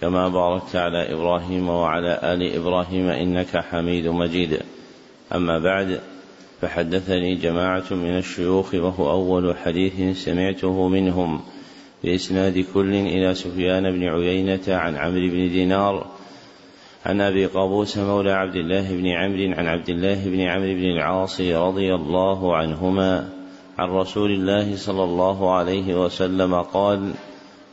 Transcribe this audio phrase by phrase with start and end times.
[0.00, 4.58] كما باركت على إبراهيم وعلى آل إبراهيم إنك حميد مجيد.
[5.34, 6.00] أما بعد
[6.60, 11.40] فحدثني جماعة من الشيوخ وهو أول حديث سمعته منهم.
[12.04, 16.06] بإسناد كل إلى سفيان بن عيينة عن عمرو بن دينار
[17.06, 21.40] عن أبي قابوس مولى عبد الله بن عمرو عن عبد الله بن عمرو بن العاص
[21.40, 23.28] رضي الله عنهما
[23.78, 27.14] عن رسول الله صلى الله عليه وسلم قال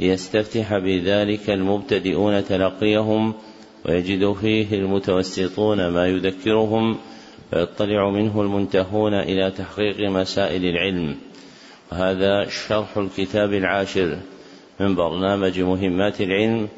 [0.00, 3.34] ليستفتح بذلك المبتدئون تلقيهم
[3.86, 6.98] ويجد فيه المتوسطون ما يذكرهم
[7.50, 11.16] فيطلع منه المنتهون إلى تحقيق مسائل العلم.
[11.92, 14.18] وهذا شرح الكتاب العاشر
[14.80, 16.68] من برنامج مهمات العلم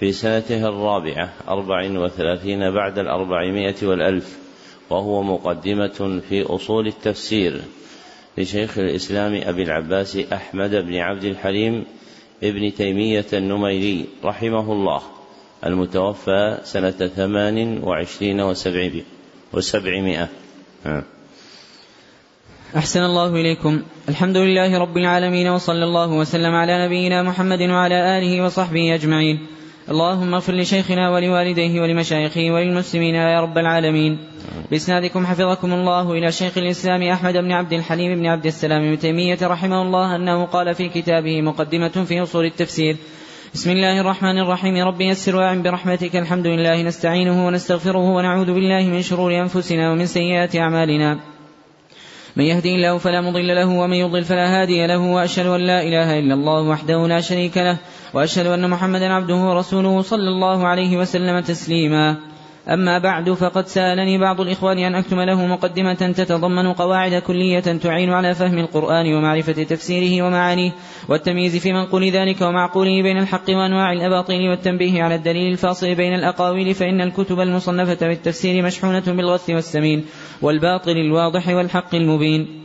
[0.00, 4.38] في سنته الرابعة أربع وثلاثين بعد الأربعمائة والألف
[4.90, 7.60] وهو مقدمة في أصول التفسير
[8.38, 11.84] لشيخ الإسلام أبي العباس أحمد بن عبد الحليم
[12.44, 15.02] ابن تيمية النميري رحمه الله
[15.66, 18.40] المتوفى سنة ثمان وعشرين
[19.52, 20.28] وسبعمائة.
[22.76, 23.82] أحسن الله إليكم.
[24.08, 29.46] الحمد لله رب العالمين وصلى الله وسلم على نبينا محمد وعلى آله وصحبه أجمعين.
[29.90, 34.18] اللهم اغفر لشيخنا ولوالديه ولمشايخه وللمسلمين يا رب العالمين.
[34.70, 39.38] بإسنادكم حفظكم الله إلى شيخ الإسلام أحمد بن عبد الحليم بن عبد السلام بن تيمية
[39.42, 42.96] رحمه الله أنه قال في كتابه مقدمة في أصول التفسير.
[43.54, 44.76] بسم الله الرحمن الرحيم.
[44.76, 46.16] رب يسر وأعن برحمتك.
[46.16, 51.33] الحمد لله نستعينه ونستغفره ونعوذ بالله من شرور أنفسنا ومن سيئات أعمالنا.
[52.36, 56.18] من يهدي الله فلا مضل له ومن يضلل فلا هادي له وأشهد أن لا إله
[56.18, 57.76] إلا الله وحده لا شريك له
[58.14, 62.33] وأشهد أن محمدا عبده ورسوله صلى الله عليه وسلم تسليما.
[62.68, 68.34] أما بعد فقد سألني بعض الإخوان أن أكتم له مقدمة تتضمن قواعد كلية تعين على
[68.34, 70.72] فهم القرآن ومعرفة تفسيره ومعانيه
[71.08, 76.74] والتمييز في منقول ذلك ومعقوله بين الحق وأنواع الأباطيل والتنبيه على الدليل الفاصل بين الأقاويل
[76.74, 80.04] فإن الكتب المصنفة في التفسير مشحونة بالغث والسمين
[80.42, 82.63] والباطل الواضح والحق المبين.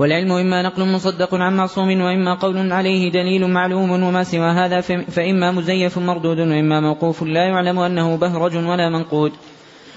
[0.00, 5.52] والعلم إما نقل مصدق عن معصوم وإما قول عليه دليل معلوم وما سوى هذا فإما
[5.52, 9.32] مزيف مردود وإما موقوف لا يعلم أنه بهرج ولا منقود.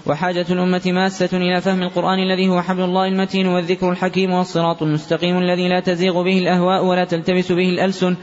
[0.06, 5.38] وحاجة الأمة ماسة إلى فهم القرآن الذي هو حبل الله المتين والذكر الحكيم والصراط المستقيم
[5.38, 8.16] الذي لا تزيغ به الأهواء ولا تلتبس به الألسن.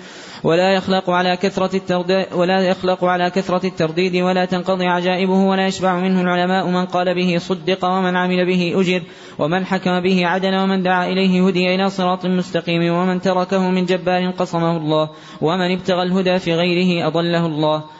[0.45, 5.97] ولا يخلق على كثرة الترديد ولا يخلق على كثرة الترديد ولا تنقضي عجائبه ولا يشبع
[5.97, 9.03] منه العلماء من قال به صدق ومن عمل به أجر
[9.39, 14.31] ومن حكم به عدل ومن دعا إليه هدي إلى صراط مستقيم ومن تركه من جبار
[14.31, 18.00] قصمه الله ومن ابتغى الهدى في غيره أضله الله.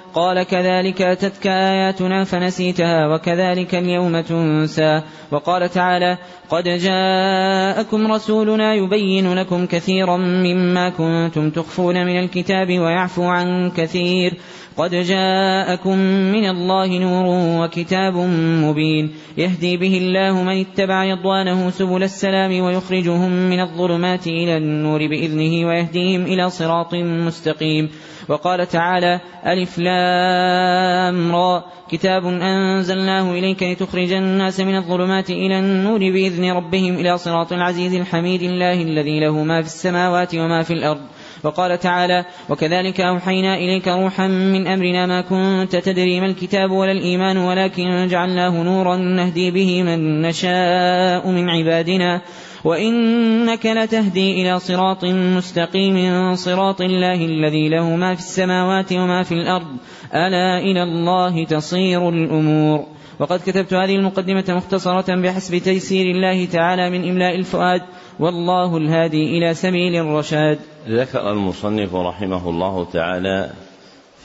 [0.13, 5.01] قال كذلك أتتك آياتنا فنسيتها وكذلك اليوم تنسى.
[5.31, 6.17] وقال تعالى
[6.49, 14.37] قد جاءكم رسولنا يبين لكم كثيرا مما كنتم تخفون من الكتاب ويعفو عن كثير.
[14.77, 15.97] قد جاءكم
[16.31, 17.25] من الله نور
[17.63, 18.15] وكتاب
[18.63, 19.11] مبين.
[19.37, 26.23] يهدي به الله من اتبع رضوانه سبل السلام ويخرجهم من الظلمات إلى النور بإذنه ويهديهم
[26.23, 27.89] إلى صراط مستقيم.
[28.29, 31.63] وقال تعالى ألف لام را.
[31.91, 38.41] كتاب أنزلناه إليك لتخرج الناس من الظلمات إلى النور بإذن ربهم إلى صراط العزيز الحميد
[38.41, 41.01] الله الذي له ما في السماوات وما في الأرض.
[41.43, 47.37] وقال تعالى وكذلك أوحينا إليك روحا من أمرنا ما كنت تدري ما الكتاب ولا الإيمان
[47.37, 52.21] ولكن جعلناه نورا نهدي به من نشاء من عبادنا.
[52.63, 59.77] وإنك لتهدي إلى صراط مستقيم صراط الله الذي له ما في السماوات وما في الأرض.
[60.13, 62.85] ألا إلى الله تصير الأمور.
[63.19, 67.81] وقد كتبت هذه المقدمة مختصرة بحسب تيسير الله تعالى من إملاء الفؤاد.
[68.21, 70.59] والله الهادي إلى سبيل الرشاد.
[70.87, 73.49] ذكر المصنف رحمه الله تعالى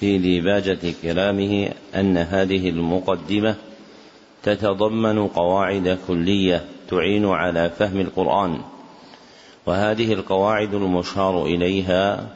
[0.01, 3.55] في ديباجة كلامه أن هذه المقدمة
[4.43, 8.59] تتضمن قواعد كلية تعين على فهم القرآن
[9.67, 12.29] وهذه القواعد المشار إليها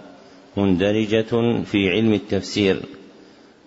[0.57, 2.83] مندرجة في علم التفسير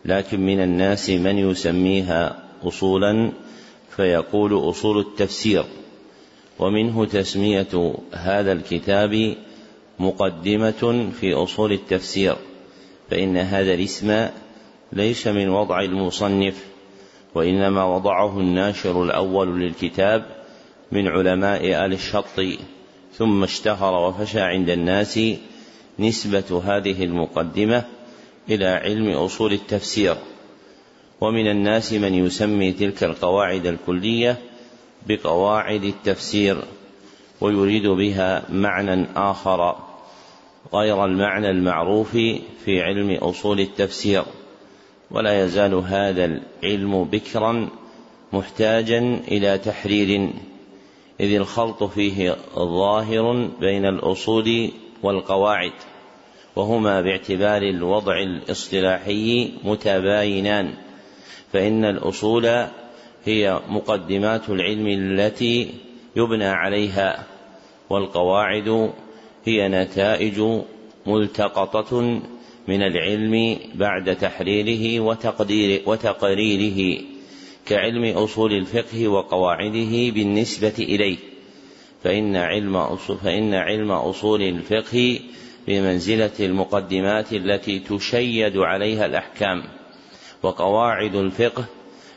[0.06, 3.32] لكن من الناس من يسميها أصولا
[3.96, 5.64] فيقول أصول التفسير.
[6.60, 9.36] ومنه تسمية هذا الكتاب
[10.00, 12.36] مقدمة في أصول التفسير
[13.10, 14.28] فإن هذا الاسم
[14.94, 16.66] ليس من وضع المصنف
[17.36, 20.26] وإنما وضعه الناشر الأول للكتاب
[20.92, 22.26] من علماء آل الشط
[23.14, 25.20] ثم اشتهر وفشى عند الناس
[26.00, 27.84] نسبة هذه المقدمة
[28.50, 30.16] إلى علم أصول التفسير.
[31.22, 34.38] ومن الناس من يسمي تلك القواعد الكلية
[35.08, 36.58] بقواعد التفسير
[37.42, 39.76] ويريد بها معنى آخر
[40.74, 42.12] غير المعنى المعروف
[42.66, 44.24] في علم أصول التفسير.
[45.12, 46.26] ولا يزال هذا
[46.64, 47.70] العلم بكرا
[48.34, 50.30] محتاجا إلى تحرير
[51.20, 54.72] إذ الخلط فيه ظاهر بين الأصول
[55.04, 55.72] والقواعد
[56.56, 60.74] وهما باعتبار الوضع الاصطلاحي متباينان
[61.54, 62.66] فإن الأصول
[63.26, 65.70] هي مقدمات العلم التي
[66.16, 67.24] يبنى عليها
[67.90, 68.92] والقواعد
[69.46, 70.42] هي نتائج
[71.08, 72.22] ملتقطة
[72.68, 77.02] من العلم بعد تحريره وتقدير وتقريره
[77.66, 81.18] كعلم أصول الفقه وقواعده بالنسبة إليه.
[82.04, 85.20] فإن علم أصول فإن علم أصول الفقه
[85.68, 89.64] بمنزلة المقدمات التي تشيد عليها الأحكام
[90.44, 91.66] وقواعد الفقه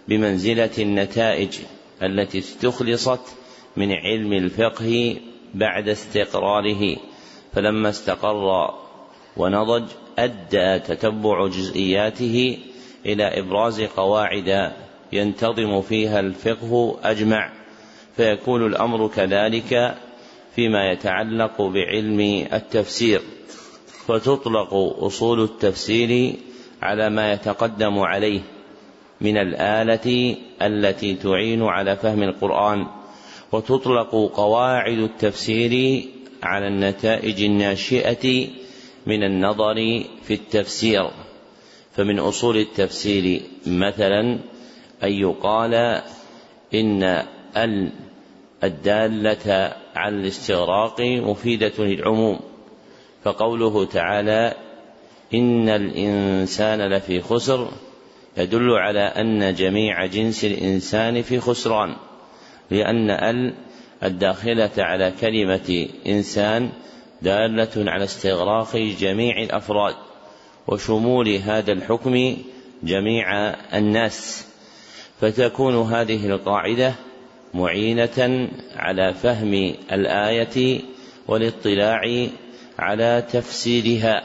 [0.09, 1.59] بمنزلة النتائج
[2.03, 3.21] التي استخلصت
[3.77, 5.17] من علم الفقه
[5.55, 6.97] بعد استقراره
[7.53, 8.71] فلما استقر
[9.37, 9.89] ونضج
[10.19, 12.59] أدى تتبع جزئياته
[13.07, 14.73] إلى إبراز قواعد
[15.13, 17.53] ينتظم فيها الفقه أجمع.
[18.17, 19.95] فيكون الأمر كذلك
[20.55, 23.21] فيما يتعلق بعلم التفسير.
[24.07, 26.35] فتطلق أصول التفسير
[26.83, 28.41] على ما يتقدم عليه.
[29.21, 32.87] من الآلة التي تعين على فهم القرآن
[33.53, 36.05] وتطلق قواعد التفسير
[36.43, 38.49] على النتائج الناشئة
[39.07, 41.11] من النظر في التفسير.
[41.93, 44.39] فمن أصول التفسير مثلا
[45.03, 46.03] أن يقال
[46.75, 47.03] إن
[47.57, 47.93] ال
[48.65, 52.41] الدالة على الاستغراق مفيدة للعموم.
[53.25, 54.55] فقوله تعالى
[55.35, 57.69] إن الإنسان لفي خسر
[58.37, 61.97] يدل على أن جميع جنس الإنسان في خسران
[62.71, 63.55] لأن ال
[64.03, 66.71] الداخلة على كلمة إنسان
[67.23, 69.95] دالة على استغراق جميع الأفراد
[70.67, 72.37] وشمول هذا الحكم
[72.83, 74.47] جميع الناس.
[75.21, 76.95] فتكون هذه القاعدة
[77.55, 80.81] معينة على فهم الآية
[81.29, 82.29] والاطلاع
[82.79, 84.23] على تفسيرها.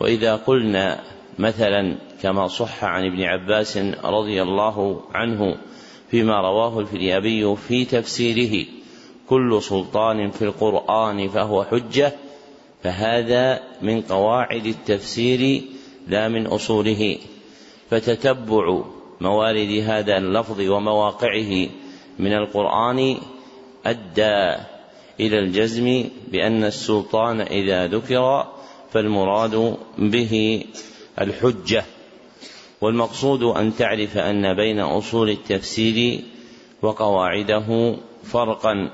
[0.00, 1.00] وإذا قلنا
[1.38, 5.56] مثلا كما صح عن ابن عباس رضي الله عنه
[6.10, 8.66] فيما رواه الفريابي في تفسيره
[9.28, 12.12] كل سلطان في القرآن فهو حجة
[12.82, 15.62] فهذا من قواعد التفسير
[16.08, 17.18] لا من أصوله
[17.90, 18.82] فتتبع
[19.20, 21.68] موارد هذا اللفظ ومواقعه
[22.18, 23.16] من القرآن
[23.86, 24.62] أدى
[25.20, 28.46] إلى الجزم بأن السلطان إذا ذكر
[28.90, 30.64] فالمراد به
[31.20, 31.84] الحجة.
[32.80, 36.20] والمقصود أن تعرف أن بين أصول التفسير
[36.82, 38.90] وقواعده فرقا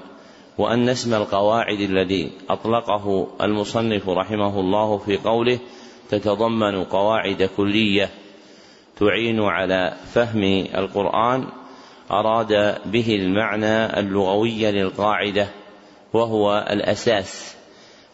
[0.59, 5.59] وأن اسم القواعد الذي أطلقه المصنف رحمه الله في قوله
[6.11, 8.11] تتضمن قواعد كلية
[8.97, 10.43] تعين على فهم
[10.75, 11.47] القرآن
[12.11, 15.49] أراد به المعنى اللغوي للقاعدة
[16.12, 17.57] وهو الأساس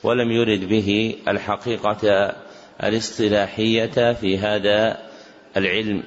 [0.02, 2.34] ولم يرد به الحقيقة
[2.82, 5.11] الاصطلاحية في هذا
[5.56, 6.02] العلم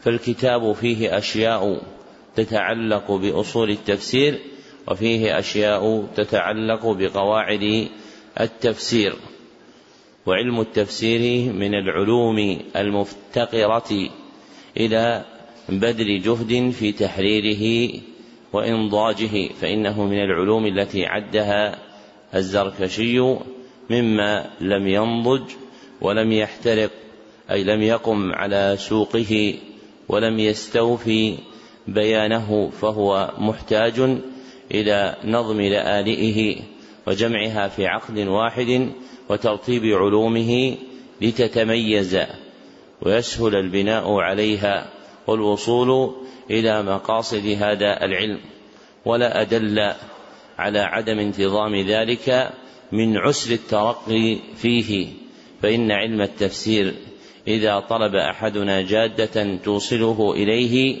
[0.00, 1.82] فالكتاب فيه أشياء
[2.36, 4.38] تتعلق بأصول التفسير
[4.88, 7.88] وفيه أشياء تتعلق بقواعد
[8.40, 9.14] التفسير.
[10.26, 14.08] وعلم التفسير من العلوم المفتقرة
[14.76, 15.24] إلى
[15.68, 17.92] بذل جهد في تحريره
[18.52, 21.78] وإنضاجه فإنه من العلوم التي عدها
[22.34, 23.20] الزركشي
[23.90, 25.50] مما لم ينضج
[26.00, 26.90] ولم يحترق.
[27.50, 29.54] أي لم يقم على سوقه
[30.08, 31.38] ولم يستوفي
[31.88, 34.18] بيانه فهو محتاج
[34.74, 36.56] إلى نظم لآلئه
[37.06, 38.90] وجمعها في عقد واحد
[39.28, 40.76] وترتيب علومه
[41.20, 42.18] لتتميز
[43.02, 44.90] ويسهل البناء عليها
[45.26, 46.14] والوصول
[46.50, 48.40] إلى مقاصد هذا العلم
[49.04, 49.92] ولا أدل
[50.58, 52.50] على عدم انتظام ذلك
[52.92, 55.06] من عسر الترقي فيه
[55.62, 56.94] فإن علم التفسير
[57.48, 60.96] إذا طلب أحدنا جادة توصله إليه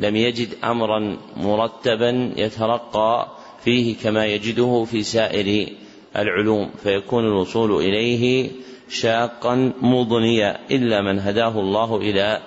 [0.00, 3.28] لم يجد أمرا مرتبا يترقى
[3.64, 5.68] فيه كما يجده في سائر
[6.16, 8.50] العلوم فيكون الوصول إليه
[8.88, 12.42] شاقا مضنيا إلا من هداه الله إلى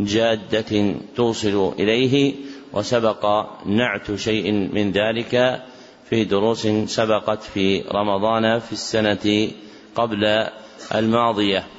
[0.00, 2.34] جادة توصل إليه
[2.72, 5.62] وسبق نعت شيء من ذلك
[6.10, 9.48] في دروس سبقت في رمضان في السنة
[9.94, 10.48] قبل
[10.94, 11.73] الماضية.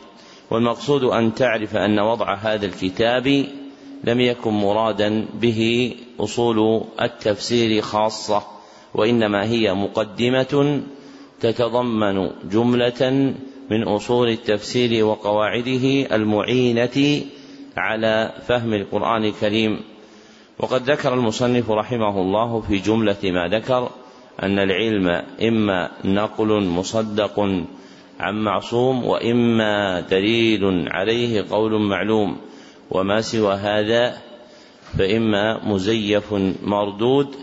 [0.51, 3.45] والمقصود أن تعرف أن وضع هذا الكتاب
[4.03, 8.43] لم يكن مرادا به أصول التفسير خاصة
[8.93, 10.81] وإنما هي مقدمة
[11.39, 13.33] تتضمن جملة
[13.71, 17.21] من أصول التفسير وقواعده المعينة
[17.77, 19.79] على فهم القرآن الكريم.
[20.59, 23.89] وقد ذكر المصنف رحمه الله في جملة ما ذكر
[24.43, 25.07] أن العلم
[25.41, 27.39] إما نقل مصدق
[28.19, 32.37] عن معصوم وإما دليل عليه قول معلوم
[32.91, 34.17] وما سوى هذا
[34.97, 37.35] فإما مزيف مردود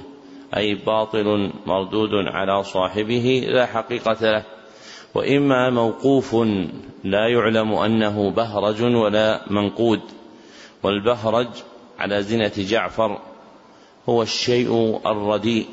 [0.56, 4.44] أي باطل مردود على صاحبه لا حقيقة له
[5.14, 6.34] وإما موقوف
[7.04, 10.00] لا يعلم أنه بهرج ولا منقود
[10.82, 11.48] والبهرج
[11.98, 13.18] على زنة جعفر
[14.08, 15.66] هو الشيء الرديء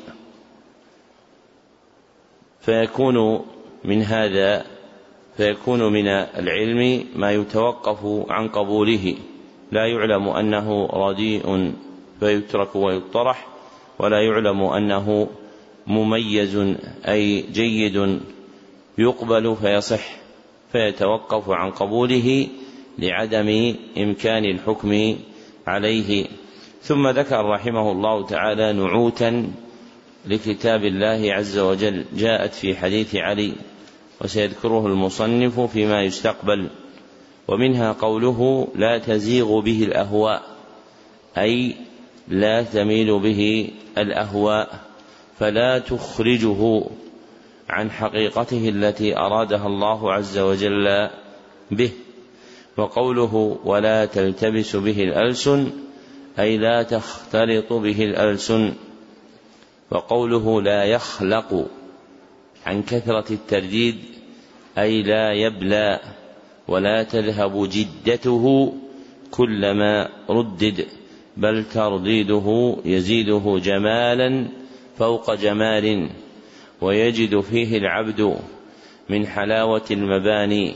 [2.60, 3.44] فيكون
[3.84, 4.66] من هذا
[5.40, 9.14] فيكون من العلم ما يتوقف عن قبوله.
[9.72, 11.72] لا يعلم أنه رديء
[12.20, 13.46] فيترك ويطرح
[13.98, 15.28] ولا يعلم أنه
[15.86, 16.76] مميز
[17.08, 18.20] أي جيد
[18.98, 20.02] يقبل فيصح
[20.72, 22.46] فيتوقف عن قبوله
[22.98, 25.16] لعدم إمكان الحكم
[25.66, 26.26] عليه.
[26.82, 29.52] ثم ذكر رحمه الله تعالى نعوتا
[30.26, 33.52] لكتاب الله عز وجل جاءت في حديث علي
[34.24, 36.68] وسيذكره المصنف فيما يستقبل
[37.48, 40.42] ومنها قوله لا تزيغ به الأهواء
[41.38, 41.76] أي
[42.28, 44.80] لا تميل به الأهواء
[45.38, 46.84] فلا تخرجه
[47.68, 51.08] عن حقيقته التي أرادها الله عز وجل
[51.70, 51.90] به
[52.76, 55.70] وقوله ولا تلتبس به الألسن
[56.38, 58.74] أي لا تختلط به الألسن
[59.90, 61.66] وقوله لا يخلق
[62.70, 63.96] عن كثرة الترديد
[64.78, 66.00] أي لا يبلى
[66.68, 68.74] ولا تذهب جدته
[69.30, 70.86] كلما ردد
[71.36, 74.46] بل ترديده يزيده جمالا
[74.98, 76.08] فوق جمال
[76.80, 78.36] ويجد فيه العبد
[79.08, 80.74] من حلاوة المباني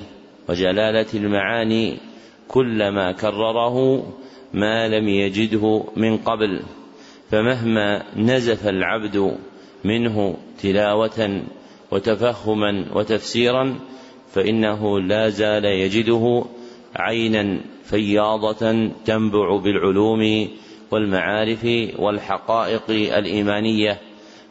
[0.48, 1.96] وجلالة المعاني
[2.48, 4.06] كلما كرره
[4.54, 6.60] ما لم يجده من قبل
[7.30, 9.36] فمهما نزف العبد
[9.84, 11.42] منه تلاوة
[11.94, 13.78] وتفهما وتفسيرا
[14.32, 16.44] فإنه لا زال يجده
[16.96, 20.48] عينا فياضة تنبع بالعلوم
[20.90, 21.64] والمعارف
[21.98, 24.00] والحقائق الإيمانية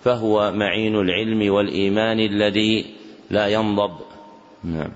[0.03, 2.85] فهو معين العلم والإيمان الذي
[3.29, 3.91] لا ينضب.
[4.63, 4.91] نعم.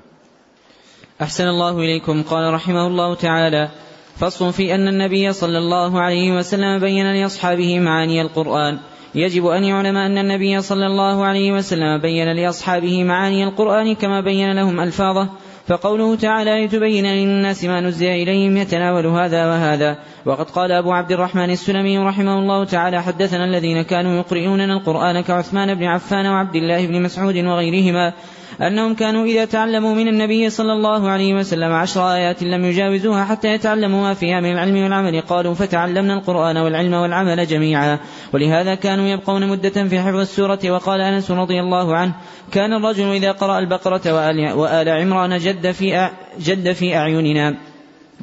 [1.21, 2.23] أحسن الله إليكم.
[2.23, 3.69] قال رحمه الله تعالى
[4.15, 8.79] فصل في أن النبي صلى الله عليه وسلم بين لأصحابه معاني القرآن.
[9.17, 14.51] يجب أن يعلم أن النبي صلى الله عليه وسلم بين لأصحابه معاني القرآن كما بين
[14.51, 15.29] لهم ألفاظه
[15.67, 19.97] فقوله تعالى لتبين للناس ما نزل إليهم يتناول هذا وهذا.
[20.25, 25.75] وقد قال أبو عبد الرحمن السلمي رحمه الله تعالى حدثنا الذين كانوا يقرئوننا القرآن كعثمان
[25.75, 28.13] بن عفان وعبد الله بن مسعود وغيرهما
[28.61, 33.47] أنهم كانوا إذا تعلموا من النبي صلى الله عليه وسلم عشر آيات لم يجاوزوها حتى
[33.47, 35.21] يتعلموا ما فيها من العلم والعمل.
[35.21, 37.99] قالوا فتعلمنا القرآن والعلم والعمل جميعا.
[38.33, 40.59] ولهذا كانوا يبقون مدة في حفظ السورة.
[40.65, 42.13] وقال أنس رضي الله عنه
[42.51, 46.09] كان الرجل إذا قرأ البقرة وآل, وآل عمران جد في,
[46.39, 47.55] جد في أعيننا.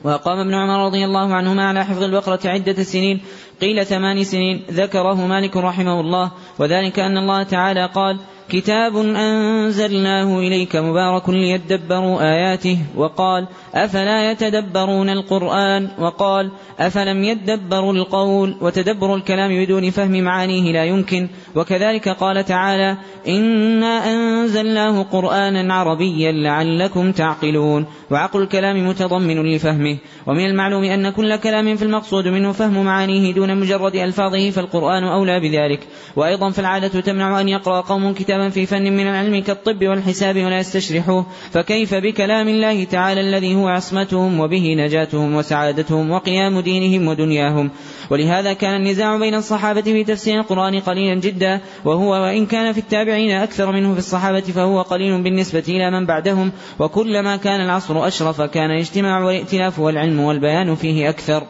[0.04, 3.20] وأقام ابن عمر رضي الله عنهما على حفظ البقرة عدة سنين.
[3.60, 4.62] قيل ثمان سنين.
[4.70, 6.30] ذكره مالك رحمه الله.
[6.58, 15.88] وذلك أن الله تعالى قال كتاب أنزلناه إليك مبارك ليدبروا آياته وقال أفلا يتدبرون القرآن
[15.98, 22.96] وقال أفلم يدبروا القول وتدبر الكلام بدون فهم معانيه لا يمكن وكذلك قال تعالى
[23.28, 31.76] إنا أنزلناه قرآنا عربيا لعلكم تعقلون وعقل الكلام متضمن لفهمه ومن المعلوم أن كل كلام
[31.76, 35.80] في المقصود منه فهم معانيه دون مجرد ألفاظه فالقرآن أولى بذلك
[36.16, 41.26] وأيضا فالعادة تمنع أن يقرأ قوم كتابا في فن من العلم كالطب والحساب ولا يستشرحوه.
[41.52, 47.70] فكيف بكلام الله تعالى الذي هو عصمتهم وبه نجاتهم وسعادتهم وقيام دينهم ودنياهم؟
[48.10, 53.30] ولهذا كان النزاع بين الصحابة في تفسير القرآن قليلا جدا وهو وإن كان في التابعين
[53.30, 56.52] أكثر منه في الصحابة فهو قليل بالنسبة إلى من بعدهم.
[56.78, 61.46] وكلما كان العصر أشرف كان الاجتماع والائتلاف والعلم والبيان فيه أكثر.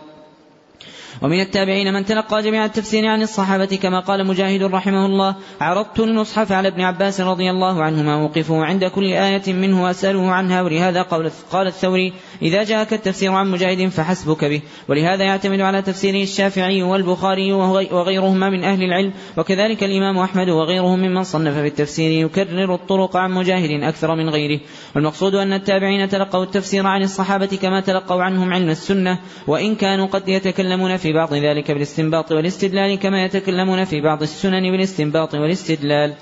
[1.25, 6.53] ومن التابعين من تلقى جميع التفسير عن الصحابة كما قال مجاهد رحمه الله عرضت المصحف
[6.53, 11.03] على ابن عباس رضي الله عنهما موقفه عند كل آية منه وأسأله عنها ولهذا
[11.51, 12.13] قال الثوري
[12.43, 18.65] إذا جاءك التفسير عن مجاهد فحسبك به ولهذا يعتمد على تفسيره الشافعي والبخاري وغيرهما من
[18.65, 24.15] أهل العلم وكذلك الإمام أحمد وغيرهم ممن صنف في التفسير يكرر الطرق عن مجاهد أكثر
[24.15, 24.61] من غيره
[24.95, 30.29] والمقصود أن التابعين تلقوا التفسير عن الصحابة كما تلقوا عنهم علم السنة وإن كانوا قد
[30.29, 36.15] يتكلمون في بعض ذلك بالاستنباط والاستدلال كما يتكلمون في بعض السنن بالاستنباط والاستدلال.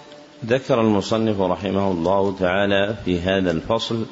[0.47, 4.07] ذكر المصنف رحمه الله تعالى في هذا الفصل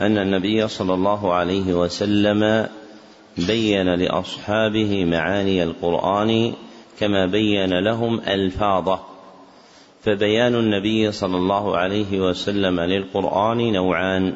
[0.00, 2.68] أن النبي صلى الله عليه وسلم
[3.38, 6.52] بين لأصحابه معاني القرآن
[7.00, 9.00] كما بين لهم ألفاظه.
[10.02, 14.34] فبيان النبي صلى الله عليه وسلم للقرآن نوعان.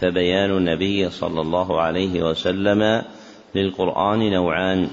[0.00, 3.02] فبيان النبي صلى الله عليه وسلم
[3.54, 4.88] للقرآن نوعان.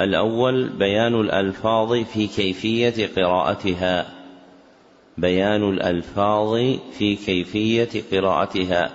[0.00, 4.06] الأول بيان الألفاظ في كيفية قراءتها.
[5.18, 8.90] بيان الألفاظ في كيفية قراءتها.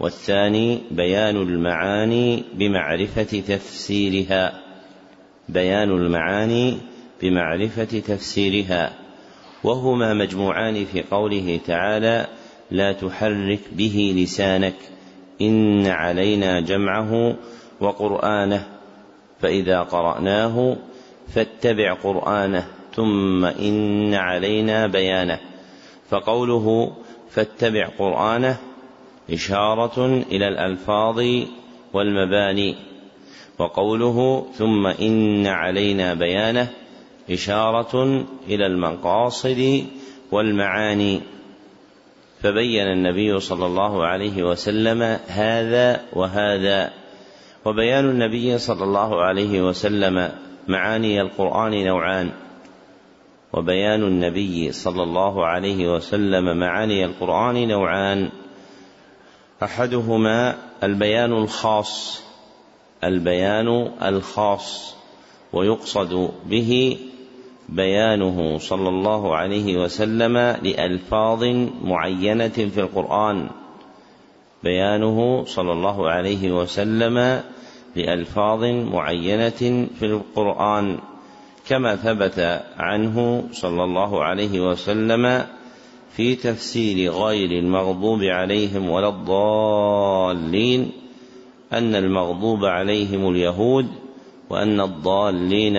[0.00, 4.60] والثاني بيان المعاني بمعرفة تفسيرها.
[5.48, 6.78] بيان المعاني
[7.22, 8.92] بمعرفة تفسيرها.
[9.64, 12.26] وهما مجموعان في قوله تعالى
[12.70, 14.74] لا تحرك به لسانك
[15.40, 17.36] إن علينا جمعه
[17.80, 18.66] وقرآنه
[19.40, 20.76] فإذا قرأناه
[21.28, 25.40] فاتبع قرآنه ثم إن علينا بيانه.
[26.10, 26.92] فقوله
[27.30, 28.56] فاتبع قرآنه
[29.32, 31.24] إشارة إلى الألفاظ
[31.92, 32.76] والمباني.
[33.58, 36.70] وقوله ثم إن علينا بيانه
[37.30, 39.84] إشارة إلى المقاصد
[40.32, 41.20] والمعاني.
[42.42, 46.92] فبين النبي صلى الله عليه وسلم هذا وهذا.
[47.64, 50.32] وبيان النبي صلى الله عليه وسلم
[50.68, 52.30] معاني القرآن نوعان.
[53.52, 58.30] وبيان النبي صلى الله عليه وسلم معاني القرآن نوعان.
[59.62, 62.22] أحدهما البيان الخاص
[63.04, 64.94] البيان الخاص
[65.52, 66.98] ويقصد به
[67.76, 71.44] بيانه صلى الله عليه وسلم لألفاظ
[71.84, 73.48] معينة في القرآن.
[74.64, 77.42] بيانه صلى الله عليه وسلم
[77.96, 80.98] لألفاظ معينة في القرآن.
[81.68, 85.44] كما ثبت عنه صلى الله عليه وسلم
[86.16, 90.90] في تفسير غير المغضوب عليهم ولا الضالين
[91.72, 93.86] أن المغضوب عليهم اليهود
[94.50, 95.76] وأن الضالين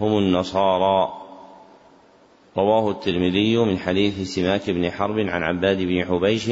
[0.00, 1.23] هم النصارى.
[2.56, 6.50] رواه الترمذي من حديث سماك بن حرب عن عباد بن حبيش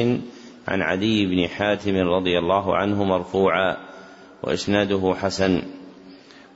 [0.67, 3.77] عن عدي بن حاتم رضي الله عنه مرفوعا
[4.43, 5.61] وإسناده حسن.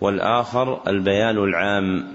[0.02, 2.08] والآخر البيان العام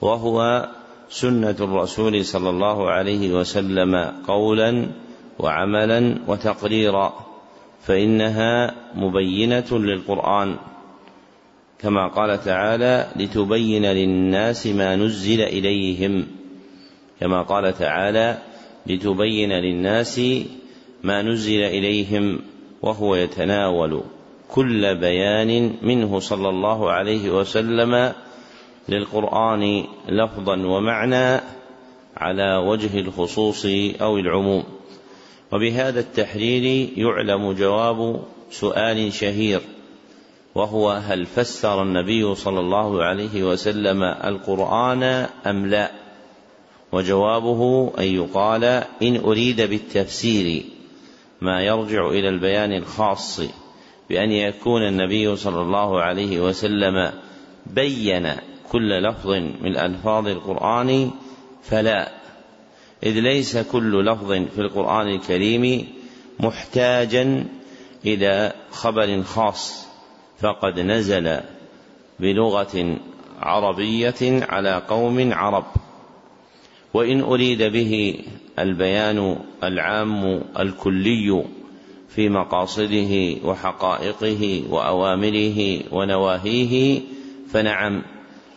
[0.00, 0.68] وهو
[1.08, 4.86] سنة الرسول صلى الله عليه وسلم قولا
[5.38, 7.12] وعملا وتقريرا
[7.82, 10.56] فإنها مبينة للقرآن.
[11.82, 16.26] كما قال تعالى لتبين للناس ما نزل إليهم.
[17.20, 18.38] كما قال تعالى
[18.86, 20.20] لتبين للناس
[21.02, 22.38] ما نزل إليهم
[22.82, 24.02] وهو يتناول
[24.50, 28.12] كل بيان منه صلى الله عليه وسلم
[28.88, 31.40] للقرآن لفظا ومعنى
[32.16, 33.66] على وجه الخصوص
[34.00, 34.64] أو العموم.
[35.52, 39.60] وبهذا التحرير يعلم جواب سؤال شهير.
[40.54, 45.02] وهو هل فسر النبي صلى الله عليه وسلم القرآن
[45.46, 45.90] أم لا؟
[46.92, 48.64] وجوابه أن يقال
[49.02, 50.64] إن أريد بالتفسير
[51.40, 53.40] ما يرجع إلى البيان الخاص
[54.10, 57.12] بأن يكون النبي صلى الله عليه وسلم
[57.66, 58.32] بين
[58.72, 61.10] كل لفظ من ألفاظ القرآن
[61.62, 62.12] فلا
[63.02, 65.88] إذ ليس كل لفظ في القرآن الكريم
[66.40, 67.46] محتاجا
[68.06, 69.91] إلى خبر خاص.
[70.42, 71.40] فقد نزل
[72.20, 72.96] بلغة
[73.40, 75.64] عربية على قوم عرب.
[76.94, 78.18] وإن أريد به
[78.58, 81.44] البيان العام الكلي
[82.08, 87.00] في مقاصده وحقائقه وأوامره ونواهيه
[87.50, 88.02] فنعم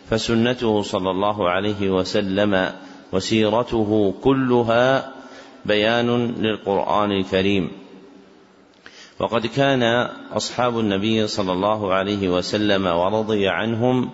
[0.09, 2.71] فسنته صلى الله عليه وسلم
[3.13, 5.11] وسيرته كلها
[5.65, 7.84] بيان للقرآن الكريم.
[9.19, 9.83] وقد كان
[10.33, 14.09] أصحاب النبي صلى الله عليه وسلم ورضي عنهم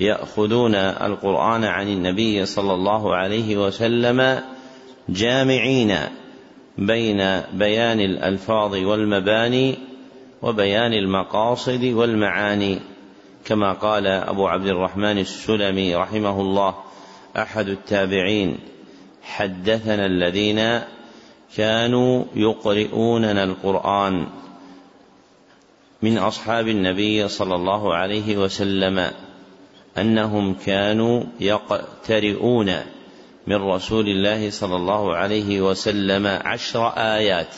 [0.00, 4.40] يأخذون القرآن عن النبي صلى الله عليه وسلم
[5.08, 5.96] جامعين
[6.78, 9.78] بين بيان الألفاظ والمباني
[10.42, 12.80] وبيان المقاصد والمعاني.
[13.44, 16.74] كما قال أبو عبد الرحمن السلمي رحمه الله
[17.36, 18.58] أحد التابعين
[19.22, 20.80] حدثنا الذين
[21.56, 24.26] كانوا يقرؤوننا القرآن
[26.02, 29.10] من أصحاب النبي صلى الله عليه وسلم
[29.98, 32.76] أنهم كانوا يقترئون
[33.46, 37.54] من رسول الله صلى الله عليه وسلم عشر آيات.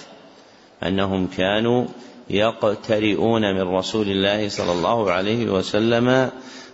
[0.82, 1.84] أنهم كانوا
[2.30, 6.30] يقترئون من رسول الله صلى الله عليه وسلم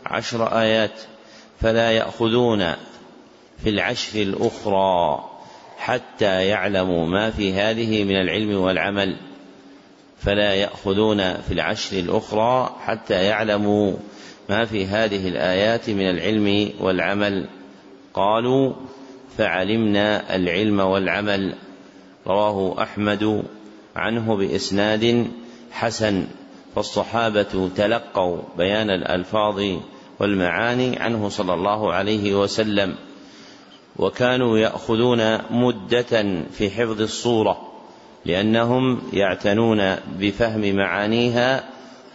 [0.07, 1.01] عشر آيات
[1.61, 2.75] فلا يأخذون
[3.65, 5.28] في العشر الأخرى.
[5.79, 9.17] حتى يعلموا ما في هذه من العلم والعمل
[10.19, 13.93] فلا يأخذون في العشر الأخرى حتى يعلموا
[14.49, 17.47] ما في هذه الآيات من العلم والعمل.
[18.15, 18.73] قالوا
[19.39, 21.55] فعلمنا العلم والعمل
[22.27, 23.45] رواه أحمد
[23.97, 25.27] عنه بإسناد
[25.71, 26.27] حسن.
[26.75, 29.63] فالصحابة تلقوا بيان الألفاظ
[30.21, 32.95] والمعاني عنه صلى الله عليه وسلم.
[33.99, 37.69] وكانوا يأخذون مدة في حفظ الصورة
[38.25, 41.65] لأنهم يعتنون بفهم معانيها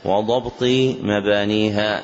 [0.06, 0.64] وضبط
[1.02, 2.04] مبانيها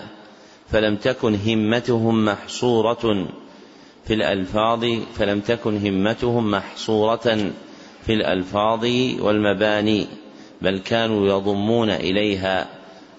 [0.72, 3.28] فلم تكن همتهم محصورة
[4.06, 7.52] في الألفاظ فلم تكن همتهم محصورة
[8.06, 8.86] في الألفاظ
[9.20, 10.08] والمباني
[10.62, 12.68] بل كانوا يضمون إليها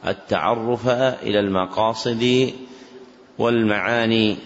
[0.06, 0.88] التعرف
[1.22, 2.50] إلى المقاصد
[3.38, 4.36] والمعاني.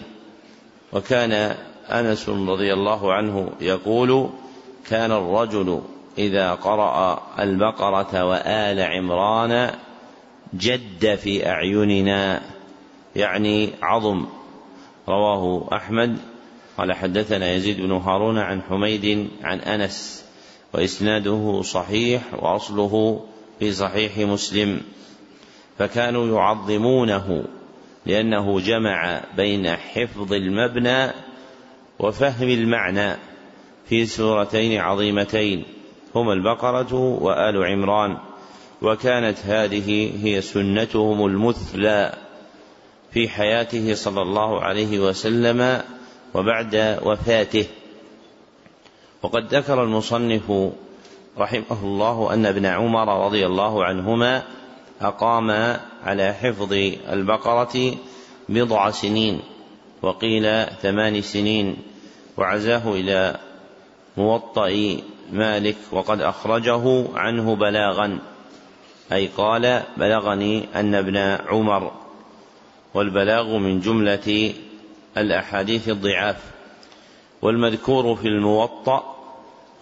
[0.93, 1.55] وكان
[1.89, 4.29] أنس رضي الله عنه يقول
[4.89, 5.81] كان الرجل
[6.17, 9.71] إذا قرأ البقرة وآل عمران
[10.53, 12.41] جد في أعيننا
[13.15, 14.25] يعني عظم.
[15.09, 16.17] رواه أحمد.
[16.77, 20.25] قال حدثنا يزيد بن هارون عن حميد عن أنس
[20.73, 23.25] وإسناده صحيح وأصله
[23.59, 24.81] في صحيح مسلم.
[25.77, 27.45] فكانوا يعظمونه
[28.05, 31.11] لأنه جمع بين حفظ المبنى
[31.99, 33.15] وفهم المعنى
[33.89, 35.63] في سورتين عظيمتين
[36.15, 38.17] هما البقرة وآل عمران.
[38.81, 42.13] وكانت هذه هي سنتهم المثلى
[43.11, 45.81] في حياته صلى الله عليه وسلم
[46.33, 47.65] وبعد وفاته.
[49.23, 50.51] وقد ذكر المصنف
[51.37, 54.43] رحمه الله أن ابن عمر رضي الله عنهما
[55.01, 56.73] أقام على حفظ
[57.09, 57.95] البقرة
[58.49, 59.41] بضع سنين.
[60.05, 61.77] وقيل ثمان سنين
[62.37, 63.37] وعزاه إلى
[64.17, 64.97] موطأ
[65.31, 68.19] مالك وقد أخرجه عنه بلاغا
[69.11, 71.91] أي قال بلغني أن ابن عمر
[72.93, 74.53] والبلاغ من جملة
[75.17, 76.37] الأحاديث الضعاف
[77.41, 79.15] والمذكور في الموطأ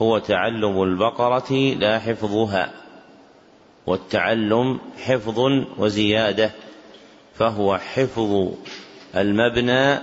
[0.02, 2.72] هو تعلم البقرة لا حفظها
[3.88, 5.40] والتعلم حفظ
[5.78, 6.52] وزيادة
[7.36, 8.50] فهو حفظ
[9.16, 10.00] المبنى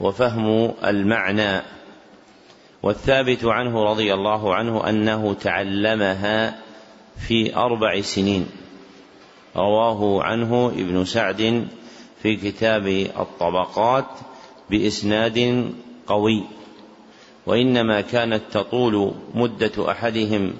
[0.00, 1.62] وفهم المعنى.
[2.82, 6.58] والثابت عنه رضي الله عنه أنه تعلمها
[7.28, 8.46] في أربع سنين.
[9.56, 11.68] رواه عنه ابن سعد
[12.22, 12.86] في كتاب
[13.18, 14.06] الطبقات
[14.70, 15.70] بإسناد
[16.06, 16.44] قوي.
[17.46, 20.52] وإنما كانت تطول مدة أحدهم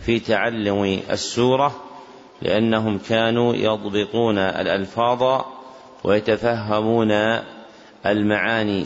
[0.00, 1.84] في تعلم السورة
[2.42, 5.42] لأنهم كانوا يضبطون الألفاظ
[6.04, 7.10] ويتفهمون
[8.06, 8.84] المعاني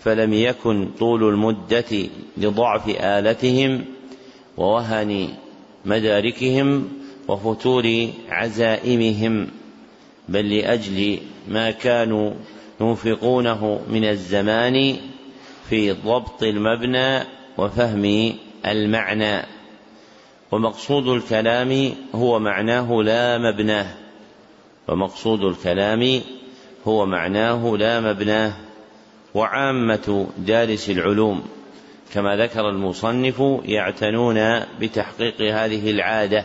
[0.00, 3.84] فلم يكن طول المدة لضعف آلتهم
[4.56, 5.28] ووهن
[5.84, 6.88] مداركهم
[7.28, 9.48] وفتور عزائمهم
[10.28, 12.32] بل لأجل ما كانوا
[12.80, 14.96] ينفقونه من الزمان
[15.70, 17.24] في ضبط المبنى
[17.58, 18.32] وفهم
[18.66, 19.46] المعنى.
[20.52, 23.86] ومقصود الكلام هو معناه لا مبناه.
[24.88, 26.20] ومقصود الكلام
[26.84, 28.52] هو معناه لا مبناه
[29.34, 31.42] وعامة دارس العلوم.
[32.14, 36.44] كما ذكر المصنف يعتنون بتحقيق هذه العادة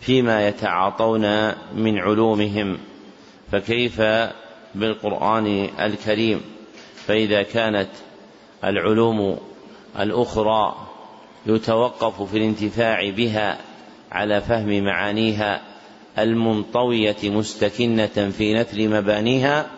[0.00, 2.78] فيما يتعاطون من علومهم.
[3.52, 4.02] فكيف
[4.74, 6.40] بالقرآن الكريم؟
[7.06, 7.88] فإذا كانت
[8.64, 9.38] العلوم
[9.98, 10.76] الأخرى
[11.46, 13.58] يتوقف في الانتفاع بها
[14.12, 15.60] على فهم معانيها
[16.18, 19.70] المنطوية مستكنة في نثر مبانيها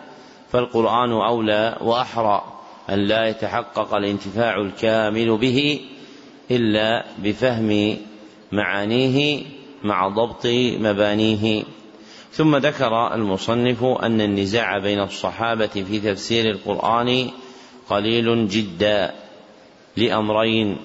[0.52, 2.44] فالقرآن أولى وأحرى
[2.90, 5.80] أن لا يتحقق الانتفاع الكامل به
[6.50, 7.96] إلا بفهم
[8.52, 9.42] معانيه
[9.84, 10.46] مع ضبط
[10.80, 11.62] مبانيه.
[12.32, 17.30] ثم ذكر المصنف أن النزاع بين الصحابة في تفسير القرآن
[17.90, 19.14] قليل جدا
[19.96, 20.76] لأمرين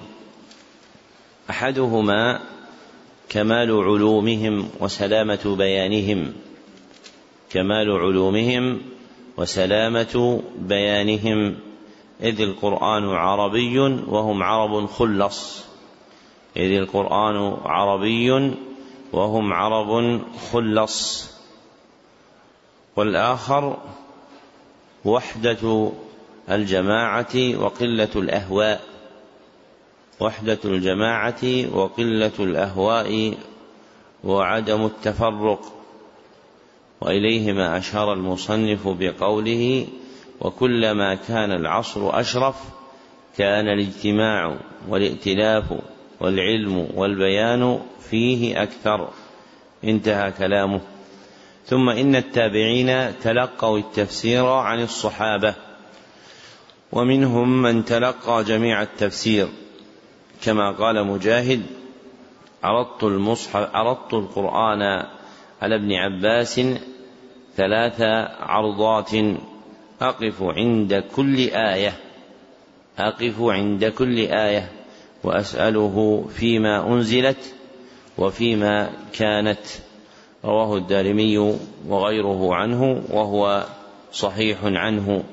[1.50, 2.40] أحدهما
[3.28, 6.32] كمال علومهم وسلامة بيانهم.
[7.50, 8.80] كمال علومهم
[9.36, 11.56] وسلامة بيانهم.
[12.22, 15.64] إذ القرآن عربي وهم عرب خلص.
[16.56, 18.52] إذ القرآن عربي
[19.12, 21.30] وهم عرب خلص.
[22.96, 23.76] والآخر
[25.04, 25.92] وحدة
[26.50, 28.97] الجماعة وقلة الأهواء.
[30.20, 33.34] وحدة الجماعة وقلة الأهواء
[34.24, 35.60] وعدم التفرق.
[37.00, 39.86] وإليهما أشار المصنف بقوله
[40.40, 42.56] وكلما كان العصر أشرف
[43.38, 44.56] كان الاجتماع
[44.88, 45.64] والائتلاف
[46.20, 49.08] والعلم والبيان فيه أكثر.
[49.84, 50.80] انتهى كلامه.
[51.66, 55.54] ثم إن التابعين تلقوا التفسير عن الصحابة
[56.92, 59.48] ومنهم من تلقى جميع التفسير.
[60.42, 61.62] كما قال مجاهد
[62.62, 64.82] عرضت المصحف عرضت القرآن
[65.62, 66.60] على ابن عباس
[67.56, 68.00] ثلاث
[68.40, 69.10] عرضات.
[70.00, 71.92] أقف عند كل آية
[72.98, 74.72] أقف عند كل آية
[75.24, 77.54] وأسأله فيما أنزلت
[78.18, 79.60] وفيما كانت.
[80.44, 83.66] رواه الدارمي وغيره عنه وهو
[84.12, 85.24] صحيح عنه.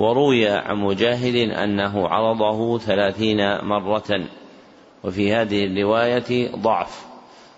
[0.00, 4.28] وروي عن مجاهد أنه عرضه ثلاثين مرة
[5.04, 7.06] وفي هذه الرواية ضعف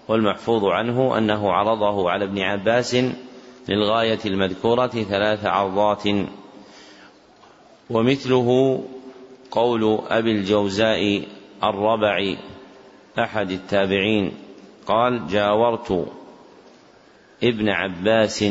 [0.08, 2.96] والمحفوظ عنه أنه عرضه على ابن عباس
[3.68, 6.02] للغاية المذكورة ثلاث عرضات.
[7.90, 8.80] ومثله
[9.50, 11.22] قول أبي الجوزاء
[11.64, 12.38] الربعي
[13.18, 14.32] أحد التابعين
[14.86, 16.06] قال جاورت
[17.42, 18.44] ابن عباس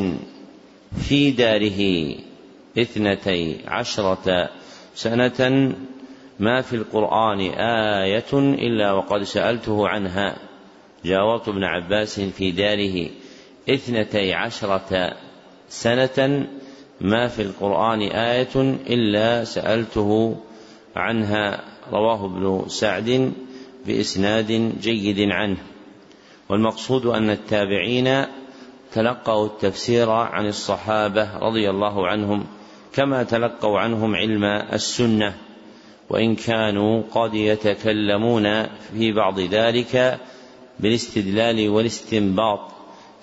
[0.96, 2.31] في داره.
[2.78, 4.50] اثنتي عشرة
[4.96, 5.74] سنة
[6.40, 10.36] ما في القرآن آية إلا وقد سألته عنها.
[11.06, 13.10] جاورت ابن عباس في داره.
[13.70, 15.16] اثنتي عشرة
[15.70, 16.48] سنة
[17.02, 18.56] ما في القرآن آية
[18.90, 20.38] إلا سألته
[20.96, 21.64] عنها.
[21.92, 23.34] رواه ابن سعد
[23.86, 25.58] بإسناد جيد عنه.
[26.50, 28.26] والمقصود أن التابعين
[28.92, 32.46] تلقوا التفسير عن الصحابة رضي الله عنهم.
[32.94, 35.34] كما تلقوا عنهم علم السنة
[36.10, 40.20] وإن كانوا قد يتكلمون في بعض ذلك
[40.80, 42.60] بالاستدلال والاستنباط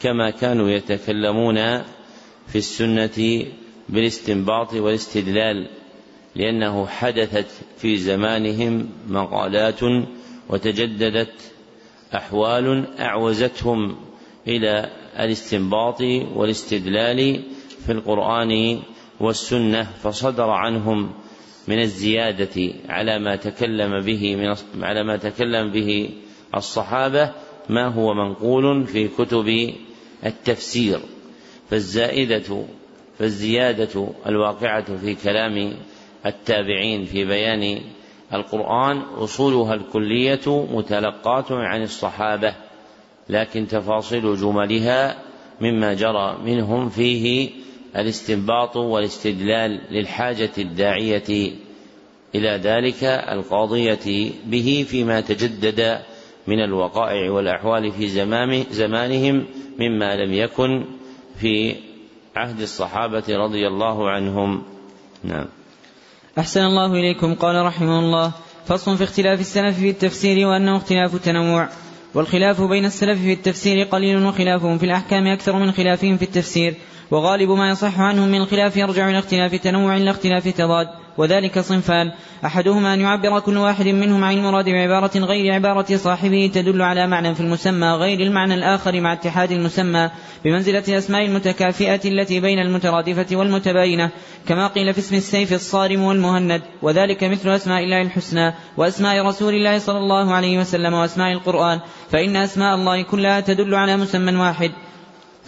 [0.00, 1.56] كما كانوا يتكلمون
[2.46, 3.46] في السنة
[3.88, 5.68] بالاستنباط والاستدلال
[6.36, 7.46] لأنه حدثت
[7.78, 9.80] في زمانهم مقالات
[10.48, 11.32] وتجددت
[12.14, 13.96] أحوال أعوزتهم
[14.46, 16.00] إلى الاستنباط
[16.34, 17.42] والاستدلال
[17.86, 18.82] في القرآن
[19.20, 21.10] والسنة فصدر عنهم
[21.68, 24.54] من الزيادة على ما تكلم به من
[24.84, 26.10] على ما تكلم به
[26.56, 27.32] الصحابة
[27.68, 29.74] ما هو منقول في كتب
[30.26, 31.00] التفسير.
[31.70, 32.64] فالزائدة
[33.18, 35.72] فالزيادة الواقعة في كلام
[36.26, 37.80] التابعين في بيان
[38.32, 42.54] القرآن أصولها الكلية متلقاة عن الصحابة
[43.28, 45.18] لكن تفاصيل جملها
[45.60, 47.50] مما جرى منهم فيه
[47.98, 51.52] الاستنباط والاستدلال للحاجة الداعية
[52.34, 56.00] إلى ذلك القاضية به فيما تجدد
[56.46, 58.08] من الوقائع والأحوال في
[58.70, 59.46] زمانهم
[59.78, 60.84] مما لم يكن
[61.40, 61.76] في
[62.36, 64.62] عهد الصحابة رضي الله عنهم.
[65.24, 65.46] نعم.
[66.38, 67.34] أحسن الله إليكم.
[67.34, 68.32] قال رحمه الله
[68.66, 71.68] فصل في اختلاف السلف في التفسير وأنه اختلاف التنوع.
[72.14, 76.74] والخلاف بين السلف في التفسير قليل وخلافهم في الأحكام أكثر من خلافهم في التفسير
[77.10, 80.88] وغالب ما يصح عنهم من الخلاف يرجع إلى اختلاف تنوع لا اختلاف تضاد.
[81.18, 82.12] وذلك صنفان.
[82.44, 87.34] أحدهما أن يعبر كل واحد منهم عن المراد بعبارة غير عبارة صاحبه تدل على معنى
[87.34, 90.10] في المسمى غير المعنى الآخر مع اتحاد المسمى
[90.44, 94.10] بمنزلة الأسماء المتكافئة التي بين المترادفة والمتباينة
[94.48, 99.78] كما قيل في اسم السيف الصارم والمهند وذلك مثل أسماء الله الحسنى وأسماء رسول الله
[99.78, 104.70] صلى الله عليه وسلم وأسماء القرآن فإن أسماء الله كلها تدل على مسمى واحد.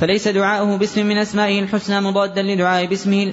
[0.01, 3.33] فليس دعاؤه باسم من أسمائه الحسنى مضادا لدعاء باسمه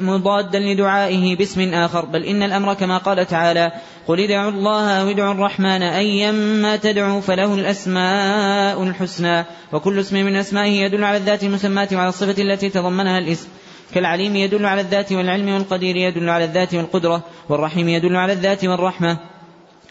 [0.00, 2.04] مضادا لدعائه باسم آخر.
[2.04, 3.72] بل إن الأمر كما قال تعالى
[4.08, 10.82] قل ادعوا الله أو ادعوا الرحمن أيما تدعوا فله الأسماء الحسنى وكل اسم من أسمائه
[10.82, 13.48] يدل على الذات المسماة وعلى الصفة التي تضمنها الاسم.
[13.94, 19.18] كالعليم يدل على الذات والعلم والقدير يدل على الذات والقدرة والرحيم يدل على الذات والرحمة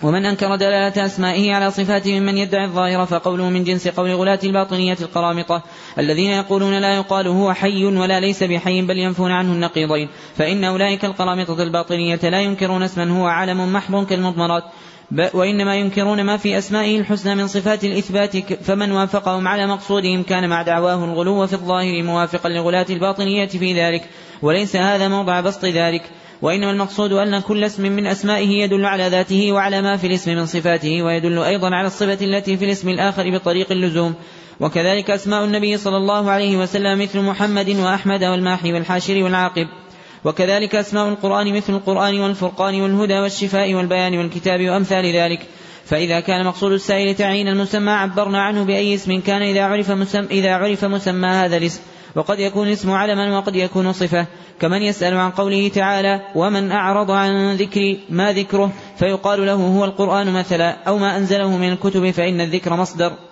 [0.03, 4.97] ومن أنكر دلالة أسمائه على صفاته ممن يدعي الظاهر فقوله من جنس قول غلاة الباطنية
[5.01, 5.63] القرامطة
[5.97, 11.05] الذين يقولون لا يقال هو حي ولا ليس بحي بل ينفون عنه النقيضين فإن أولئك
[11.05, 14.63] القرامطة الباطنية لا ينكرون اسما هو علم محض كالمضمرات
[15.33, 20.62] وإنما ينكرون ما في أسمائه الحسنى من صفات الإثبات فمن وافقهم على مقصودهم كان مع
[20.62, 24.09] دعواه الغلو في الظاهر موافقا لغلاة الباطنية في ذلك
[24.41, 26.01] وليس هذا موضع بسط ذلك
[26.41, 30.45] وإنما المقصود أن كل اسم من أسمائه يدل على ذاته وعلى ما في الاسم من
[30.45, 34.13] صفاته ويدل أيضا على الصفة التي في الاسم الآخر بطريق اللزوم.
[34.60, 39.67] وكذلك أسماء النبي صلى الله عليه وسلم مثل محمد وأحمد والماحي والحاشر والعاقب.
[40.25, 45.39] وكذلك أسماء القرآن مثل القرآن والفرقان والهدى والشفاء والبيان والكتاب وأمثال ذلك.
[45.86, 50.56] فإذا كان مقصود السائل تعيين المسمى عبرنا عنه بأي اسم كان إذا عرف مسمى, إذا
[50.56, 51.82] عرف مسمى هذا الاسم.
[52.15, 54.26] وقد يكون اسم علما وقد يكون صفة.
[54.60, 60.34] كمن يسأل عن قوله تعالى ومن أعرض عن ذكري ما ذكره فيقال له هو القرآن
[60.34, 63.29] مثلا أو ما أنزله من الكتب فإن الذكر مصدر.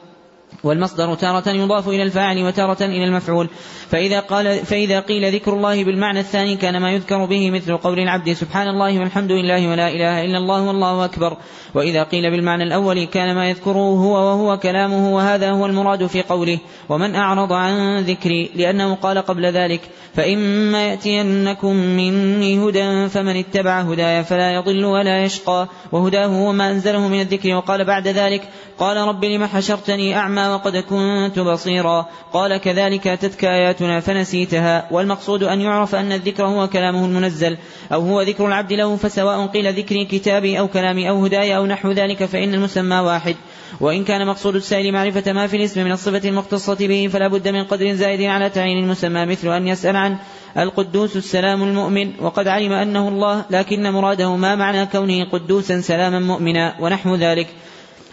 [0.64, 3.50] والمصدر تارة يضاف إلى الفاعل وتارة إلى المفعول.
[3.90, 8.34] فإذا, قال فإذا قيل ذكر الله بالمعنى الثاني كان ما يذكر به مثل قول العبد
[8.34, 11.38] سبحان الله والحمد لله ولا إله إلا الله والله أكبر.
[11.74, 16.60] وإذا قيل بالمعنى الأول كان ما يذكره هو وهو كلامه وهذا هو المراد في قوله
[16.90, 19.82] ومن أعرض عن ذكري لأنه قال قبل ذلك
[20.14, 25.68] فإما يأتينكم مني هدى فمن اتبع هداي فلا يضل ولا يشقى.
[25.92, 28.42] وهداه هو ما أنزله من الذكر وقال بعد ذلك
[28.80, 32.06] قال رب لم حشرتني أعمى وقد كنت بصيرا.
[32.34, 34.88] قال كذلك أتتك آياتنا فنسيتها.
[34.92, 37.58] والمقصود أن يعرف أن الذكر هو كلامه المنزل.
[37.94, 41.92] أو هو ذكر العبد له فسواء قيل ذكري كتابي أو كلامي أو هداي أو نحو
[41.92, 43.36] ذلك فإن المسمى واحد.
[43.82, 47.64] وإن كان مقصود السائل معرفة ما في الاسم من الصفة المختصة به فلا بد من
[47.64, 50.18] قدر زائد على تعيين المسمى مثل أن يسأل عن
[50.58, 52.12] القدوس السلام المؤمن.
[52.20, 57.48] وقد علم أنه الله لكن مراده ما معنى كونه قدوسا سلاما مؤمنا ونحو ذلك.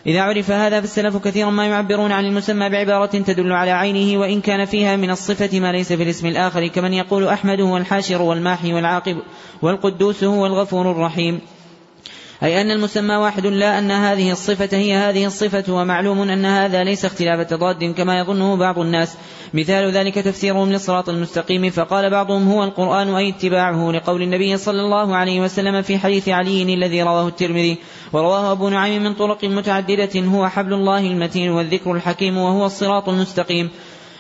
[0.07, 4.65] إذا عرف هذا فالسلف كثيرا ما يعبرون عن المسمى بعبارة تدل على عينه وإن كان
[4.65, 9.17] فيها من الصفة ما ليس في الاسم الآخر كمن يقول أحمد هو الحاشر والماحي والعاقب
[9.63, 11.41] والقدوس هو الغفور الرحيم.
[12.43, 17.05] أي أن المسمى واحد لا أن هذه الصفة هي هذه الصفة ومعلوم أن هذا ليس
[17.05, 19.17] اختلاف تضاد كما يظنه بعض الناس.
[19.55, 25.17] مثال ذلك تفسيرهم للصراط المستقيم فقال بعضهم هو القرآن أي اتباعه؟ لقول النبي صلى الله
[25.17, 27.79] عليه وسلم في حديث علي الذي رواه الترمذي
[28.13, 33.71] ورواه أبو نعيم من طرق متعددة هو حبل الله المتين والذكر الحكيم وهو الصراط المستقيم.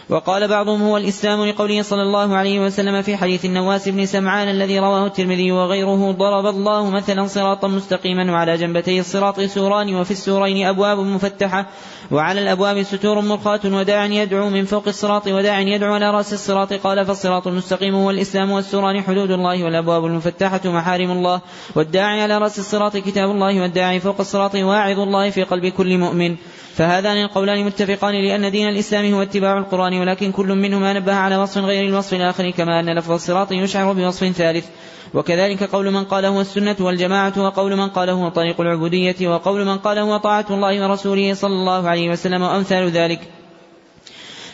[0.08, 4.78] وقال بعضهم هو الإسلام لقوله صلى الله عليه وسلم في حديث النواس بن سمعان الذي
[4.78, 10.98] رواه الترمذي وغيره ضرب الله مثلا صراطا مستقيما وعلى جنبتي الصراط سوران وفي السورين أبواب
[10.98, 11.66] مفتحة
[12.10, 16.72] وعلى الأبواب ستور مرخاة وداع يدعو من فوق الصراط وداع يدعو على رأس الصراط.
[16.72, 21.40] قال فالصراط المستقيم هو الإسلام والسوران حدود الله والأبواب المفتحة محارم الله
[21.74, 26.36] والداعي على رأس الصراط كتاب الله والداعي فوق الصراط واعظ الله في قلب كل مؤمن.
[26.74, 31.64] فهذان القولان متفقان لأن دين الإسلام هو اتباع القرآن ولكن كل منهما نبه على وصف
[31.64, 34.66] غير الوصف الآخر كما أن لفظ الصراط يشعر بوصف ثالث.
[35.14, 39.78] وكذلك قول من قال هو السنة والجماعة وقول من قال هو طريق العبودية وقول من
[39.78, 43.20] قال هو طاعة الله ورسوله صلى الله عليه وسلم وأمثال ذلك.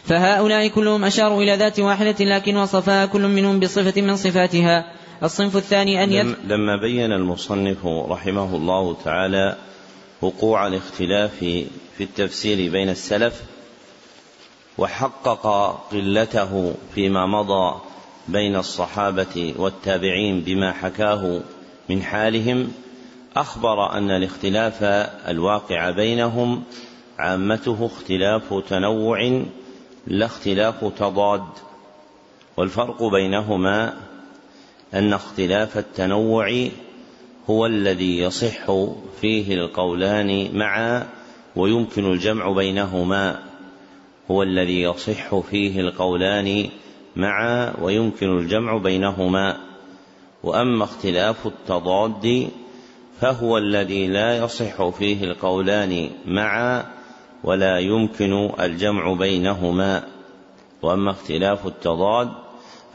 [0.05, 4.85] فهؤلاء كلهم أشاروا إلى ذات واحدة لكن وصفها كل منهم بصفة من صفاتها.
[5.22, 9.57] الصنف الثاني أن يد لما بين المصنف رحمه الله تعالى
[10.22, 11.38] وقوع الاختلاف
[11.96, 13.42] في التفسير بين السلف
[14.80, 15.46] وحقق
[15.92, 17.80] قلته فيما مضى
[18.28, 21.40] بين الصحابة والتابعين بما حكاه
[21.88, 22.72] من حالهم
[23.36, 24.82] أخبر أن الاختلاف
[25.28, 26.62] الواقع بينهم
[27.18, 29.42] عامته اختلاف تنوع
[30.06, 31.44] لا اختلاف تضاد
[32.56, 33.94] والفرق بينهما
[34.94, 36.68] أن اختلاف التنوع
[37.50, 38.72] هو الذي يصح
[39.20, 41.08] فيه القولان معا
[41.56, 43.50] ويمكن الجمع بينهما.
[44.31, 46.68] هو الذي يصح فيه القولان
[47.16, 49.56] معا ويمكن الجمع بينهما.
[50.42, 52.48] وأما اختلاف التضاد
[53.20, 56.85] فهو الذي لا يصح فيه القولان معا
[57.44, 60.02] ولا يمكن الجمع بينهما.
[60.83, 62.28] وأما اختلاف التضاد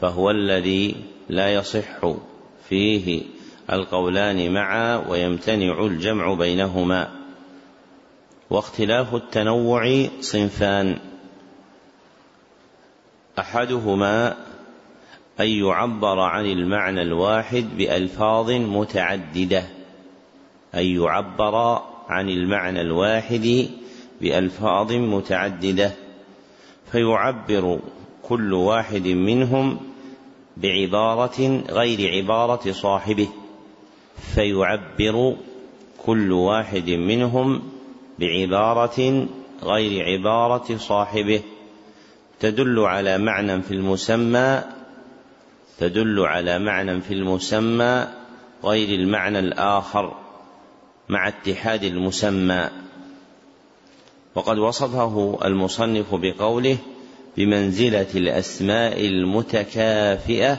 [0.00, 0.96] فهو الذي
[1.28, 2.12] لا يصح
[2.68, 3.22] فيه
[3.72, 7.08] القولان معا ويمتنع الجمع بينهما.
[8.50, 10.98] واختلاف التنوع صنفان.
[13.38, 14.36] أحدهما
[15.40, 19.64] أن يعبر عن المعنى الواحد بألفاظ متعددة.
[20.74, 23.68] أن يعبر عن المعنى الواحد
[24.20, 25.92] بألفاظ متعددة.
[26.92, 27.80] فيعبر
[28.22, 29.78] كل واحد منهم
[30.56, 33.28] بعبارة غير عبارة صاحبه.
[34.34, 35.36] فيعبر
[36.06, 37.62] كل واحد منهم
[38.18, 39.26] بعبارة
[39.62, 41.42] غير عبارة صاحبه.
[42.40, 44.62] تدل على معنى في المسمى
[45.78, 48.08] تدل على معنى في المسمى
[48.64, 50.16] غير المعنى الآخر
[51.08, 52.68] مع اتحاد المسمى.
[54.34, 56.78] وقد وصفه المصنف بقوله
[57.36, 60.58] بمنزلة الأسماء المتكافئة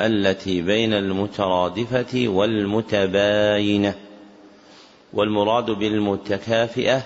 [0.00, 3.94] التي بين المترادفة والمتباينة.
[5.12, 7.02] والمراد بالمتكافئة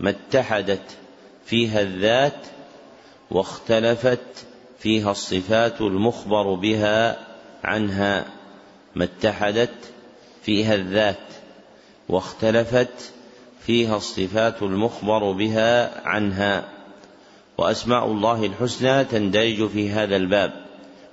[0.00, 0.96] ما اتحدت
[1.46, 2.46] فيها الذات
[3.30, 4.46] واختلفت
[4.78, 7.18] فيها الصفات المخبر بها
[7.64, 8.26] عنها
[8.94, 9.92] ما اتحدت
[10.42, 11.16] فيها الذات
[12.08, 13.12] واختلفت
[13.66, 16.68] فيها الصفات المخبر بها عنها.
[17.58, 20.52] وأسماء الله الحسنى تندرج في هذا الباب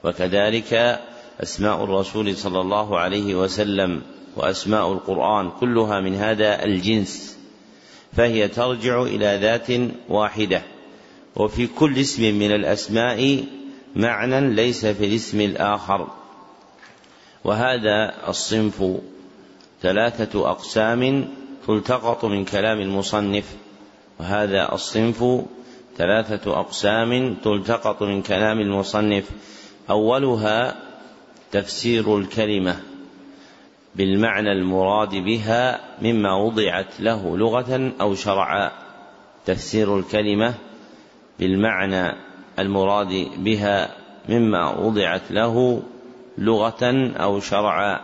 [0.04, 1.00] وكذلك
[1.44, 4.02] أسماء الرسول صلى الله عليه وسلم
[4.36, 7.38] وأسماء القرآن كلها من هذا الجنس
[8.14, 9.68] فهي ترجع إلى ذات
[10.10, 10.62] واحدة.
[11.38, 13.44] وفي كل اسم من الأسماء
[13.96, 16.08] معنى ليس في الاسم الآخر.
[17.44, 18.84] وهذا الصنف
[19.82, 21.28] ثلاثة أقسام
[21.68, 23.56] تلتقط من كلام المصنف.
[24.20, 25.24] وهذا الصنف
[25.98, 29.30] ثلاثة أقسام تلتقط من كلام المصنف.
[29.90, 30.76] أولها
[31.52, 32.80] تفسير الكلمة
[33.96, 38.72] بالمعنى المراد بها مما وضعت له لغة أو شرعا.
[39.46, 40.54] تفسير الكلمة
[41.40, 42.16] بالمعنى
[42.60, 43.96] المراد بها
[44.30, 45.82] مما وضعت له
[46.38, 48.00] لغة أو شرعا.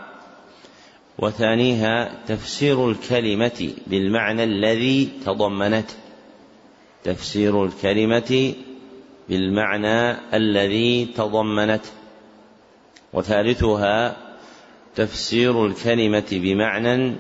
[1.20, 5.96] وثانيها تفسير الكلمة بالمعنى الذي تضمنته
[7.04, 8.54] تفسير الكلمة
[9.30, 11.90] بالمعنى الذي تضمنته
[13.14, 14.18] وثالثها
[14.96, 17.16] تفسير الكلمة بمعنى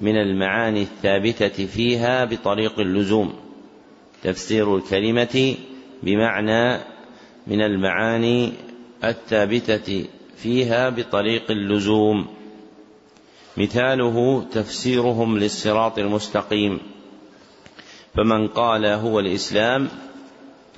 [0.00, 3.34] من المعاني الثابتة فيها بطريق اللزوم.
[4.22, 5.56] تفسير الكلمة
[6.02, 6.80] بمعنى
[7.46, 8.52] من المعاني
[9.04, 10.04] الثابتة
[10.36, 12.26] فيها بطريق اللزوم.
[13.56, 16.80] مثاله تفسيرهم للصراط المستقيم.
[18.14, 19.88] فمن قال هو الإسلام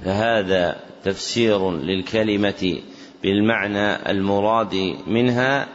[0.05, 2.81] فهذا تفسير للكلمة
[3.23, 5.69] بالمعنى المراد منها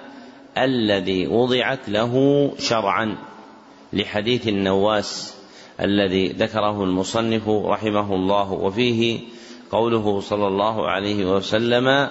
[0.58, 2.14] الذي وضعت له
[2.60, 3.18] شرعا
[3.94, 5.39] لحديث النواس.
[5.82, 9.20] الذي ذكره المصنف رحمه الله وفيه
[9.72, 12.10] قوله صلى الله عليه وسلم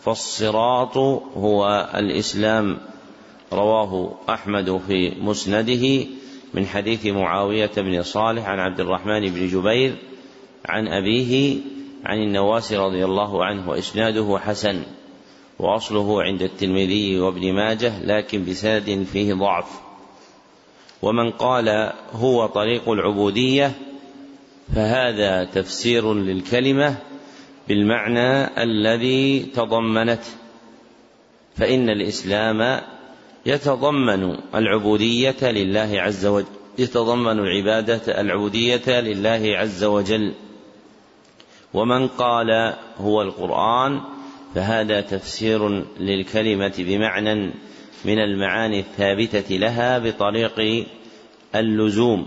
[0.00, 0.96] فالصراط
[1.36, 2.78] هو الإسلام
[3.52, 6.06] رواه أحمد في مسنده
[6.54, 9.94] من حديث معاوية بن صالح عن عبد الرحمن بن جبير
[10.68, 11.56] عن أبيه
[12.04, 14.82] عن النواس رضي الله عنه وإسناده حسن
[15.58, 19.85] وأصله عند الترمذي وابن ماجه لكن بسند فيه ضعف.
[21.02, 23.72] ومن قال هو طريق العبودية
[24.74, 26.96] فهذا تفسير للكلمة
[27.68, 30.30] بالمعنى الذي تضمنته
[31.56, 32.80] فإن الإسلام
[33.46, 36.46] يتضمن العبودية لله عز وجل
[36.78, 40.34] يتضمن العبادة العبودية لله عز وجل.
[41.74, 44.00] ومن قال هو القرآن
[44.54, 45.68] فهذا تفسير
[46.00, 47.50] للكلمة بمعنى
[48.04, 50.86] من المعاني الثابتة لها بطريق
[51.54, 52.26] اللزوم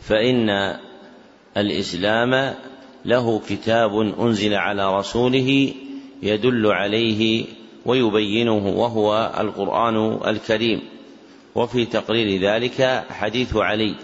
[0.00, 0.76] فإن
[1.56, 2.54] الإسلام
[3.04, 5.74] له كتاب أنزل على رسوله
[6.22, 7.44] يدل عليه
[7.86, 10.80] ويبينه وهو القرآن الكريم.
[11.54, 13.94] وفي تقرير ذلك حديث علي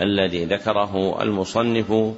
[0.00, 2.14] الذي ذكره المصنف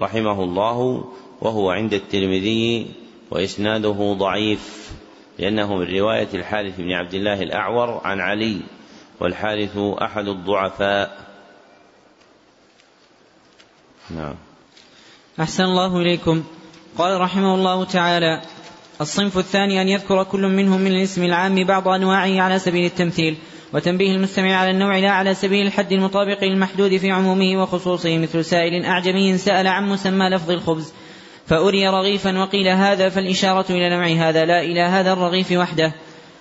[0.00, 1.04] رحمه الله
[1.40, 2.86] وهو عند الترمذي
[3.30, 4.92] وإسناده ضعيف.
[5.38, 8.60] لأنه من رواية الحارث بن عبد الله الأعور عن علي
[9.20, 11.26] والحارث أحد الضعفاء.
[14.10, 14.34] نعم.
[15.40, 16.44] أحسن الله إليكم.
[16.98, 18.42] قال رحمه الله تعالى
[19.00, 23.36] الصنف الثاني أن يذكر كل منهم من الاسم العام بعض أنواعه على سبيل التمثيل
[23.72, 28.84] وتنبيه المستمع على النوع لا على سبيل الحد المطابق للمحدود في عمومه وخصوصه مثل سائل
[28.84, 30.92] أعجمي سأل عن مسمى لفظ الخبز.
[31.46, 35.92] فأري رغيفا وقيل هذا فالإشارة إلى نوع هذا لا إلى هذا الرغيف وحده.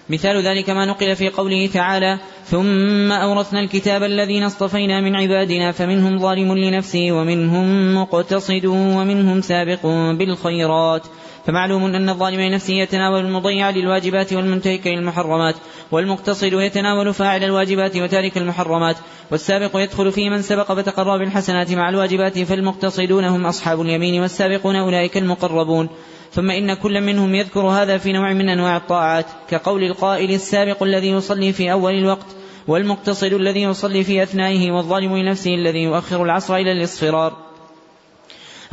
[0.09, 6.19] مثال ذلك ما نقل في قوله تعالى ثم أورثنا الكتاب الذين اصطفينا من عبادنا فمنهم
[6.19, 9.85] ظالم لنفسه ومنهم مقتصد ومنهم سابق
[10.17, 11.07] بالخيرات.
[11.45, 15.55] فمعلوم أن الظالم لنفسه يتناول المضيع للواجبات والمنتهك للمحرمات
[15.91, 18.95] والمقتصد يتناول فاعل الواجبات وتارك المحرمات
[19.31, 25.17] والسابق يدخل في من سبق فتقرب بالحسنات مع الواجبات فالمقتصدون هم أصحاب اليمين والسابقون أولئك
[25.17, 25.89] المقربون.
[26.31, 31.09] ثم إن كل منهم يذكر هذا في نوع من أنواع الطاعات كقول القائل السابق الذي
[31.09, 32.25] يصلي في أول الوقت
[32.67, 37.44] والمقتصد الذي يصلي في أثنائه والظالم لنفسه الذي يؤخر العصر إلى الإصفرار.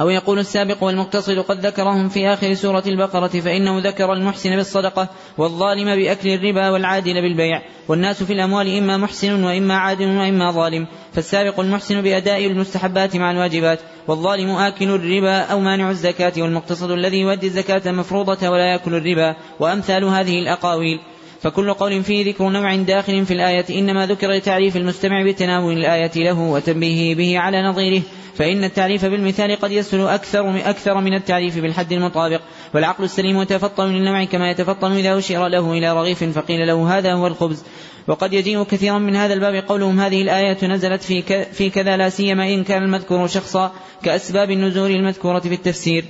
[0.00, 5.96] أو يقول السابق والمقتصد قد ذكرهم في آخر سورة البقرة فإنه ذكر المحسن بالصدقة والظالم
[5.96, 12.02] بأكل الربا والعادل بالبيع والناس في الأموال إما محسن وإما عادل وإما ظالم فالسابق المحسن
[12.02, 18.48] بأداء المستحبات مع الواجبات والظالم آكل الربا أو مانع الزكاة والمقتصد الذي يؤدي الزكاة المفروضة
[18.48, 21.00] ولا يأكل الربا وأمثال هذه الأقاويل.
[21.42, 26.40] فكل قول فيه ذكر نوع داخل في الآية إنما ذكر لتعريف المستمع بتناول الآية له
[26.40, 28.02] وتنبيهه به على نظيره
[28.34, 32.40] فإن التعريف بالمثال قد يسهل أكثر أكثر من التعريف بالحد المطابق.
[32.74, 37.26] والعقل السليم يتفطن للنوع كما يتفطن إذا أشير له إلى رغيف فقيل له هذا هو
[37.26, 37.64] الخبز.
[38.08, 41.22] وقد يجيء كثيرا من هذا الباب قولهم هذه الآية نزلت في
[41.52, 43.72] في كذا لا سيما إن كان المذكور شخصا
[44.02, 46.04] كأسباب النزول المذكورة في التفسير.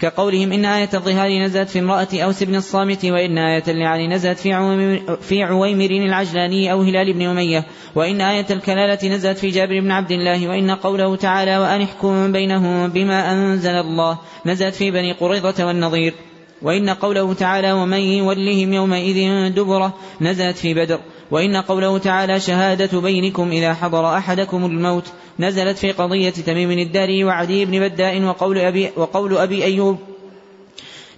[0.00, 5.00] كقولهم إن آية الظهار نزلت في امرأة أوس بن الصامت وإن آية اللعان نزلت في
[5.20, 7.64] في عويمر العجلاني أو هلال بن أمية
[7.94, 12.88] وإن آية الكلالة نزلت في جابر بن عبد الله وإن قوله تعالى وأن احكم بينهم
[12.88, 16.14] بما أنزل الله نزلت في بني قريظة والنظير
[16.62, 21.00] وإن قوله تعالى ومن يولهم يومئذ دبره نزلت في بدر
[21.30, 25.04] وإن قوله تعالى شهادة بينكم إذا حضر أحدكم الموت
[25.38, 29.98] نزلت في قضية تميم الداري وعدي بن بداء وقول أبي, وقول أبي أيوب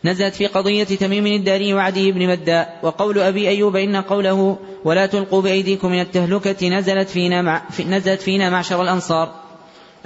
[0.04, 5.42] نزلت في قضية تميم الداري وعدي بن بداء وقول أبي أيوب إن قوله ولا تلقوا
[5.42, 9.46] بأيديكم من التهلكة نزلت فينا, مع نزلت فينا معشر الأنصار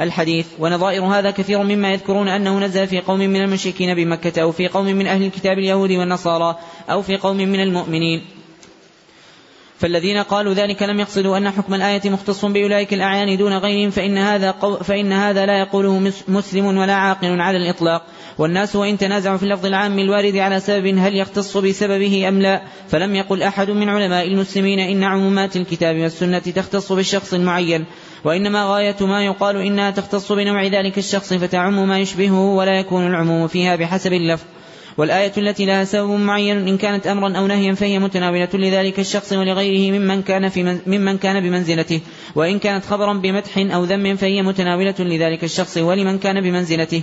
[0.01, 4.69] الحديث ونظائر هذا كثير مما يذكرون أنه نزل في قوم من المشركين بمكة أو في
[4.69, 6.59] قوم من أهل الكتاب اليهود والنصارى
[6.91, 8.25] أو في قوم من المؤمنين
[9.81, 14.51] فالذين قالوا ذلك لم يقصدوا أن حكم الآية مختص بأولئك الأعيان دون غيرهم فإن هذا,
[14.51, 18.03] قو فإن هذا لا يقوله مسلم ولا عاقل على الإطلاق.
[18.39, 23.15] والناس وإن تنازعوا في اللفظ العام الوارد على سبب هل يختص بسببه أم لا فلم
[23.15, 27.85] يقل أحد من علماء المسلمين إن عمومات الكتاب والسنة تختص بالشخص المعين
[28.25, 33.47] وإنما غاية ما يقال إنها تختص بنوع ذلك الشخص فتعم ما يشبهه ولا يكون العموم
[33.47, 34.45] فيها بحسب اللفظ.
[35.01, 39.99] والآية التي لها سبب معين إن كانت أمرا أو نهيا فهي متناولة لذلك الشخص ولغيره
[39.99, 42.01] ممن كان في من ممن كان بمنزلته.
[42.35, 47.03] وإن كانت خبرا بمدح أو ذم فهي متناولة لذلك الشخص ولمن كان بمنزلته.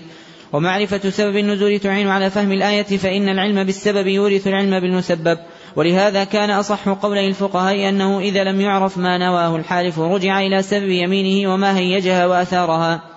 [0.54, 5.38] ومعرفة سبب النزول تعين على فهم الآية فإن العلم بالسبب يورث العلم بالمسبب.
[5.76, 10.90] ولهذا كان أصح قولي الفقهاء أنه إذا لم يعرف ما نواه الحالف رجع إلى سبب
[10.90, 13.17] يمينه وما هيجها وأثارها.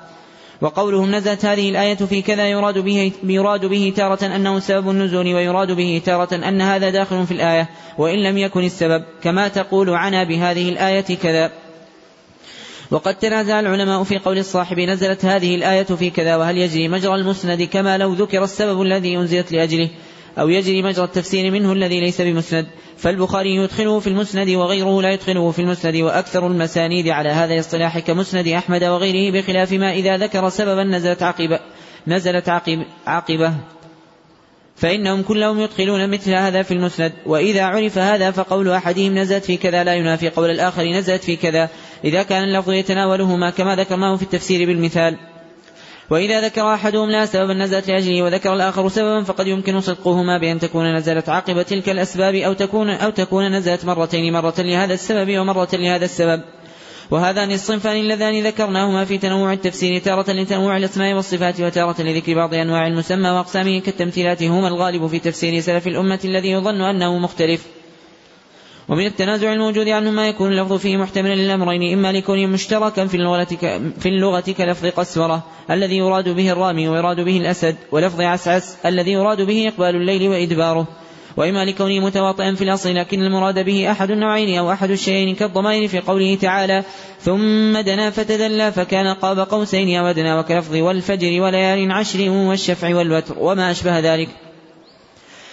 [0.61, 5.73] وقولهم نزلت هذه الآية في كذا يراد به, يراد به تارة أنه سبب النزول ويراد
[5.73, 10.69] به تارة أن هذا داخل في الآية وإن لم يكن السبب كما تقول عنا بهذه
[10.69, 11.53] الآية كذا.
[12.91, 17.63] وقد تنازع العلماء في قول الصاحب نزلت هذه الآية في كذا وهل يجري مجرى المسند
[17.63, 19.89] كما لو ذكر السبب الذي أنزلت لأجله؟
[20.39, 22.67] أو يجري مجرى التفسير منه الذي ليس بمسند
[22.97, 28.49] فالبخاري يدخله في المسند وغيره لا يدخله في المسند وأكثر المسانيد على هذا الاصطلاح كمسند
[28.49, 31.61] أحمد وغيره بخلاف ما إذا ذكر سببا نزلت عقبة
[32.07, 33.55] نزلت عقب عقبة.
[34.77, 39.85] فإنهم كلهم يدخلون مثل هذا في المسند وإذا عرف هذا فقول أحدهم نزلت في كذا
[39.85, 41.69] لا ينافي قول الآخر نزلت في كذا.
[42.05, 45.17] إذا كان اللفظ يتناولهما كما ذكرناه في التفسير بالمثال.
[46.11, 50.97] وإذا ذكر أحدهم لا سببا نزلت لأجله وذكر الآخر سببا فقد يمكن صدقهما بأن تكون
[50.97, 56.05] نزلت عقب تلك الأسباب أو تكون أو تكون نزلت مرتين مرة لهذا السبب ومرة لهذا
[56.05, 56.43] السبب.
[57.11, 62.87] وهذان الصنفان اللذان ذكرناهما في تنوع التفسير تارة لتنوع الأسماء والصفات وتارة لذكر بعض أنواع
[62.87, 67.80] المسمى وأقسامه كالتمثيلات هما الغالب في تفسير سلف الأمة الذي يظن أنه مختلف.
[68.91, 73.45] ومن التنازع الموجود عنه ما يكون اللفظ فيه محتملا للأمرين إما لكونه مشتركا في اللغة
[74.01, 79.41] في اللغة كلفظ قسورة الذي يراد به الرامي ويراد به الأسد ولفظ عسعس الذي يراد
[79.41, 80.87] به إقبال الليل وإدباره
[81.37, 86.01] وإما لكونه متواطئا في الأصل لكن المراد به أحد النوعين أو أحد الشيئين كالضمائر في
[86.01, 86.85] قوله تعالى
[87.21, 93.71] ثم دنا فتدلى فكان قاب قوسين أو أدنى وكلفظ والفجر وليال عشر والشفع والوتر وما
[93.71, 94.29] أشبه ذلك.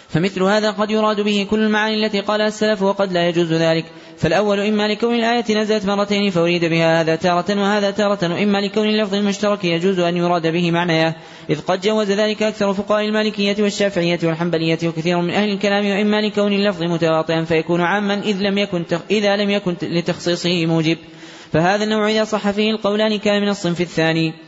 [0.09, 3.85] فمثل هذا قد يراد به كل المعاني التي قالها السلف وقد لا يجوز ذلك.
[4.17, 9.13] فالأول إما لكون الآية نزلت مرتين فأريد بها هذا تارة وهذا تارة وإما لكون اللفظ
[9.13, 11.15] المشترك يجوز أن يراد به معناه.
[11.49, 16.53] إذ قد جوز ذلك أكثر فقهاء المالكية والشافعية والحنبلية وكثير من أهل الكلام وإما لكون
[16.53, 20.97] اللفظ متواطئا فيكون عاما إذ لم يكن إذا لم يكن لتخصيصه موجب.
[21.53, 24.46] فهذا النوع إذا صح فيه القولان كان من الصنف الثاني.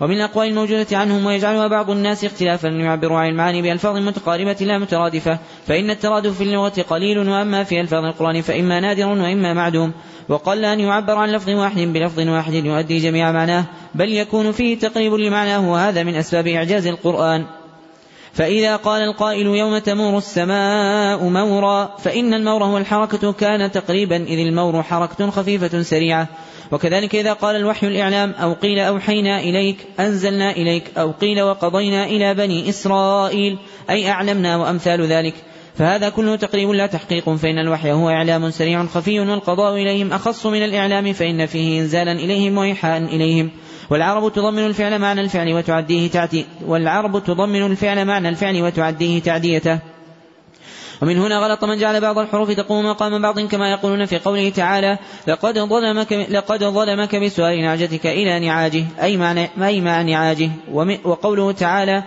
[0.00, 5.38] ومن الأقوال الموجودة عنهم ويجعلها بعض الناس اختلافا يعبر عن المعاني بألفاظ متقاربة لا مترادفة
[5.66, 9.92] فإن الترادف في اللغة قليل وأما في ألفاظ القرآن فإما نادر وإما معدوم.
[10.28, 15.14] وقل أن يعبر عن لفظ واحد بلفظ واحد يؤدي جميع معناه بل يكون فيه تقريب
[15.14, 17.46] لمعناه وهذا من أسباب إعجاز القرآن.
[18.32, 24.82] فإذا قال القائل يوم تمور السماء مورا فإن المور هو الحركة كان تقريبا إذ المور
[24.82, 26.28] حركة خفيفة سريعة.
[26.72, 32.34] وكذلك إذا قال الوحي الإعلام أو قيل أوحينا إليك أنزلنا إليك أو قيل وقضينا إلى
[32.34, 33.58] بني إسرائيل
[33.90, 35.34] أي أعلمنا وأمثال ذلك.
[35.78, 40.64] فهذا كله تقريب لا تحقيق فإن الوحي هو إعلام سريع خفي والقضاء إليهم أخص من
[40.64, 43.50] الإعلام فإن فيه إنزالا إليهم وإيحاء إليهم.
[43.90, 49.78] والعرب تضمن الفعل معنى الفعل وتعديه تعدي والعرب تضمن الفعل معنى الفعل وتعديه تعديته.
[51.02, 54.98] ومن هنا غلط من جعل بعض الحروف تقوم مقام بعض كما يقولون في قوله تعالى
[55.26, 60.50] لقد ظلمك لقد ظلمك بسؤال نعجتك إلى نعاجه أي مع أي مع نعاجه؟
[61.04, 62.02] وقوله تعالى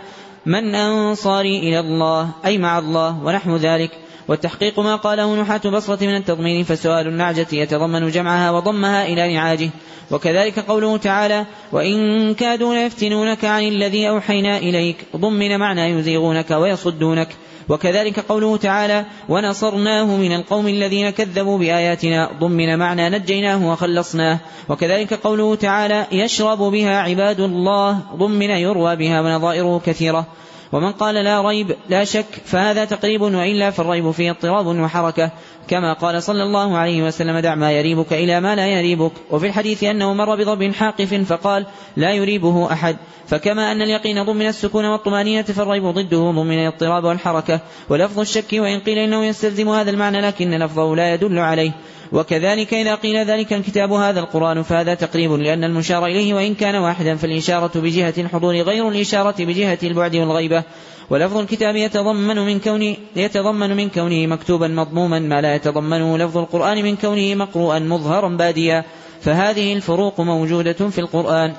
[0.45, 3.91] من أنصاري إلى الله أي مع الله ونحو ذلك.
[4.31, 9.69] والتحقيق ما قاله نحاة بصرة من التضمين فسؤال النعجة يتضمن جمعها وضمها إلى نعاجه.
[10.11, 17.27] وكذلك قوله تعالى وإن كادوا ليفتنونك عن الذي أوحينا إليك ضمن معنى يزيغونك ويصدونك.
[17.69, 24.39] وكذلك قوله تعالى ونصرناه من القوم الذين كذبوا بآياتنا ضمن معنى نجيناه وخلصناه.
[24.69, 30.25] وكذلك قوله تعالى يشرب بها عباد الله ضمن يروى بها ونظائره كثيرة.
[30.71, 35.31] ومن قال لا ريب لا شك فهذا تقريب وإلا فالريب فيه اضطراب وحركة.
[35.67, 39.11] كما قال صلى الله عليه وسلم دع ما يريبك إلى ما لا يريبك.
[39.31, 41.65] وفي الحديث أنه مر بضرب حاقف فقال
[41.97, 42.95] لا يريبه أحد.
[43.27, 47.59] فكما أن اليقين ضمن السكون والطمأنينة فالريب ضده ضمن الاضطراب والحركة.
[47.89, 51.71] ولفظ الشك وإن قيل إنه يستلزم هذا المعنى لكن لفظه لا يدل عليه.
[52.11, 57.15] وكذلك إذا قيل ذلك الكتاب هذا القرآن فهذا تقريب لأن المشار إليه وإن كان واحدا
[57.15, 60.63] فالإشارة بجهة الحضور غير الإشارة بجهة البعد والغيبة.
[61.11, 66.83] ولفظ الكتاب يتضمن من كونه يتضمن من كونه مكتوبا مضموما ما لا يتضمنه لفظ القرآن
[66.83, 68.83] من كونه مقروءا مظهرا باديا.
[69.21, 71.53] فهذه الفروق موجودة في القرآن.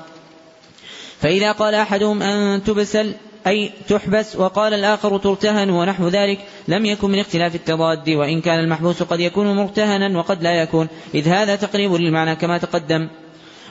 [1.21, 3.15] فإذا قال أحدهم أن تبسل
[3.47, 6.39] أي تحبس وقال الآخر ترتهن ونحو ذلك
[6.69, 10.89] لم يكن من اختلاف التضاد وإن كان المحبوس قد يكون مرتهنا وقد لا يكون.
[11.15, 13.09] إذ هذا تقريب للمعنى كما تقدم.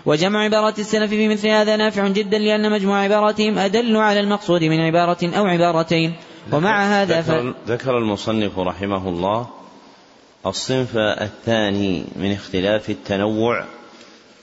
[0.05, 4.79] وجمع عبارات السلف في مثل هذا نافع جدا لأن مجموع عباراتهم أدل على المقصود من
[4.79, 6.13] عبارة أو عبارتين.
[6.51, 7.69] ومع هذا ذكر, ف...
[7.69, 9.47] ذكر المصنف رحمه الله
[10.45, 13.65] الصنف الثاني من اختلاف التنوع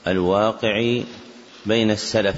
[0.07, 1.01] الواقع
[1.65, 2.35] بين السلف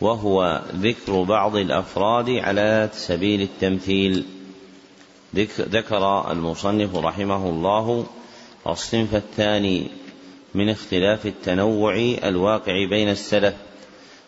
[0.00, 4.24] وهو ذكر بعض الأفراد على سبيل التمثيل.
[5.58, 8.06] ذكر المصنف رحمه الله
[8.66, 9.90] الصنف الثاني
[10.54, 11.94] من اختلاف التنوع
[12.24, 13.54] الواقع بين السلف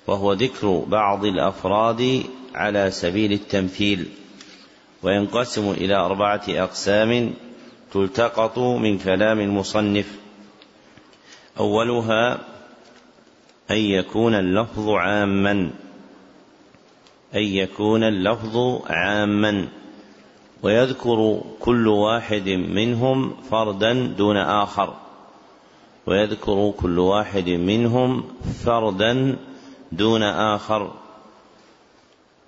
[0.06, 2.22] وهو ذكر بعض الأفراد
[2.54, 4.08] على سبيل التمثيل
[5.02, 7.34] وينقسم إلى أربعة أقسام
[7.92, 10.06] تلتقط من كلام المصنف.
[11.58, 12.38] أولها
[13.70, 15.70] أن يكون اللفظ عاما
[17.34, 19.68] أن يكون اللفظ عاما
[20.62, 25.03] ويذكر كل واحد منهم فردا دون آخر.
[26.06, 28.24] ويذكر كل واحد منهم
[28.64, 29.36] فردا
[29.92, 30.92] دون آخر.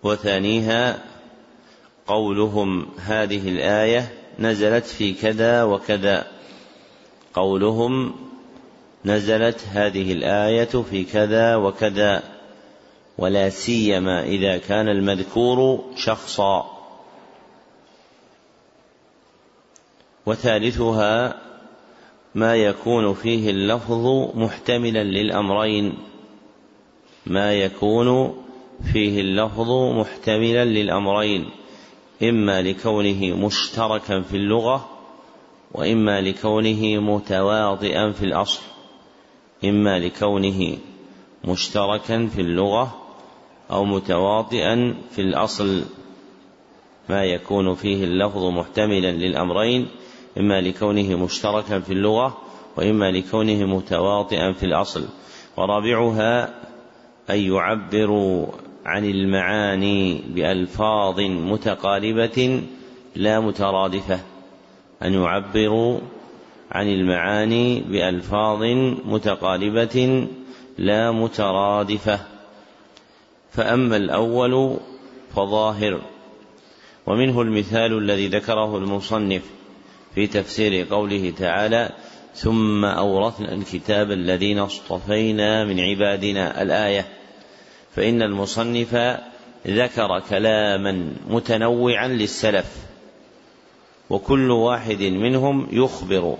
[0.02, 1.04] وثانيها
[2.06, 6.26] قولهم هذه الآية نزلت في كذا وكذا.
[7.34, 8.14] قولهم
[9.04, 12.22] نزلت هذه الآية في كذا وكذا
[13.18, 16.76] ولا سيما إذا كان المذكور شخصا.
[20.26, 21.45] وثالثها
[22.36, 25.94] ما يكون فيه اللفظ محتملا للأمرين.
[27.26, 28.36] ما يكون
[28.92, 31.50] فيه اللفظ محتملا للأمرين.
[32.22, 34.88] إما لكونه مشتركا في اللغة
[35.72, 38.62] وإما لكونه متواطئا في الأصل.
[39.64, 40.78] إما لكونه
[41.44, 42.94] مشتركا في اللغة
[43.70, 45.84] أو متواطئا في الأصل.
[47.08, 49.88] ما يكون فيه اللفظ محتملا للأمرين.
[50.38, 52.38] إما لكونه مشتركا في اللغة
[52.76, 55.04] وإما لكونه متواطئا في الأصل.
[55.56, 56.54] ورابعها
[57.30, 58.46] أن يعبروا
[58.86, 62.62] عن المعاني بألفاظ متقاربة
[63.16, 64.20] لا مترادفة.
[65.02, 66.00] أن يعبروا
[66.72, 68.62] عن المعاني بألفاظ
[69.04, 70.26] متقاربة
[70.78, 72.20] لا مترادفة.
[73.50, 74.76] فأما الأول
[75.34, 76.00] فظاهر.
[77.06, 79.55] ومنه المثال الذي ذكره المصنف
[80.16, 81.90] في تفسير قوله تعالى
[82.34, 87.06] ثم أورثنا الكتاب الذين اصطفينا من عبادنا الآية.
[87.94, 88.94] فإن المصنف
[89.66, 92.76] ذكر كلاما متنوعا للسلف
[94.10, 96.36] وكل واحد منهم يخبر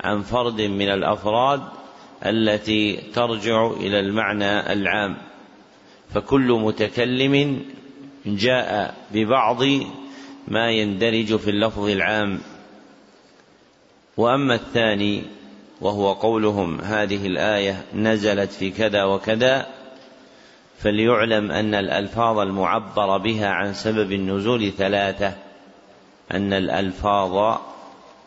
[0.00, 1.62] عن فرد من الأفراد
[2.26, 5.16] التي ترجع إلى المعنى العام.
[6.14, 7.60] فكل متكلم
[8.26, 9.62] جاء ببعض
[10.48, 12.40] ما يندرج في اللفظ العام.
[14.18, 15.22] وأما الثاني
[15.80, 19.66] وهو قولهم هذه الآية نزلت في كذا وكذا
[20.78, 25.34] فليعلم أن الألفاظ المعبر بها عن سبب النزول ثلاثة
[26.32, 27.58] أن الألفاظ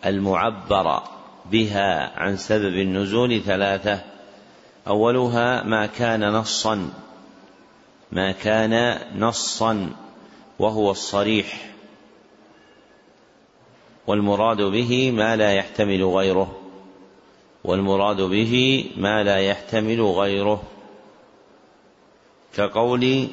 [0.05, 1.01] المعبر
[1.51, 3.99] بها عن سبب النزول ثلاثة.
[4.87, 6.89] أولها ما كان نصا
[8.11, 9.89] ما كان نصا
[10.59, 11.70] وهو الصريح.
[14.07, 16.57] والمراد به ما لا يحتمل غيره.
[17.63, 20.63] والمراد به ما لا يحتمل غيره.
[22.55, 23.27] كقول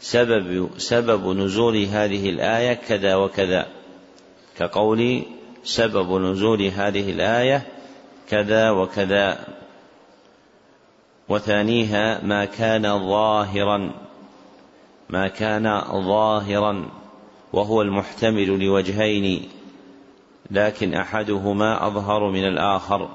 [0.00, 3.66] سبب سبب نزول هذه الآية كذا وكذا.
[4.58, 5.22] كقول
[5.64, 7.66] سبب نزول هذه الآية
[8.28, 9.46] كذا وكذا.
[11.28, 13.92] وثانيها ما كان ظاهرا
[15.08, 16.88] ما كان ظاهرا
[17.52, 19.48] وهو المحتمل لوجهين.
[20.50, 23.08] لكن أحدهما أظهر من الآخر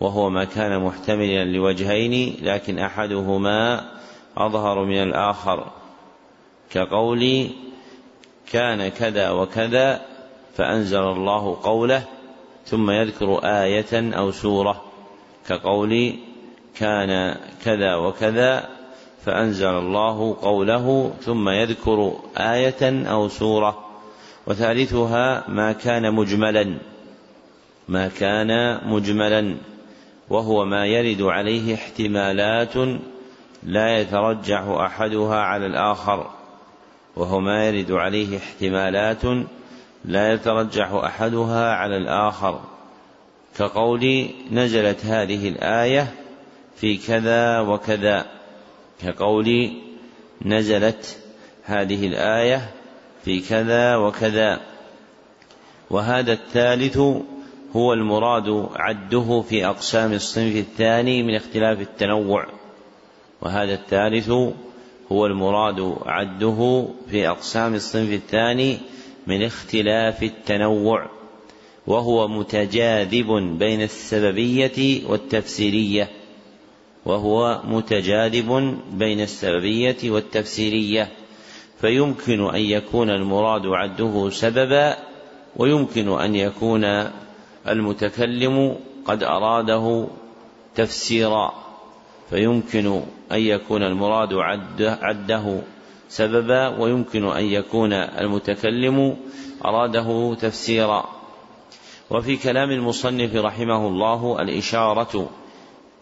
[0.00, 3.88] وهو ما كان محتملا لوجهين لكن أحدهما
[4.36, 5.66] أظهر من الآخر.
[6.70, 7.50] كقول
[8.52, 10.00] كان كذا وكذا
[10.56, 12.04] فأنزل الله قوله
[12.66, 14.82] ثم يذكر آية أو سورة.
[15.48, 16.14] كقول
[16.76, 18.68] كان كذا وكذا
[19.24, 23.81] فأنزل الله قوله ثم يذكر آية أو سورة.
[24.46, 26.78] وثالثها ما كان مجملا
[27.88, 29.56] ما كان مجملا
[30.30, 32.74] وهو ما يرد عليه احتمالات
[33.62, 36.30] لا يترجح أحدها على الآخر
[37.16, 39.22] وهو ما يرد عليه احتمالات
[40.04, 42.60] لا يترجح أحدها على الآخر.
[43.58, 46.14] كقول نزلت هذه الآية
[46.76, 48.26] في كذا وكذا
[49.02, 49.72] كقول
[50.44, 51.18] نزلت
[51.64, 52.70] هذه الآية
[53.24, 54.60] في كذا وكذا.
[55.90, 56.96] وهذا الثالث
[57.76, 62.46] هو المراد عده في أقسام الصنف الثاني من اختلاف التنوع.
[63.42, 64.30] وهذا الثالث
[65.12, 68.78] هو المراد عده في أقسام الصنف الثاني
[69.26, 71.06] من اختلاف التنوع.
[71.86, 76.10] وهو متجاذب بين السببية والتفسيرية.
[77.04, 81.21] وهو متجاذب بين السببية والتفسيرية.
[81.82, 84.96] فيمكن أن يكون المراد عده سببا
[85.56, 86.84] ويمكن أن يكون
[87.68, 90.06] المتكلم قد أراده
[90.74, 91.52] تفسيرا.
[92.30, 93.02] فيمكن
[93.32, 94.34] أن يكون المراد
[94.78, 95.60] عده
[96.08, 99.16] سببا ويمكن أن يكون المتكلم
[99.64, 101.04] أراده تفسيرا.
[102.10, 105.30] وفي كلام المصنف رحمه الله الإشارة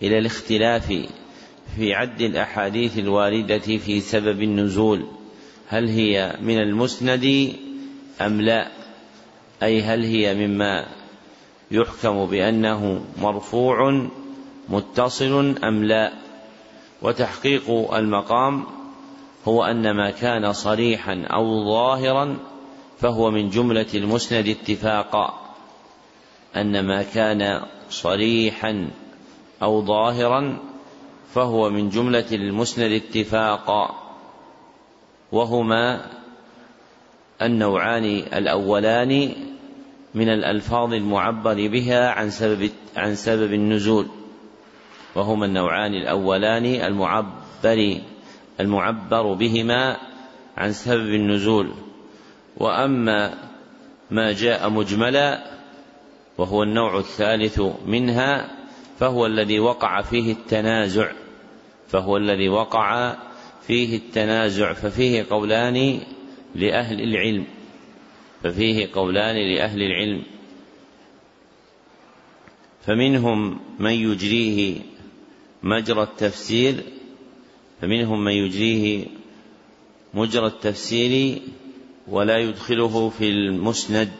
[0.02, 0.86] إلى الاختلاف
[1.76, 5.19] في عد الأحاديث الواردة في سبب النزول.
[5.70, 7.54] هل هي من المسند
[8.20, 8.68] أم لا؟
[9.62, 10.86] أي هل هي مما
[11.70, 14.08] يحكم بأنه مرفوع
[14.68, 16.12] متصل أم لا؟
[17.02, 18.64] وتحقيق المقام
[19.48, 22.36] هو أن ما كان صريحا أو ظاهرا
[22.98, 25.54] فهو من جملة المسند اتفاقا.
[26.56, 28.90] أن ما كان صريحا
[29.62, 30.58] أو ظاهرا
[31.34, 33.99] فهو من جملة المسند اتفاقا.
[35.32, 36.06] وهما
[37.42, 39.32] النوعان الأولان
[40.14, 44.06] من الألفاظ المعبر بها عن سبب عن سبب النزول.
[45.14, 48.00] وهما النوعان الأولان المعبر
[48.60, 49.96] المعبر بهما
[50.56, 51.70] عن سبب النزول.
[52.56, 53.34] وأما
[54.10, 55.50] ما جاء مجملا
[56.38, 58.50] وهو النوع الثالث منها
[58.98, 61.12] فهو الذي وقع فيه التنازع
[61.88, 63.16] فهو الذي وقع
[63.66, 66.00] فيه التنازع ففيه قولان
[66.54, 67.44] لأهل العلم
[68.42, 70.22] ففيه قولان لأهل العلم.
[72.86, 74.76] فمنهم من يجريه
[75.62, 76.74] مجرى التفسير
[77.80, 79.06] فمنهم من يجريه
[80.14, 81.42] مجرى التفسير
[82.08, 84.12] ولا يدخله في المسند.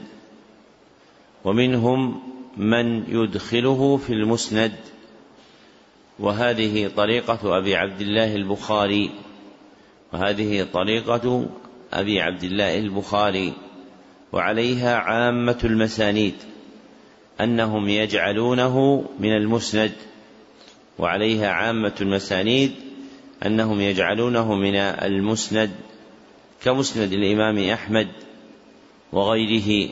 [1.44, 2.22] ومنهم
[2.56, 4.72] من يدخله في المسند.
[6.18, 9.10] وهذه طريقة أبي عبد الله البخاري.
[10.12, 11.46] وهذه طريقة
[11.92, 13.52] أبي عبد الله البخاري
[14.32, 16.34] وعليها عامة المسانيد
[17.40, 19.92] أنهم يجعلونه من المسند
[20.98, 22.72] وعليها عامة المسانيد
[23.46, 25.70] أنهم يجعلونه من المسند
[26.62, 28.08] كمسند الإمام أحمد
[29.12, 29.90] وغيره.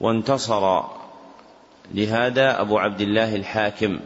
[0.00, 0.82] وانتصر
[1.94, 4.00] لهذا أبو عبد الله الحاكم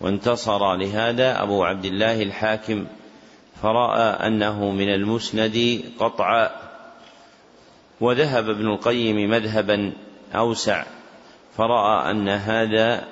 [0.00, 2.86] وانتصر لهذا أبو عبد الله الحاكم.
[3.62, 6.50] فرأى أنه من المسند قطعا
[8.00, 9.92] وذهب ابن القيم مذهبا
[10.34, 10.84] أوسع
[11.56, 13.04] فرأى أن هذا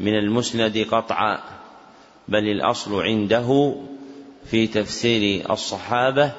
[0.00, 1.38] من المسند قطعا
[2.28, 3.74] بل الأصل عنده
[4.44, 6.32] في تفسير الصحابة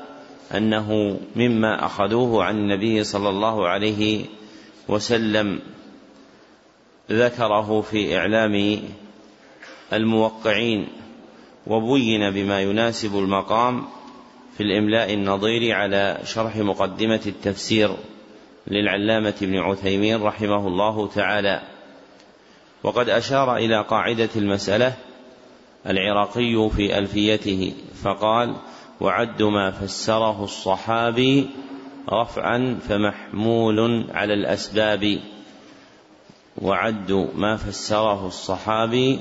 [0.56, 4.26] أنه مما أخذوه عن النبي صلى الله عليه
[4.88, 5.60] وسلم
[7.12, 8.80] ذكره في إعلام
[9.94, 10.88] الموقعين
[11.68, 13.86] وبين بما يناسب المقام
[14.58, 17.96] في الإملاء النظير على شرح مقدمة التفسير
[18.68, 21.62] للعلامة ابن عثيمين رحمه الله تعالى.
[22.84, 24.94] وقد أشار إلى قاعدة المسألة
[25.88, 28.56] العراقي في ألفيته فقال
[29.02, 31.50] وعد ما فسره الصحابي
[32.10, 35.20] رفعا فمحمول على الأسباب.
[36.62, 39.20] وعد ما فسره الصحابي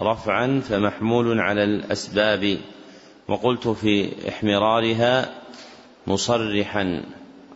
[0.00, 2.58] رفعا فمحمول على الأسباب
[3.28, 5.34] وقلت في إحمرارها
[6.06, 7.02] مصرحا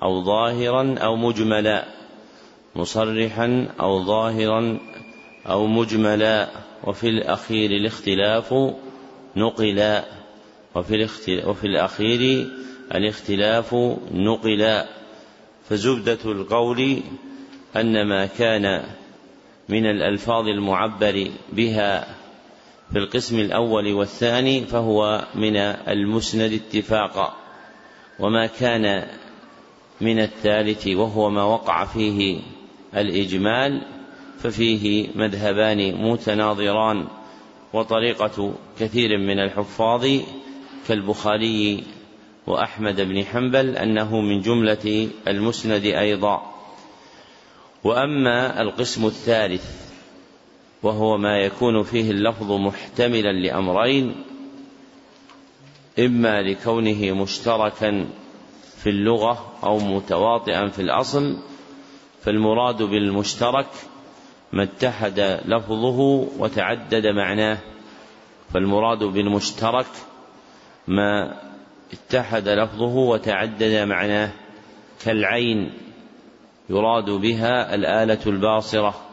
[0.03, 1.85] أو ظاهرا أو مجملا
[2.77, 4.79] مصرحا أو ظاهرا
[5.47, 6.49] أو مجملا
[6.85, 8.55] وفي الأخير الاختلاف
[9.37, 10.05] نقلا
[10.75, 11.09] وفي,
[11.47, 12.49] وفي الأخير
[12.95, 13.75] الاختلاف
[14.15, 14.89] نقلا.
[15.69, 17.03] فزبدة القول
[17.77, 18.85] أن ما كان
[19.69, 22.18] من الألفاظ المعبر بها
[22.93, 27.35] في القسم الأول والثاني فهو من المسند اتفاقا
[28.19, 29.07] وما كان
[30.01, 32.41] من الثالث وهو ما وقع فيه
[32.97, 33.83] الإجمال
[34.39, 37.07] ففيه مذهبان متناظران
[37.73, 40.07] وطريقة كثير من الحفاظ
[40.89, 41.85] كالبخاري
[42.47, 46.55] وأحمد بن حنبل أنه من جملة المسند أيضا.
[47.85, 49.88] وأما القسم الثالث
[50.83, 54.25] وهو ما يكون فيه اللفظ محتملا لأمرين
[55.99, 58.07] إما لكونه مشتركا
[58.77, 61.37] في اللغة أو متواطئا في الأصل
[62.23, 63.67] فالمراد بالمشترك
[64.53, 67.59] ما اتحد لفظه وتعدد معناه
[68.55, 69.87] فالمراد بالمشترك
[70.89, 71.41] ما
[71.93, 74.31] اتحد لفظه وتعدد معناه
[75.05, 75.73] كالعين
[76.71, 79.08] يراد بها الآلة الباصرة.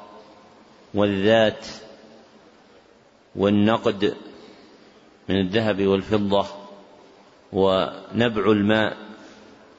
[0.96, 1.68] والذات
[3.36, 4.16] والنقد
[5.30, 6.46] من الذهب والفضة
[7.54, 8.98] ونبع الماء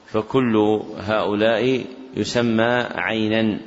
[0.07, 3.59] فكل هؤلاء يسمى عينا.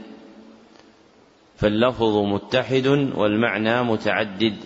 [1.56, 2.86] فاللفظ متحد
[3.16, 4.56] والمعنى متعدد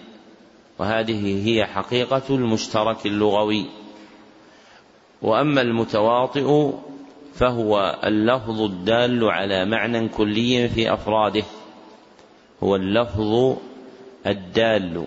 [0.78, 3.66] وهذه هي حقيقة المشترك اللغوي.
[5.22, 6.70] وأما المتواطئ
[7.34, 11.44] فهو اللفظ الدال على معنى كلي في أفراده.
[12.62, 13.56] هو اللفظ
[14.26, 15.06] الدال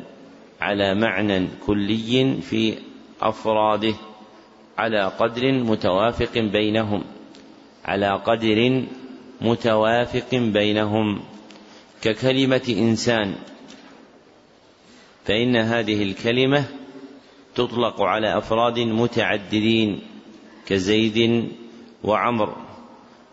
[0.62, 2.78] على معنى كلي في
[3.22, 3.94] أفراده
[4.78, 7.04] على قدر متوافق بينهم
[7.86, 8.84] على قدر
[9.42, 11.20] متوافق بينهم.
[12.02, 13.36] ككلمة إنسان
[15.26, 16.66] فإن هذه الكلمة
[17.56, 20.02] تطلق على أفراد متعددين
[20.68, 21.48] كزيد
[22.04, 22.56] وعمر.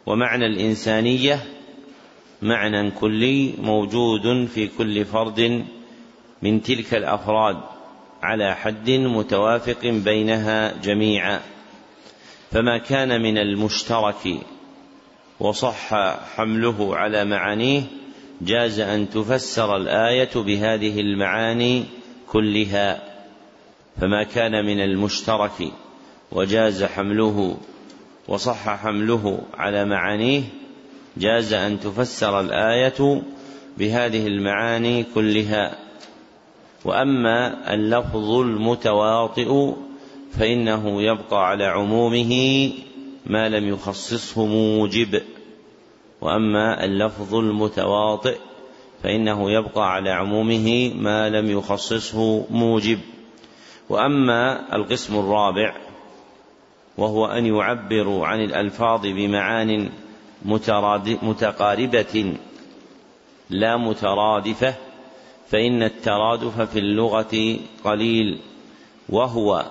[0.07, 1.53] ومعنى الإنسانية
[2.45, 5.64] معنى كلي موجود في كل فرد
[6.42, 7.57] من تلك الأفراد
[8.22, 11.40] على حد متوافق بينها جميعا.
[12.51, 14.38] فما كان من المشترك
[15.40, 15.95] وصح
[16.36, 17.82] حمله على معانيه
[18.40, 21.84] جاز أن تفسر الآية بهذه المعاني
[22.28, 23.03] كلها.
[24.01, 25.72] فما كان من المشترك
[26.32, 27.57] وجاز حمله
[28.28, 30.42] وصح حمله على معانيه
[31.17, 33.23] جاز أن تفسر الآية
[33.79, 35.79] بهذه المعاني كلها.
[36.85, 39.73] وأما اللفظ المتواطئ
[40.33, 42.73] فإنه يبقى على عمومه
[43.27, 45.23] ما لم يخصصه موجب.
[46.21, 48.37] وأما اللفظ المتواطئ
[49.03, 52.99] فإنه يبقى على عمومه ما لم يخصصه موجب.
[53.89, 55.75] وأما القسم الرابع
[56.99, 59.91] وهو أن يعبروا عن الألفاظ بمعان
[61.22, 62.34] متقاربة
[63.51, 64.74] لا مترادفة
[65.49, 68.38] فإن الترادف في اللغة قليل
[69.09, 69.66] وهو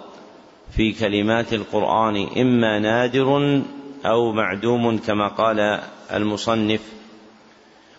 [0.72, 3.62] في كلمات القرآن إما نادر
[4.06, 5.80] أو معدوم كما قال
[6.14, 6.94] المصنف.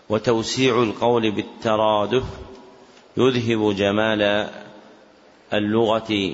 [0.09, 2.23] وتوسيع القول بالترادف
[3.17, 4.49] يذهب جمال
[5.53, 6.33] اللغة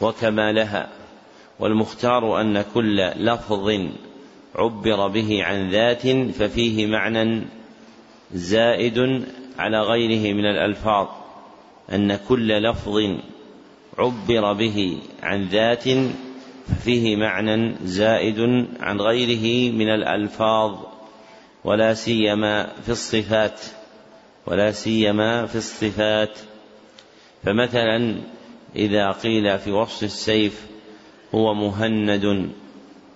[0.00, 0.88] وكمالها
[1.60, 3.70] والمختار أن كل لفظ
[4.54, 7.42] عبر به عن ذات ففيه معنى
[8.34, 9.24] زائد
[9.58, 11.08] على غيره من الألفاظ
[11.92, 12.98] أن كل لفظ
[13.98, 15.84] عبر به عن ذات
[16.68, 20.74] ففيه معنى زائد عن غيره من الألفاظ
[21.64, 23.60] ولا سيما في الصفات
[24.46, 26.38] ولا سيما في الصفات.
[27.44, 28.16] فمثلا
[28.76, 30.66] إذا قيل في وصف السيف
[31.34, 32.50] هو مهند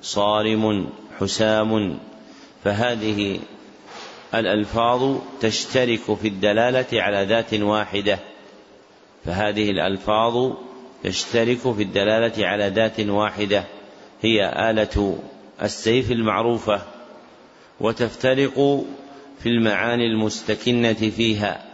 [0.02, 0.86] صارم
[1.20, 1.98] حسام
[2.64, 3.40] فهذه
[4.34, 8.18] الألفاظ تشترك في الدلالة على ذات واحدة
[9.24, 10.52] فهذه الألفاظ
[11.04, 13.64] تشترك في الدلالة على ذات واحدة
[14.22, 15.18] هي آلة
[15.62, 16.82] السيف المعروفة
[17.80, 18.84] وتفترق
[19.42, 21.64] في المعاني المستكنة فيها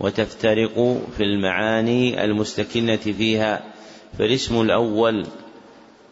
[0.00, 3.64] وتفترق في المعاني المستكنة فيها
[4.18, 5.26] فالاسم الأول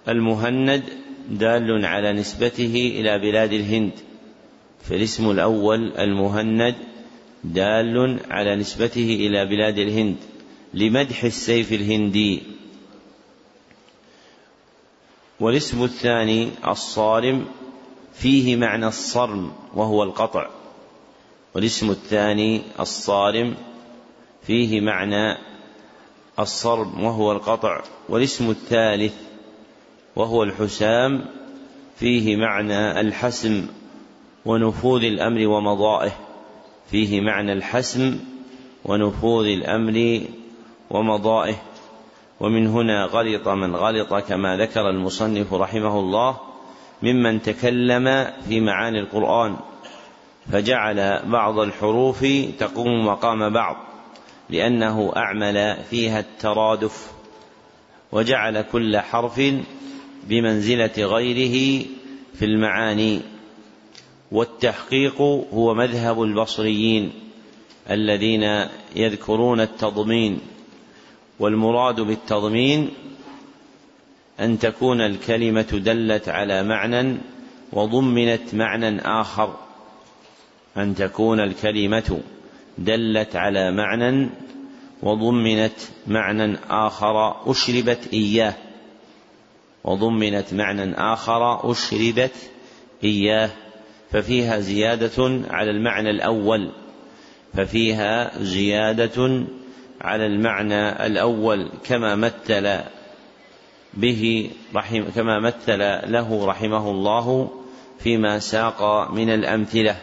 [0.08, 0.82] المهند
[1.31, 3.93] دال على نسبته إلى بلاد الهند.
[4.83, 6.74] فالاسم الأول المهند
[7.45, 10.16] دال على نسبته إلى بلاد الهند
[10.74, 12.43] لمدح السيف الهندي.
[15.41, 17.47] والاسم الثاني الصارم
[18.14, 20.49] فيه معنى الصرم وهو القطع.
[21.55, 23.55] والاسم الثاني الصارم
[24.47, 25.39] فيه معنى
[26.39, 27.83] الصرم وهو القطع.
[28.09, 29.26] والاسم الثالث
[30.16, 31.24] وهو الحسام
[31.96, 33.66] فيه معنى الحسم
[34.44, 36.12] ونفوذ الأمر ومضائه.
[36.90, 38.18] فيه معنى الحسم
[38.84, 40.20] ونفوذ الأمر
[40.90, 41.54] ومضائه.
[42.40, 46.36] ومن هنا غلط من غلط كما ذكر المصنف رحمه الله
[47.02, 49.56] ممن تكلم في معاني القرآن
[50.52, 52.26] فجعل بعض الحروف
[52.58, 53.76] تقوم مقام بعض
[54.50, 57.12] لأنه أعمل فيها الترادف
[58.12, 59.40] وجعل كل حرف
[60.29, 61.85] بمنزلة غيره
[62.35, 63.20] في المعاني.
[64.33, 65.20] والتحقيق
[65.53, 67.12] هو مذهب البصريين
[67.91, 68.66] الذين
[68.97, 70.41] يذكرون التضمين.
[71.39, 72.91] والمراد بالتضمين
[74.41, 77.16] أن تكون الكلمة دلت على معنى
[77.72, 79.57] وضمنت معنى آخر.
[80.77, 82.20] أن تكون الكلمة
[82.79, 84.29] دلت على معنى
[85.03, 87.51] وضمنت معنى آخر.
[87.51, 88.55] أشربت إياه.
[89.87, 92.32] وضمنت معنى آخر اشربت
[93.05, 93.51] إياه
[94.11, 96.72] ففيها زيادة على المعنى الأول
[97.55, 99.45] ففيها زيادة
[100.01, 102.78] على المعنى الأول كما مثل
[103.95, 105.78] به رحم كما مثل
[106.12, 107.51] له رحمه الله
[107.99, 109.97] فيما ساق من الأمثلة.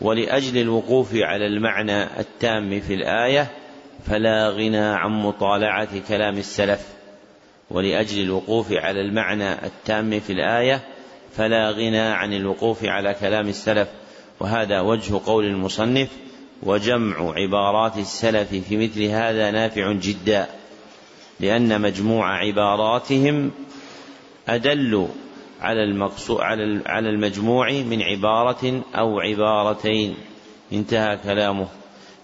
[0.00, 3.50] ولأجل الوقوف على المعنى التام في الآية
[4.06, 6.93] فلا غنى عن مطالعة كلام السلف.
[7.70, 10.80] ولأجل الوقوف على المعنى التام في الآية
[11.36, 13.88] فلا غنى عن الوقوف على كلام السلف.
[14.40, 16.08] وهذا وجه قول المصنف
[16.62, 20.46] وجمع عبارات السلف في مثل هذا نافع جدا
[21.40, 23.50] لأن مجموع عباراتهم
[24.48, 25.08] أدل
[25.60, 26.40] على المقصود
[26.86, 30.14] على المجموع من عبارة أو عبارتين.
[30.72, 31.68] انتهى كلامه.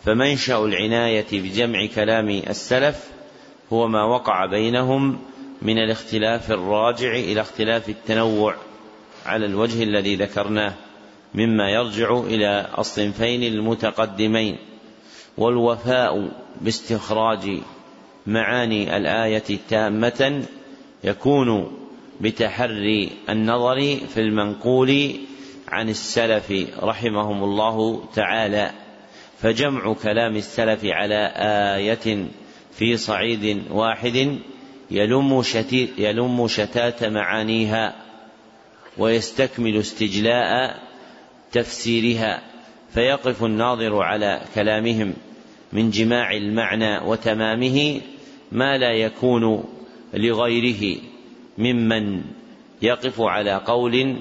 [0.04, 3.10] فمنشأ العناية بجمع كلام السلف
[3.72, 5.18] هو ما وقع بينهم
[5.62, 8.54] من الاختلاف الراجع إلى اختلاف التنوع
[9.26, 10.74] على الوجه الذي ذكرناه
[11.34, 14.56] مما يرجع إلى الصنفين المتقدمين
[15.38, 17.60] والوفاء باستخراج
[18.26, 20.44] معاني الآية تامة
[21.04, 21.76] يكون
[22.20, 25.10] بتحري النظر في المنقول
[25.68, 26.52] عن السلف
[26.82, 28.70] رحمهم الله تعالى
[29.38, 31.32] فجمع كلام السلف على
[31.76, 32.26] آية
[32.72, 34.38] في صعيد واحد
[34.90, 35.42] يلم,
[35.98, 37.94] يلم شتات معانيها
[38.98, 40.80] ويستكمل استجلاء
[41.52, 42.42] تفسيرها
[42.94, 45.14] فيقف الناظر على كلامهم
[45.72, 48.00] من جماع المعنى وتمامه
[48.52, 49.64] ما لا يكون
[50.14, 51.00] لغيره
[51.58, 52.22] ممن
[52.82, 54.16] يقف على قول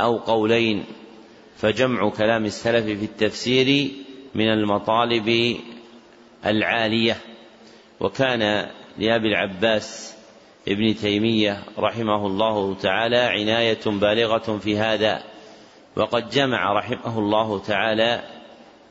[0.00, 0.84] أو قولين
[1.56, 3.90] فجمع كلام السلف في التفسير
[4.34, 5.56] من المطالب
[6.46, 7.16] العالية.
[8.00, 10.14] وكان لأبي العباس
[10.68, 15.22] ابن تيمية رحمه الله تعالى عناية بالغة في هذا
[15.96, 18.22] وقد جمع رحمه الله تعالى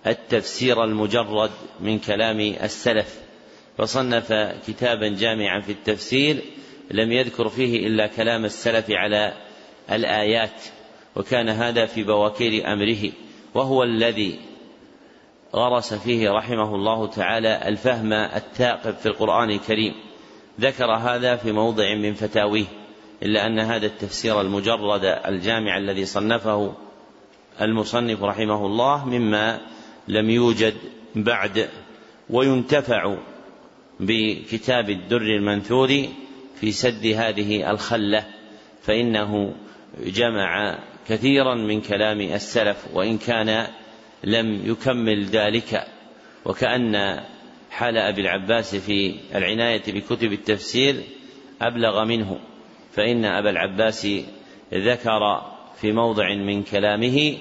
[0.08, 3.20] التفسير المجرد من كلام السلف
[3.78, 4.34] فصنف
[4.68, 6.42] كتابا جامعا في التفسير
[6.92, 9.34] لم يذكر فيه إلا كلام السلف على
[9.92, 10.62] الآيات
[11.16, 13.12] وكان هذا في بواكير أمره
[13.54, 14.40] وهو الذي
[15.56, 19.94] غرس فيه رحمه الله تعالى الفهم الثاقب في القرآن الكريم.
[20.60, 22.66] ذكر هذا في موضع من فتاويه
[23.24, 26.74] إلا أن هذا التفسير المجرد الجامع الذي صنفه
[27.62, 29.62] المصنف رحمه الله مما
[30.08, 30.74] لم يوجد
[31.16, 31.70] بعد
[32.30, 33.16] وينتفع
[34.00, 36.08] بكتاب الدر المنثور
[36.60, 38.26] في سد هذه الخلة
[38.82, 39.56] فإنه
[40.00, 43.68] جمع كثيرا من كلام السلف وإن كان
[44.24, 45.88] لم يكمل ذلك
[46.46, 47.24] وكأن
[47.72, 51.04] حال أبي العباس في العناية بكتب التفسير
[51.62, 52.40] أبلغ منه.
[52.92, 54.08] فإن أبا العباس
[54.74, 55.42] ذكر
[55.82, 57.38] في موضع من كلامه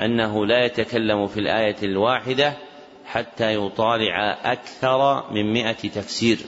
[0.00, 2.56] أنه لا يتكلم في الآية الواحدة
[3.04, 6.38] حتى يطالع أكثر من مئة تفسير.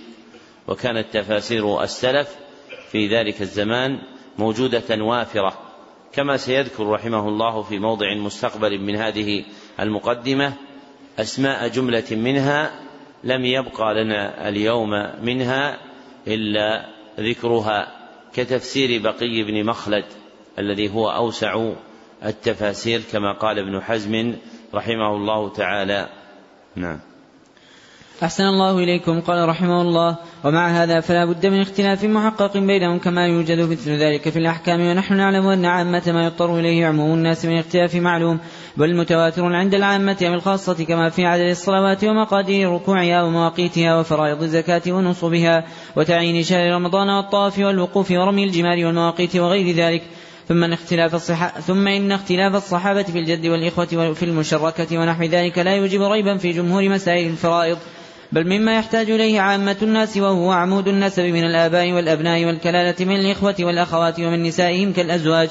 [0.68, 2.36] وكانت تفاسير السلف
[2.90, 3.98] في ذلك الزمان
[4.38, 5.58] موجودة وافرة
[6.12, 9.44] كما سيذكر رحمه الله في موضع مستقبل من هذه
[9.80, 10.52] المقدمة
[11.18, 12.80] أسماء جملة منها
[13.24, 14.90] لم يبقى لنا اليوم
[15.22, 15.78] منها
[16.26, 16.86] إلا
[17.20, 17.92] ذكرها
[18.34, 20.04] كتفسير بقي بن مخلد
[20.58, 21.72] الذي هو أوسع
[22.24, 24.34] التفاسير كما قال ابن حزم
[24.74, 26.08] رحمه الله تعالى.
[26.76, 27.00] نعم.
[28.22, 29.20] أحسن الله إليكم.
[29.20, 34.28] قال رحمه الله ومع هذا فلا بد من اختلاف محقق بينهم كما يوجد مثل ذلك
[34.28, 38.38] في الأحكام ونحن نعلم أن عامة ما يضطر إليه عموم الناس من اختلاف معلوم
[38.76, 44.82] بل متواتر عند العامة أو الخاصة كما في عدد الصلوات ومقادير ركوعها ومواقيتها وفرائض الزكاة
[44.88, 45.64] ونصبها
[45.96, 50.02] وتعيين شهر رمضان والطواف والوقوف ورمي الجمار والمواقيت وغير ذلك.
[50.48, 55.58] ثم إن اختلاف الصحة ثم إن اختلاف الصحابة في الجد والإخوة في المشركة ونحو ذلك
[55.58, 57.78] لا يوجب ريبا في جمهور مسائل الفرائض
[58.32, 63.54] بل مما يحتاج إليه عامة الناس وهو عمود النسب من الآباء والأبناء والكلالة من الإخوة
[63.60, 65.48] والأخوات ومن نسائهم كالأزواج.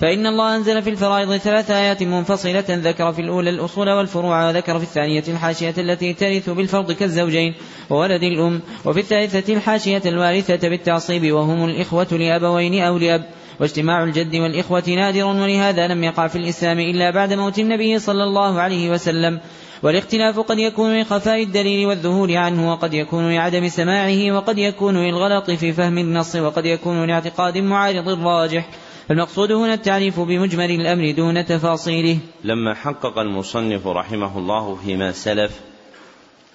[0.00, 4.84] فإن الله أنزل في الفرائض ثلاث آيات منفصلة ذكر في الأولى الأصول والفروع وذكر في
[4.84, 7.54] الثانية الحاشية التي ترث بالفرض كالزوجين
[7.90, 13.24] وولد الأم وفي الثالثة الحاشية الوارثة بالتعصيب وهم الإخوة لأبوين أو لأب.
[13.60, 18.60] واجتماع الجد والإخوة نادر ولهذا لم يقع في الإسلام إلا بعد موت النبي صلى الله
[18.60, 19.40] عليه وسلم.
[19.82, 25.72] والاختلاف قد يكون لخفاء الدليل والذهول عنه وقد يكون لعدم سماعه وقد يكون للغلط في
[25.72, 28.68] فهم النص وقد يكون لاعتقاد معارض راجح
[29.10, 32.18] المقصود هنا التعريف بمجمل الأمر دون تفاصيله.
[32.44, 35.60] لما حقق المصنف رحمه الله فيما سلف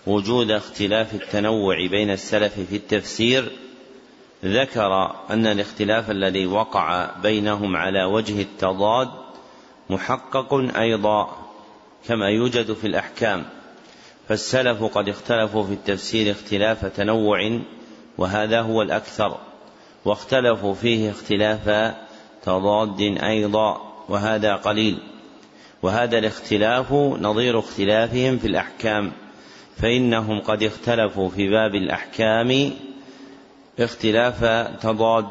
[0.07, 3.51] وجود اختلاف التنوع بين السلف في التفسير
[4.45, 9.09] ذكر أن الاختلاف الذي وقع بينهم على وجه التضاد
[9.89, 11.42] محقق أيضا
[12.07, 13.45] كما يوجد في الأحكام
[14.29, 17.59] فالسلف قد اختلفوا في التفسير اختلاف تنوع
[18.17, 19.37] وهذا هو الأكثر
[20.05, 21.95] واختلفوا فيه اختلاف
[22.43, 24.97] تضاد أيضا وهذا قليل
[25.81, 26.91] وهذا الاختلاف
[27.21, 29.11] نظير اختلافهم في الأحكام
[29.77, 32.71] فإنهم قد اختلفوا في باب الأحكام
[33.79, 34.43] اختلاف
[34.81, 35.27] تضاد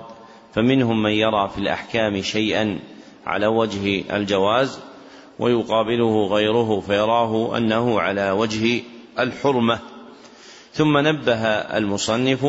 [0.54, 2.78] فمنهم من يرى في الأحكام شيئا
[3.26, 4.80] على وجه الجواز
[5.42, 8.82] ويقابله غيره فيراه أنه على وجه
[9.18, 9.78] الحرمة.
[10.72, 12.46] ثم نبه المصنف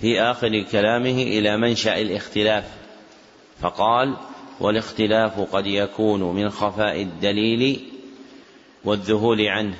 [0.00, 2.64] في آخر كلامه إلى منشأ الاختلاف
[3.60, 4.16] فقال
[4.60, 7.80] والاختلاف قد يكون من خفاء الدليل
[8.84, 9.74] والذهول عنه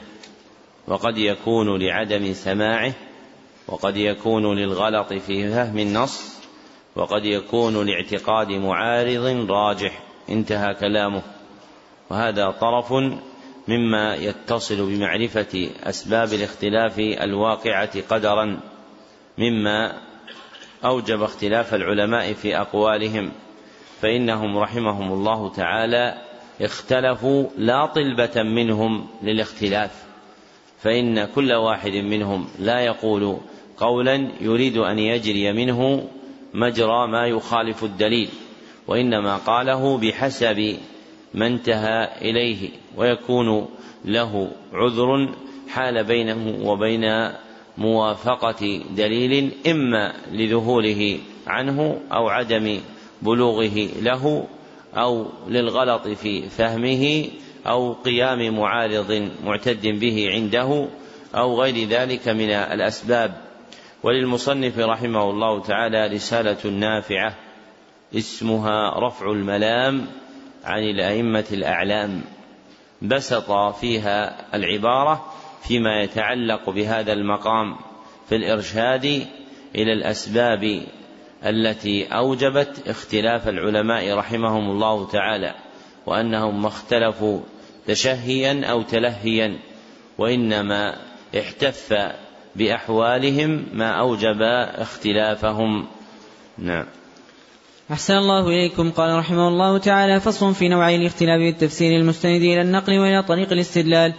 [0.86, 2.92] وقد يكون لعدم سماعه
[3.68, 6.38] وقد يكون للغلط في فهم النص
[6.96, 11.22] وقد يكون لاعتقاد معارض راجح انتهى كلامه.
[12.10, 12.92] وهذا طرف
[13.68, 18.60] مما يتصل بمعرفة أسباب الاختلاف الواقعة قدرا
[19.38, 19.92] مما
[20.84, 23.32] أوجب اختلاف العلماء في أقوالهم.
[24.00, 26.22] فإنهم رحمهم الله تعالى
[26.60, 30.04] اختلفوا لا طلبة منهم للاختلاف.
[30.82, 33.38] فإن كل واحد منهم لا يقول
[33.76, 36.08] قولا يريد أن يجري منه
[36.54, 38.28] مجرى ما يخالف الدليل
[38.86, 40.76] وإنما قاله بحسب
[41.34, 43.68] ما انتهى إليه ويكون
[44.04, 45.28] له عذر
[45.68, 47.30] حال بينه وبين
[47.78, 52.80] موافقة دليل إما لذهوله عنه أو عدم
[53.22, 54.46] بلوغه له
[54.96, 57.28] أو للغلط في فهمه
[57.66, 60.86] أو قيام معارض معتد به عنده
[61.34, 63.34] أو غير ذلك من الأسباب.
[64.02, 67.34] وللمصنف رحمه الله تعالى رسالة نافعة
[68.14, 70.06] اسمها رفع الملام.
[70.64, 72.22] عن الأئمة الأعلام
[73.02, 75.32] بسط فيها العبارة
[75.62, 77.76] فيما يتعلق بهذا المقام
[78.28, 79.04] في الإرشاد
[79.74, 80.82] إلى الأسباب
[81.46, 85.54] التي أوجبت اختلاف العلماء رحمهم الله تعالى
[86.06, 87.40] وأنهم ما اختلفوا
[87.86, 89.58] تشهيا أو تلهيا
[90.18, 90.96] وإنما
[91.38, 91.94] احتف
[92.56, 94.42] بأحوالهم ما أوجب
[94.74, 95.86] اختلافهم.
[96.58, 96.86] نعم.
[97.92, 98.90] أحسن الله إليكم.
[98.90, 104.14] قال رحمه الله تعالى فصل في نوعي الاختلاف بالتفسير المستند إلى النقل وإلى طريق الاستدلال.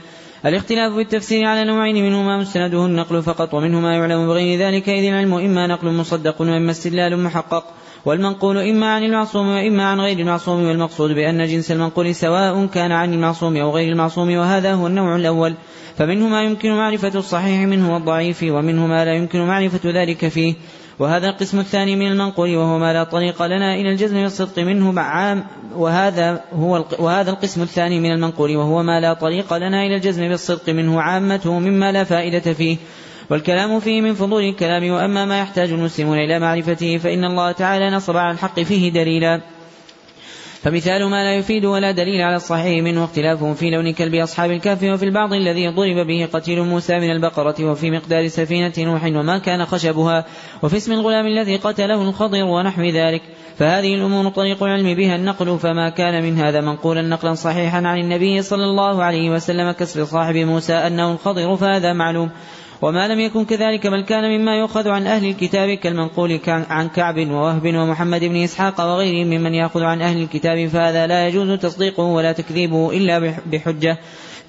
[0.46, 5.34] الاختلاف في التفسير على نوعين منهما مستنده النقل فقط ومنهما يعلم بغير ذلك إذ العلم
[5.34, 7.64] إما نقل مصدق وإما استدلال محقق
[8.06, 13.14] والمنقول إما عن المعصوم وإما عن غير المعصوم والمقصود بأن جنس المنقول سواء كان عن
[13.14, 15.54] المعصوم أو غير المعصوم وهذا هو النوع الأول.
[15.98, 20.54] فمنه ما يمكن معرفة الصحيح منه والضعيف ومنه ما لا يمكن معرفة ذلك فيه.
[21.00, 25.44] وهذا القسم الثاني من المنقول وهو ما لا طريق لنا إلى الجزم والصدق منه عام
[25.76, 30.70] وهذا هو وهذا القسم الثاني من المنقول وهو ما لا طريق لنا إلى الجزم بالصدق
[30.70, 32.78] منه عامته مما لا فائدة فيه.
[33.30, 38.18] والكلام فيه من فضول الكلام وأما ما يحتاج المسلمون إلى معرفته فإن الله تعالى نصب
[38.18, 39.42] على الحق فيه دليلا.
[40.62, 44.84] فمثال ما لا يفيد ولا دليل على الصحيح منه اختلافهم في لون كلب أصحاب الكهف
[44.84, 49.66] وفي البعض الذي ضرب به قتيل موسى من البقرة وفي مقدار سفينة نوح وما كان
[49.66, 50.26] خشبها
[50.64, 53.22] وفي اسم الغلام الذي قتله الخضر ونحو ذلك.
[53.58, 58.42] فهذه الأمور طريق العلم بها النقل فما كان من هذا منقولا نقلا صحيحا عن النبي
[58.42, 62.30] صلى الله عليه وسلم كسر صاحب موسى أنه الخضر فهذا معلوم.
[62.82, 67.66] وما لم يكن كذلك بل كان مما يؤخذ عن أهل الكتاب كالمنقول عن كعب ووهب
[67.66, 72.92] ومحمد بن إسحاق وغيرهم ممن يأخذ عن أهل الكتاب فهذا لا يجوز تصديقه ولا تكذيبه
[72.92, 73.98] إلا بحجة.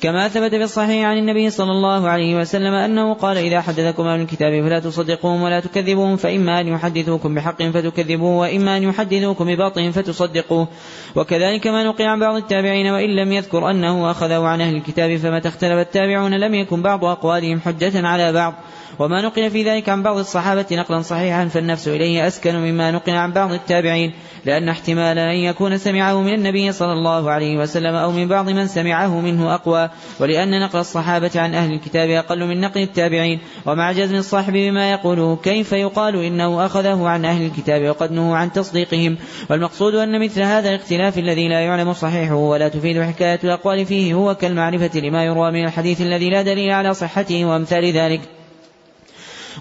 [0.01, 4.21] كما ثبت في الصحيح عن النبي صلى الله عليه وسلم أنه قال إذا حدثكم أهل
[4.21, 10.69] الكتاب فلا تصدقوهم ولا تكذبوهم فإما أن يحدثوكم بحق فتكذبوه وإما أن يحدثوكم بباطل فتصدقوه.
[11.17, 15.49] وكذلك ما نقل عن بعض التابعين وإن لم يذكر أنه أخذه عن أهل الكتاب فمتى
[15.49, 18.55] اختلف التابعون لم يكن بعض أقوالهم حجة على بعض.
[18.99, 23.33] وما نقل في ذلك عن بعض الصحابة نقلا صحيحا فالنفس إليه أسكن مما نقل عن
[23.33, 24.13] بعض التابعين
[24.45, 28.67] لأن احتمال أن يكون سمعه من النبي صلى الله عليه وسلم أو من بعض من
[28.67, 29.91] سمعه منه أقوى
[30.21, 33.41] ولأن نقل الصحابة عن أهل الكتاب أقل من نقل التابعين.
[33.67, 38.53] ومع جزم الصاحب بما يقوله كيف يقال إنه أخذه عن أهل الكتاب وقد نهوا عن
[38.53, 39.17] تصديقهم؟
[39.51, 44.35] والمقصود أن مثل هذا الاختلاف الذي لا يعلم صحيحه ولا تفيد حكاية الأقوال فيه هو
[44.35, 48.40] كالمعرفة لما يروى من الحديث الذي لا دليل على صحته وأمثال ذلك.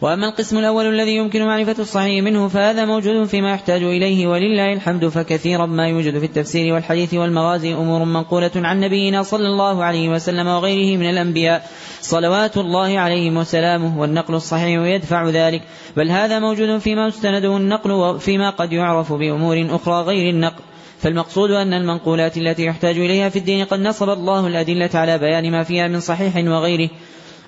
[0.02, 5.08] وأما القسم الأول الذي يمكن معرفة الصحيح منه فهذا موجود فيما يحتاج إليه ولله الحمد
[5.08, 10.48] فكثيرا ما يوجد في التفسير والحديث والمغازي أمور منقولة عن نبينا صلى الله عليه وسلم
[10.48, 11.70] وغيره من الأنبياء.
[12.02, 15.62] صلوات الله عليهم وسلامه والنقل الصحيح يدفع ذلك.
[15.98, 20.64] بل هذا موجود فيما استنده النقل وفيما قد يعرف بأمور أخرى غير النقل.
[21.00, 25.64] فالمقصود أن المنقولات التي يحتاج إليها في الدين قد نصب الله الأدلة على بيان ما
[25.64, 26.90] فيها من صحيح وغيره.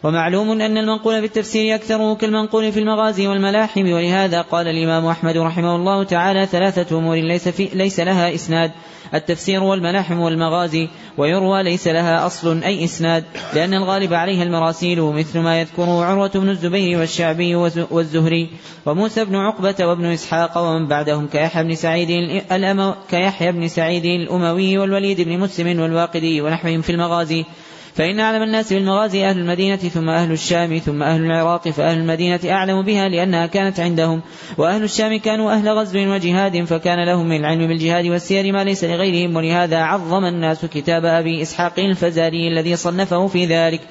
[0.03, 5.75] ومعلوم أن المنقول في التفسير أكثره كالمنقول في المغازي والملاحم ولهذا قال الإمام أحمد رحمه
[5.75, 8.71] الله تعالى ثلاثة أمور ليس, في ليس لها إسناد
[9.13, 13.23] التفسير والملاحم والمغازي ويروى ليس لها أصل أي إسناد
[13.53, 17.55] لأن الغالب عليها المراسيل مثل ما يذكره عروة بن الزبير والشعبي
[17.91, 18.49] والزهري
[18.85, 22.41] وموسى بن عقبة وابن إسحاق ومن بعدهم كيحيى بن سعيد
[23.09, 27.45] كيحيى بن سعيد الأموي والوليد بن مسلم والواقدي ونحوهم في المغازي.
[27.95, 32.81] فإن أعلم الناس بالمغازي أهل المدينة ثم أهل الشام ثم أهل العراق فأهل المدينة أعلم
[32.81, 34.21] بها لأنها كانت عندهم.
[34.57, 39.35] وأهل الشام كانوا أهل غزو وجهاد فكان لهم من العلم بالجهاد والسير ما ليس لغيرهم
[39.35, 43.81] ولهذا عظم الناس كتاب أبي إسحاق الفزاري الذي صنفه في ذلك.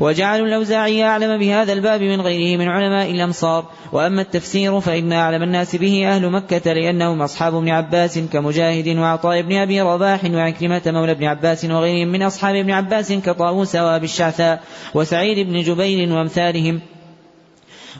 [0.00, 3.64] وجعلوا الأوزاعي أعلم بهذا الباب من غيره من علماء الأمصار.
[3.92, 9.56] وأما التفسير فإن أعلم الناس به أهل مكة لأنهم أصحاب ابن عباس كمجاهد وعطاء بن
[9.56, 14.62] أبي رباح وعكرمة مولى ابن عباس وغيرهم من أصحاب ابن عباس كطاووس وأبي الشعثاء
[14.94, 16.80] وسعيد بن جبير وأمثالهم.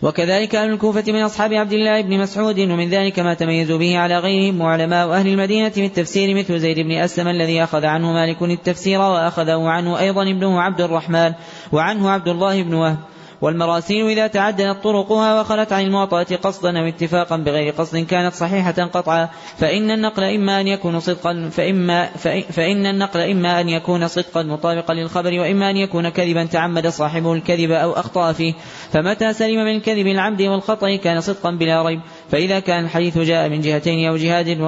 [0.03, 4.19] وكذلك أهل الكوفة من أصحاب عبد الله بن مسعود ومن ذلك ما تميزوا به على
[4.19, 9.01] غيرهم وعلماء أهل المدينة من التفسير مثل زيد بن أسلم الذي أخذ عنه مالك التفسير
[9.01, 11.33] وأخذه عنه أيضا ابنه عبد الرحمن
[11.73, 12.99] وعنه عبد الله بن وهب.
[13.41, 19.29] والمراسيل إذا تعددت طرقها وخلت عن المعطاة قصدا أو اتفاقا بغير قصد كانت صحيحة قطعا
[19.59, 22.07] فإن النقل إما أن يكون صدقا فإما
[22.51, 27.71] فإن النقل إما أن يكون صدقا مطابقا للخبر وإما أن يكون كذبا تعمد صاحبه الكذب
[27.71, 28.55] أو أخطأ فيه.
[28.93, 32.01] فمتى سلم من الكذب العمد والخطأ كان صدقا بلا ريب.
[32.31, 34.61] فإذا كان الحديث جاء من جهتين أو جهاد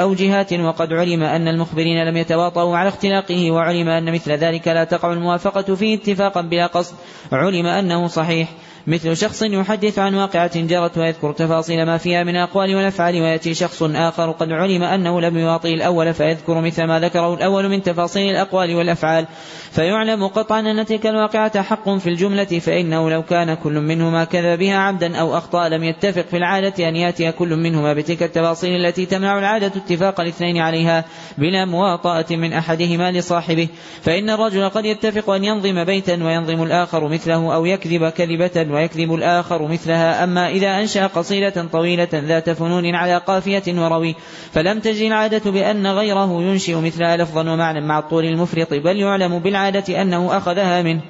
[0.00, 4.84] أو جهات وقد علم أن المخبرين لم يتواطؤوا على اختلاقه وعلم أن مثل ذلك لا
[4.84, 6.94] تقع الموافقة فيه اتفاقا بلا قصد.
[7.32, 8.48] علم أنه صحيح.
[8.86, 13.82] مثل شخص يحدث عن واقعة جرت ويذكر تفاصيل ما فيها من الأقوال والأفعال ويأتي شخص
[13.82, 18.74] آخر قد علم أنه لم يواطئ الأول فيذكر مثل ما ذكره الأول من تفاصيل الأقوال
[18.74, 19.26] والأفعال.
[19.70, 24.76] فيعلم قطعا أن تلك الواقعة حق في الجملة فإنه لو كان كل منهما كذب بها
[24.76, 29.38] عبدا أو أخطأ لم يتفق في العادة أن يأتي كل منهما بتلك التفاصيل التي تمنع
[29.38, 31.04] العادة اتفاق الاثنين عليها
[31.38, 33.68] بلا مواطأة من أحدهما لصاحبه.
[34.02, 39.62] فإن الرجل قد يتفق أن ينظم بيتا وينظم الآخر مثله أو يكذب كذبة ويكذب الآخر
[39.68, 40.24] مثلها.
[40.24, 44.14] أما إذا أنشأ قصيدة طويلة ذات فنون على قافية وروي
[44.52, 50.02] فلم تجي العادة بأن غيره ينشئ مثلها لفظا ومعنى مع الطول المفرط بل يعلم بالعادة
[50.02, 51.00] أنه أخذها منه.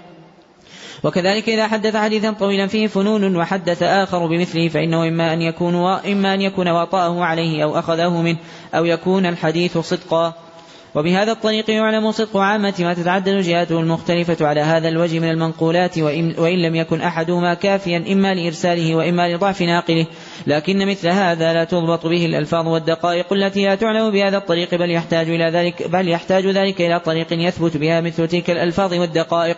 [1.03, 6.35] وكذلك إذا حدث حديثا طويلا فيه فنون وحدث آخر بمثله فإنه إما أن يكون إما
[6.35, 8.39] أن يكون وطأه عليه أو أخذه منه
[8.75, 10.46] أو يكون الحديث صدقا.
[10.95, 16.35] وبهذا الطريق يعلم صدق عامة ما تتعدد جهاته المختلفة على هذا الوجه من المنقولات وإن,
[16.39, 20.07] وإن لم يكن أحدهما كافيا إما لإرساله وإما لضعف ناقله.
[20.47, 25.31] لكن مثل هذا لا تضبط به الألفاظ والدقائق التي لا تعلم بهذا الطريق بل يحتاج
[25.31, 29.57] إلى ذلك بل يحتاج ذلك إلى طريق يثبت بها مثل تلك الألفاظ والدقائق.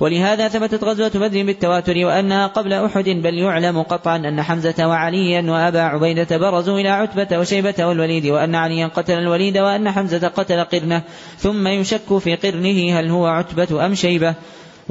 [0.00, 5.80] ولهذا ثبتت غزوة بدر بالتواتر وأنها قبل أحد بل يعلم قطعا أن حمزة وعليا وأبا
[5.80, 11.02] عبيدة برزوا إلى عتبة وشيبة والوليد وأن عليا قتل الوليد وأن حمزة قتل قرنه
[11.38, 14.34] ثم يشك في قرنه هل هو عتبة أم شيبة.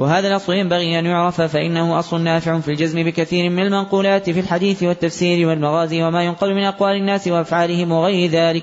[0.00, 4.82] وهذا الأصل ينبغي أن يعرف فإنه أصل نافع في الجزم بكثير من المنقولات في الحديث
[4.82, 8.62] والتفسير والمغازي وما ينقل من أقوال الناس وأفعالهم وغير ذلك.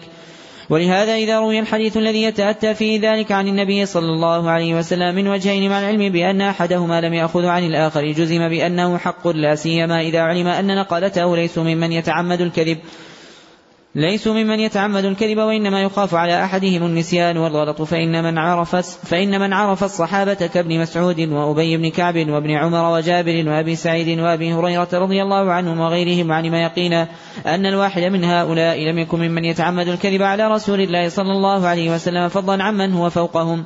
[0.70, 5.28] ولهذا إذا روي الحديث الذي يتأتى فيه ذلك عن النبي صلى الله عليه وسلم من
[5.28, 10.20] وجهين مع العلم بأن أحدهما لم يأخذ عن الآخر جزم بأنه حق لا سيما إذا
[10.20, 12.78] علم أن نقلته ليس ممن يتعمد الكذب.
[13.98, 18.76] ليسوا ممن يتعمد الكذب وإنما يخاف على أحدهم النسيان والغلط فإن من عرف
[19.06, 24.54] فإن من عرف الصحابة كابن مسعود وأبي بن كعب وابن عمر وجابر وأبي سعيد وأبي
[24.54, 27.08] هريرة رضي الله عنهم وغيرهم علم يقينا
[27.46, 31.96] أن الواحد من هؤلاء لم يكن ممن يتعمد الكذب على رسول الله صلى الله عليه
[31.96, 33.66] وسلم فضلا عمن هو فوقهم.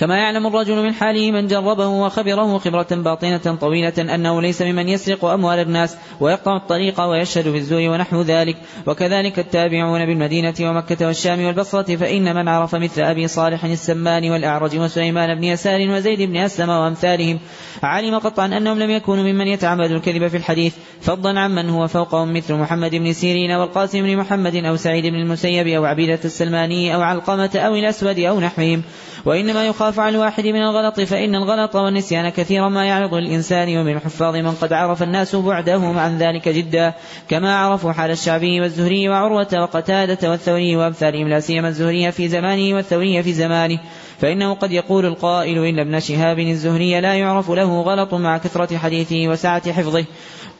[0.00, 5.24] كما يعلم الرجل من حاله من جربه وخبره خبرة باطنة طويلة أنه ليس ممن يسرق
[5.24, 8.56] أموال الناس ويقطع الطريق ويشهد بالزور ونحو ذلك.
[8.86, 15.34] وكذلك التابعون بالمدينة ومكة والشام والبصرة فإن من عرف مثل أبي صالح السمان والأعرج وسليمان
[15.34, 17.38] بن يسار وزيد بن أسلم وأمثالهم
[17.82, 20.74] علم قطعا أنهم لم يكونوا ممن يتعمد الكذب في الحديث.
[21.00, 25.66] فضلا عمن هو فوقهم مثل محمد بن سيرين والقاسم بن محمد أو سعيد بن المسيب
[25.66, 28.82] أو عبيدة السلماني أو علقمة أو الأسود أو نحوهم.
[29.24, 34.36] وإنما يخاف على الواحد من الغلط فإن الغلط والنسيان كثيرا ما يعرض للإنسان ومن الحفاظ
[34.36, 36.94] من قد عرف الناس بعدهم عن ذلك جدا.
[37.28, 43.22] كما عرفوا حال الشعبي والزهري وعروة وقتادة والثوري وأمثالهم لا سيما الزهري في زمانه والثوري
[43.22, 43.78] في زمانه.
[44.18, 49.28] فإنه قد يقول القائل إن ابن شهاب الزهري لا يعرف له غلط مع كثرة حديثه
[49.28, 50.04] وسعة حفظه.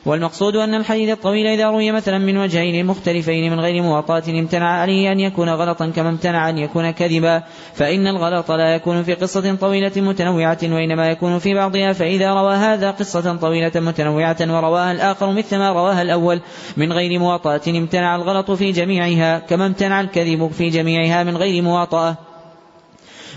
[0.06, 5.12] والمقصود أن الحديث الطويل إذا روي مثلا من وجهين مختلفين من غير مواطاة امتنع عليه
[5.12, 7.42] أن يكون غلطا كما امتنع أن يكون كذبا.
[7.74, 12.90] فإن الغلط لا يكون في قصة طويلة متنوعة وإنما يكون في بعضها فإذا روى هذا
[12.90, 16.40] قصة طويلة متنوعة ورواها الآخر مثل ما رواها الأول
[16.76, 22.23] من غير مواطاة امتنع الغلط في جميعها كما امتنع الكذب في جميعها من غير مواطأة.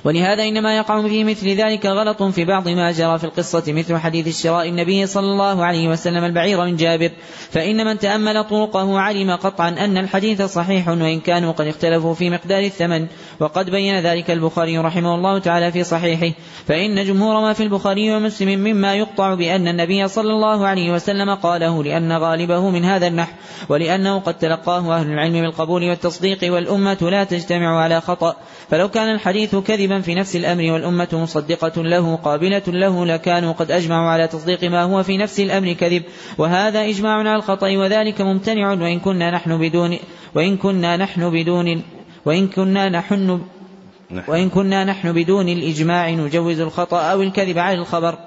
[0.03, 4.27] ولهذا إنما يقع في مثل ذلك غلط في بعض ما جرى في القصة مثل حديث
[4.27, 7.11] الشراء النبي صلى الله عليه وسلم البعير من جابر.
[7.51, 12.63] فإن من تأمل طرقه علم قطعا أن الحديث صحيح وإن كانوا قد اختلفوا في مقدار
[12.63, 13.07] الثمن.
[13.39, 16.35] وقد بين ذلك البخاري رحمه الله تعالى في صحيحه.
[16.67, 21.83] فإن جمهور ما في البخاري ومسلم مما يقطع بأن النبي صلى الله عليه وسلم قاله
[21.83, 23.31] لأن غالبه من هذا النحو
[23.69, 28.35] ولأنه قد تلقاه أهل العلم بالقبول والتصديق والأمة لا تجتمع على خطأ.
[28.69, 34.09] فلو كان الحديث كذبا في نفس الأمر والأمة مصدقة له قابلة له لكانوا قد أجمعوا
[34.09, 36.03] على تصديق ما هو في نفس الأمر كذب.
[36.37, 39.97] وهذا إجماع على الخطأ وذلك ممتنع وإن كنا نحن بدون
[40.35, 41.83] وإن كنا نحن بدون
[42.25, 43.41] وإن كنا نحن.
[44.27, 48.17] وإن كنا نحن بدون الإجماع نجوز الخطأ أو الكذب على الخبر.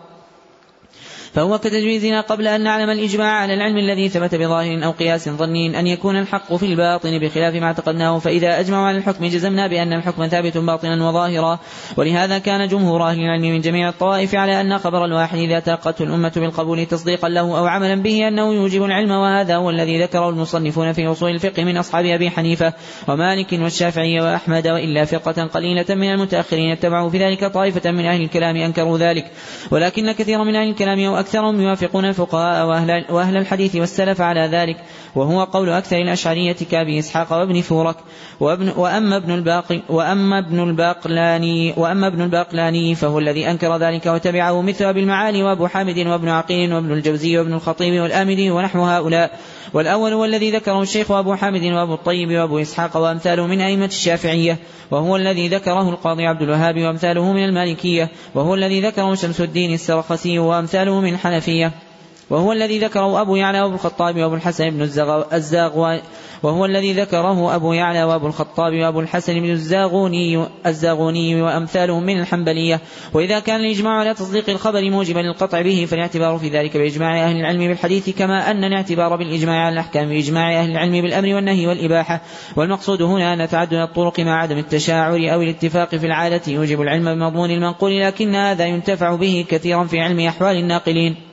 [1.35, 5.87] فهو كتجويزنا قبل أن نعلم الإجماع على العلم الذي ثبت بظاهر أو قياس ظني أن
[5.87, 10.59] يكون الحق في الباطن بخلاف ما اعتقدناه فإذا أجمعوا على الحكم جزمنا بأن الحكم ثابت
[10.59, 11.59] باطنا وظاهرا.
[11.97, 16.33] ولهذا كان جمهور أهل العلم من جميع الطوائف على أن خبر الواحد إذا تلقته الأمة
[16.37, 21.07] بالقبول تصديقا له أو عملا به أنه يوجب العلم وهذا هو الذي ذكره المصنفون في
[21.07, 22.73] أصول الفقه من أصحاب أبي حنيفة
[23.09, 28.57] ومالك والشافعي وأحمد وإلا فرقة قليلة من المتأخرين اتبعوا في ذلك طائفة من أهل الكلام
[28.57, 29.31] أنكروا ذلك.
[29.71, 34.77] ولكن كثيرا من أهل الكلام أكثرهم يوافقون الفقهاء وأهل, وأهل الحديث والسلف على ذلك
[35.15, 37.97] وهو قول أكثر الأشعرية كأبي إسحاق وابن فورك
[38.41, 44.63] وابن وأما ابن الباقي وأما ابن الباقلاني وأما ابن الباقلاني فهو الذي أنكر ذلك وتبعه
[44.63, 49.39] مثل أبي المعالي وأبو حامد وابن عقيل وابن الجوزي وابن الخطيب والآمدي ونحو هؤلاء.
[49.75, 54.59] والأول هو الذي ذكره الشيخ أبو حامد وأبو الطيب وأبو إسحاق وأمثاله من أئمة الشافعية
[54.91, 60.39] وهو الذي ذكره القاضي عبد الوهاب وأمثاله من المالكية وهو الذي ذكره شمس الدين السرخسي
[60.39, 61.73] وأمثاله من الحنفية.
[62.31, 64.83] وهو الذي ذكره أبو يعلى وأبو الخطاب وأبو الحسن بن
[65.33, 65.99] الزاغ
[66.43, 72.81] وهو الذي ذكره أبو يعلى وأبو الخطاب وأبو الحسن بن الزاغوني الزاغوني وأمثالهم من الحنبلية.
[73.15, 77.69] وإذا كان الإجماع على تصديق الخبر موجبا للقطع به فالاعتبار في ذلك بإجماع أهل العلم
[77.69, 82.21] بالحديث كما أن الاعتبار بالإجماع على الأحكام بإجماع أهل العلم بالأمر والنهي والإباحة.
[82.57, 87.51] والمقصود هنا أن تعدد الطرق مع عدم التشاعر أو الاتفاق في العادة يوجب العلم بمضمون
[87.51, 91.30] المنقول لكن هذا ينتفع به كثيرا في علم أحوال الناقلين.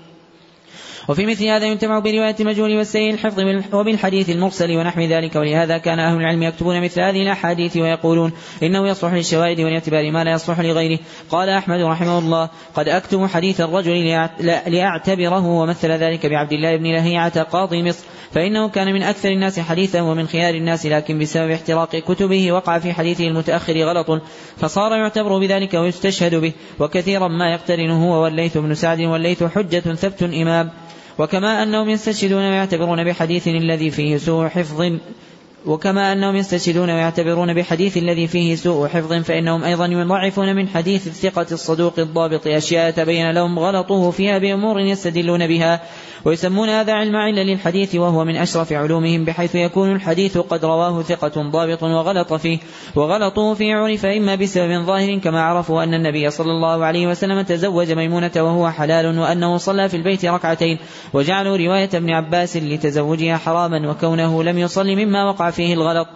[1.08, 3.40] وفي مثل هذا ينتفع برواية المجهول والسيء الحفظ
[3.74, 8.32] وبالحديث المرسل ونحو ذلك ولهذا كان أهل العلم يكتبون مثل هذه الأحاديث ويقولون
[8.64, 11.00] إنه يصلح للشواهد والاعتبار ما لا يصلح لغيره.
[11.30, 14.28] قال أحمد رحمه الله قد أكتب حديث الرجل
[14.68, 20.02] لأعتبره ومثل ذلك بعبد الله بن لهيعة قاضي مصر فإنه كان من أكثر الناس حديثا
[20.02, 24.22] ومن خيار الناس لكن بسبب احتراق كتبه وقع في حديثه المتأخر غلط
[24.58, 30.24] فصار يعتبر بذلك ويستشهد به وكثيرا ما يقترن هو والليث بن سعد والليث حجة ثبت
[30.24, 30.72] إمام.
[31.20, 34.92] وكما أنهم يستشهدون ويعتبرون بحديث الذي فيه سوء حفظ
[35.66, 41.46] وكما أنهم يستشهدون ويعتبرون بحديث الذي فيه سوء حفظ فإنهم أيضا يضعفون من حديث الثقة
[41.52, 45.82] الصدوق الضابط أشياء تبين لهم غلطه فيها بأمور يستدلون بها.
[46.28, 51.42] ويسمون هذا علم علة للحديث وهو من أشرف علومهم بحيث يكون الحديث قد رواه ثقة
[51.42, 52.60] ضابط وغلط فيه
[52.96, 57.92] وغلطه فيه عرف إما بسبب ظاهر كما عرفوا أن النبي صلى الله عليه وسلم تزوج
[57.92, 60.78] ميمونة وهو حلال وأنه صلى في البيت ركعتين
[61.14, 66.08] وجعلوا رواية ابن عباس لتزوجها حراما وكونه لم يصل مما وقع فيه الغلط.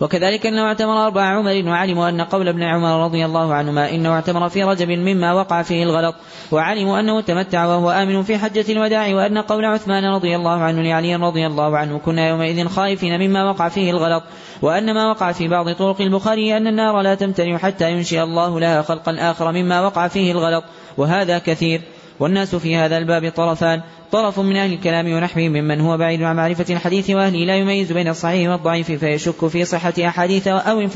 [0.00, 4.48] وكذلك أنه اعتمر أربع عمر وعلموا أن قول ابن عمر رضي الله عنهما إنه اعتمر
[4.48, 6.14] في رجب مما وقع فيه الغلط
[6.52, 11.16] وعلموا أنه تمتع وهو آمن في حجة الوداع وأن قول عثمان رضي الله عنه لعلي
[11.16, 14.22] رضي الله عنه كنا يومئذ خائفين مما وقع فيه الغلط
[14.62, 18.82] وأن ما وقع في بعض طرق البخاري أن النار لا تمتنع حتى ينشئ الله لها
[18.82, 20.64] خلقا آخر مما وقع فيه الغلط
[20.96, 21.80] وهذا كثير
[22.20, 23.82] والناس في هذا الباب طرفان.
[24.12, 28.08] طرف من أهل الكلام ونحوهم ممن هو بعيد عن معرفة الحديث وأهله لا يميز بين
[28.08, 30.88] الصحيح والضعيف فيشك في صحة أحاديث أو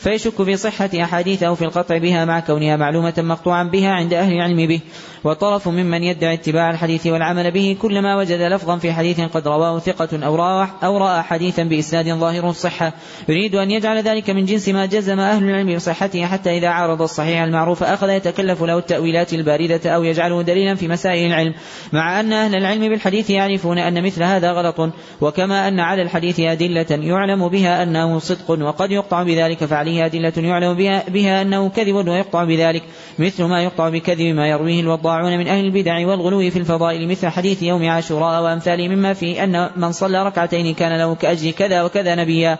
[0.00, 4.32] فيشك في صحة أحاديث أو في القطع بها مع كونها معلومة مقطوعا بها عند أهل
[4.32, 4.80] العلم به.
[5.24, 10.26] وطرف ممن يدعي اتباع الحديث والعمل به كلما وجد لفظا في حديث قد رواه ثقة
[10.26, 12.92] أو رأى, أو رأى حديثا بإسناد ظاهر الصحة
[13.28, 17.42] يريد أن يجعل ذلك من جنس ما جزم أهل العلم بصحته حتى إذا عارض الصحيح
[17.42, 21.54] المعروف أخذ يتكلف له التأويلات الباردة أو يجعله دليلا في مسائل العلم.
[21.92, 26.86] مع أن أهل العلم بالحديث يعرفون أن مثل هذا غلط وكما أن على الحديث أدلة
[26.90, 30.74] يعلم بها أنه صدق وقد يقطع بذلك فعليه أدلة يعلم
[31.08, 32.82] بها أنه كذب ويقطع بذلك
[33.18, 37.62] مثل ما يقطع بكذب ما يرويه الوضاعون من أهل البدع والغلو في الفضائل مثل حديث
[37.62, 42.58] يوم عاشوراء وأمثاله مما فيه أن من صلى ركعتين كان له كأجر كذا وكذا نبيا.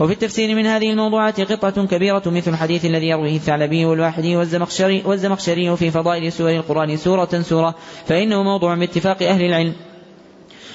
[0.00, 5.76] وفي التفسير من هذه الموضوعات قطعة كبيرة مثل الحديث الذي يرويه الثعلبي والواحدي والزمخشري والزمخشري
[5.76, 7.74] في فضائل سور القرآن سورة سورة
[8.06, 9.91] فإنه موضوع باتفاق أهل العلم.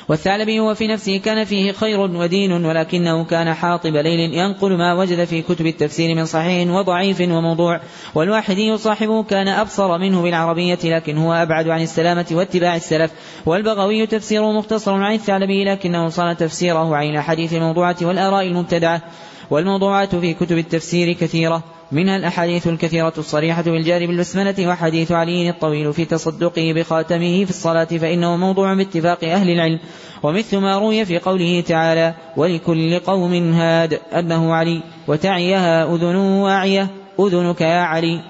[0.09, 5.23] والثعلبي هو في نفسه كان فيه خير ودين ولكنه كان حاطب ليل ينقل ما وجد
[5.23, 7.79] في كتب التفسير من صحيح وضعيف وموضوع.
[8.15, 13.11] والواحدي صاحبه كان أبصر منه بالعربية لكن هو أبعد عن السلامة واتباع السلف.
[13.45, 19.01] والبغوي تفسيره مختصر عن الثعلبي لكنه صان تفسيره عن الأحاديث الموضوعة والآراء المبتدعة.
[19.49, 21.76] والموضوعات في كتب التفسير كثيرة.
[21.91, 28.37] منها الأحاديث الكثيرة الصريحة بالجار بالبسملة وحديث علي الطويل في تصدقه بخاتمه في الصلاة فإنه
[28.37, 29.79] موضوع باتفاق أهل العلم
[30.23, 36.87] ومثل ما روي في قوله تعالى ولكل قوم هاد أنه علي وتعيها أذن واعية
[37.19, 38.21] أذنك يا علي.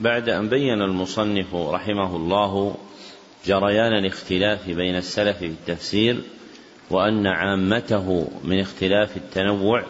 [0.00, 2.74] بعد أن بين المصنف رحمه الله
[3.46, 6.20] جريان الاختلاف بين السلف في التفسير
[6.90, 9.84] وأن عامته من اختلاف التنوع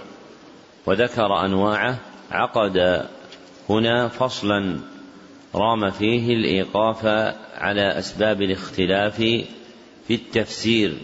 [0.87, 1.99] وذكر أنواعه
[2.35, 3.07] عقد
[3.71, 4.79] هنا فصلا
[5.55, 7.07] رام فيه الإيقاف
[7.55, 9.17] على أسباب الاختلاف
[10.09, 10.95] في التفسير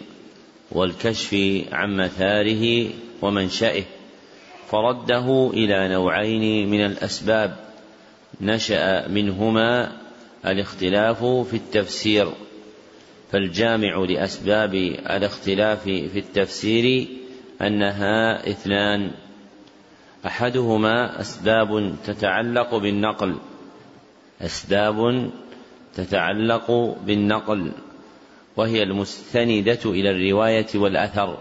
[0.72, 1.34] والكشف
[1.72, 2.88] عن مثاره
[3.22, 3.82] ومنشأه
[4.68, 7.56] فرده إلى نوعين من الأسباب
[8.40, 9.92] نشأ منهما
[10.46, 12.28] الاختلاف في التفسير
[13.32, 17.08] فالجامع لأسباب الاختلاف في التفسير
[17.62, 19.10] أنها اثنان.
[20.26, 23.36] أحدهما أسباب تتعلق بالنقل
[24.42, 25.30] أسباب
[25.94, 27.72] تتعلق بالنقل
[28.56, 31.38] وهي المستندة إلى الرواية والأثر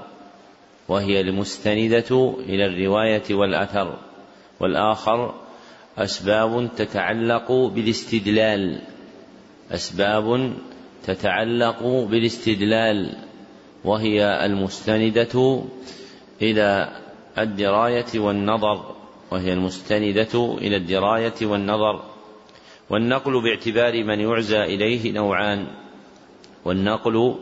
[0.88, 3.97] وهي المستندة إلى الرواية والأثر
[4.60, 5.34] والآخر
[5.97, 8.81] أسباب تتعلق بالاستدلال
[9.72, 10.53] أسباب
[11.06, 13.18] تتعلق بالاستدلال
[13.84, 15.64] وهي المستندة
[16.41, 16.89] إلى
[17.44, 18.95] الدراية والنظر
[19.32, 22.03] وهي المستندة إلى الدراية والنظر.
[22.90, 25.68] والنقل باعتبار من يعزى إليه نوعان.
[26.66, 27.36] والنقل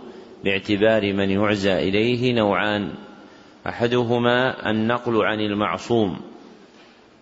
[0.44, 2.94] باعتبار من يعزى إليه نوعان.
[3.68, 6.22] أحدهما النقل عن المعصوم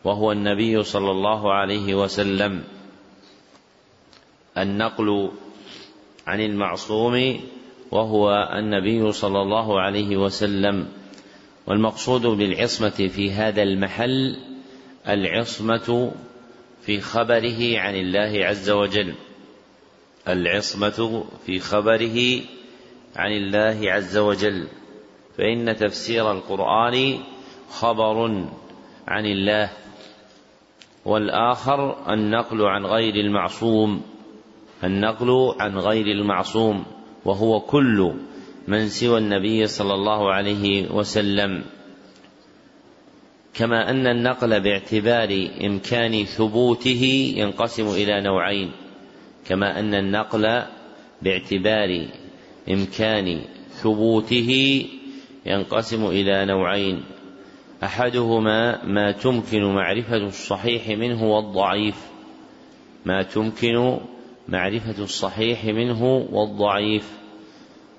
[0.03, 2.63] وهو النبي صلى الله عليه وسلم.
[4.57, 5.31] النقل
[6.27, 7.39] عن المعصوم
[7.91, 10.87] وهو النبي صلى الله عليه وسلم.
[11.67, 14.37] والمقصود بالعصمة في هذا المحل
[15.07, 16.11] العصمة
[16.81, 19.13] في خبره عن الله عز وجل.
[20.27, 22.41] العصمة في خبره
[23.15, 24.67] عن الله عز وجل.
[25.37, 27.19] فإن تفسير القرآن
[27.69, 28.25] خبر
[29.07, 29.69] عن الله
[31.05, 34.01] والآخر النقل عن غير المعصوم.
[34.83, 36.85] النقل عن غير المعصوم
[37.25, 38.13] وهو كل
[38.67, 41.63] من سوى النبي صلى الله عليه وسلم.
[43.53, 48.71] كما أن النقل باعتبار إمكان ثبوته ينقسم إلى نوعين.
[49.47, 50.63] كما أن النقل
[51.21, 52.07] باعتبار
[52.69, 54.85] إمكان ثبوته
[55.45, 57.03] ينقسم إلى نوعين.
[57.83, 61.95] أحدهما ما تمكن معرفة الصحيح منه والضعيف.
[63.05, 63.97] ما تمكن
[64.47, 67.14] معرفة الصحيح منه والضعيف.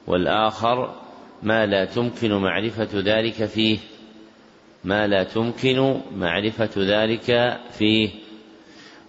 [0.06, 0.94] والآخر
[1.42, 3.78] ما لا تمكن معرفة ذلك فيه.
[4.84, 8.10] ما لا تمكن معرفة ذلك فيه.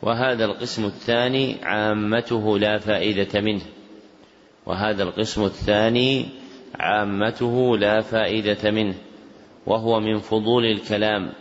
[0.01, 3.61] وهذا القسم الثاني عامته لا فائدة منه.
[4.65, 6.25] وهذا القسم الثاني
[6.79, 8.95] عامته لا فائدة منه.
[9.65, 11.33] وهو من فضول الكلام.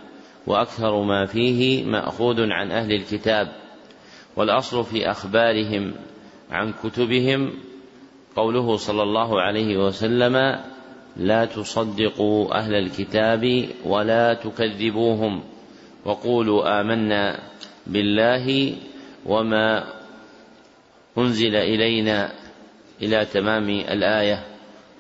[0.46, 3.52] وأكثر ما فيه مأخوذ عن أهل الكتاب.
[4.36, 5.94] والأصل في أخبارهم
[6.50, 7.52] عن كتبهم
[8.36, 10.60] قوله صلى الله عليه وسلم
[11.16, 15.42] لا تصدقوا أهل الكتاب ولا تكذبوهم
[16.04, 17.38] وقولوا آمنا
[17.86, 18.74] بالله
[19.26, 19.84] وما
[21.18, 22.32] أنزل إلينا
[23.02, 24.44] إلى تمام الآية.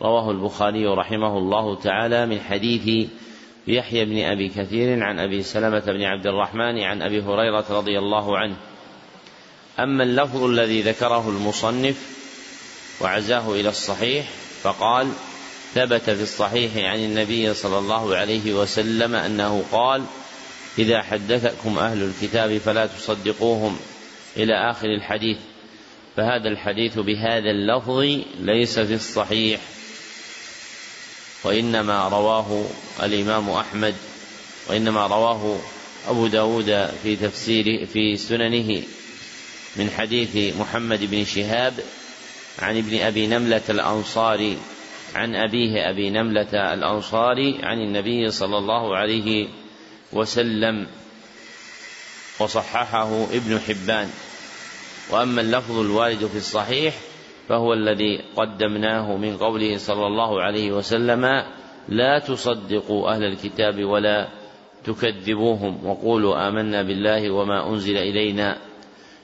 [0.02, 3.08] رواه البخاري رحمه الله تعالى من حديث
[3.68, 8.38] يحيى بن أبي كثير عن أبي سلمة بن عبد الرحمن عن أبي هريرة رضي الله
[8.38, 8.56] عنه.
[9.80, 12.15] أما اللفظ الذي ذكره المصنف
[13.00, 14.26] وعزاه إلى الصحيح
[14.62, 15.12] فقال
[15.74, 20.04] ثبت في الصحيح عن النبي صلى الله عليه وسلم أنه قال
[20.78, 23.78] إذا حدثكم أهل الكتاب فلا تصدقوهم
[24.36, 25.38] إلى آخر الحديث
[26.16, 28.00] فهذا الحديث بهذا اللفظ
[28.40, 29.60] ليس في الصحيح
[31.44, 32.66] وإنما رواه
[33.02, 33.94] الإمام أحمد
[34.68, 35.58] وإنما رواه
[36.08, 38.82] أبو داود في تفسير في سننه
[39.76, 41.74] من حديث محمد بن شهاب
[42.58, 44.58] عن ابن أبي نملة الأنصاري
[45.14, 49.48] عن أبيه أبي نملة الأنصاري عن النبي صلى الله عليه
[50.12, 50.86] وسلم
[52.40, 54.08] وصححه ابن حبان.
[55.10, 56.94] وأما اللفظ الوارد في الصحيح
[57.48, 61.42] فهو الذي قدمناه من قوله صلى الله عليه وسلم
[61.88, 64.28] لا تصدقوا أهل الكتاب ولا
[64.84, 68.58] تكذبوهم وقولوا آمنا بالله وما أنزل إلينا.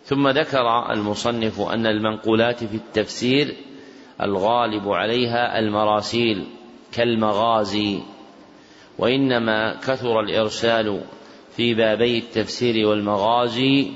[0.04, 3.56] ثم ذكر المصنف أن المنقولات في التفسير
[4.22, 6.44] الغالب عليها المراسيل
[6.92, 8.00] كالمغازي
[8.98, 11.00] وإنما كثر الإرسال
[11.56, 13.90] في بابي التفسير والمغازي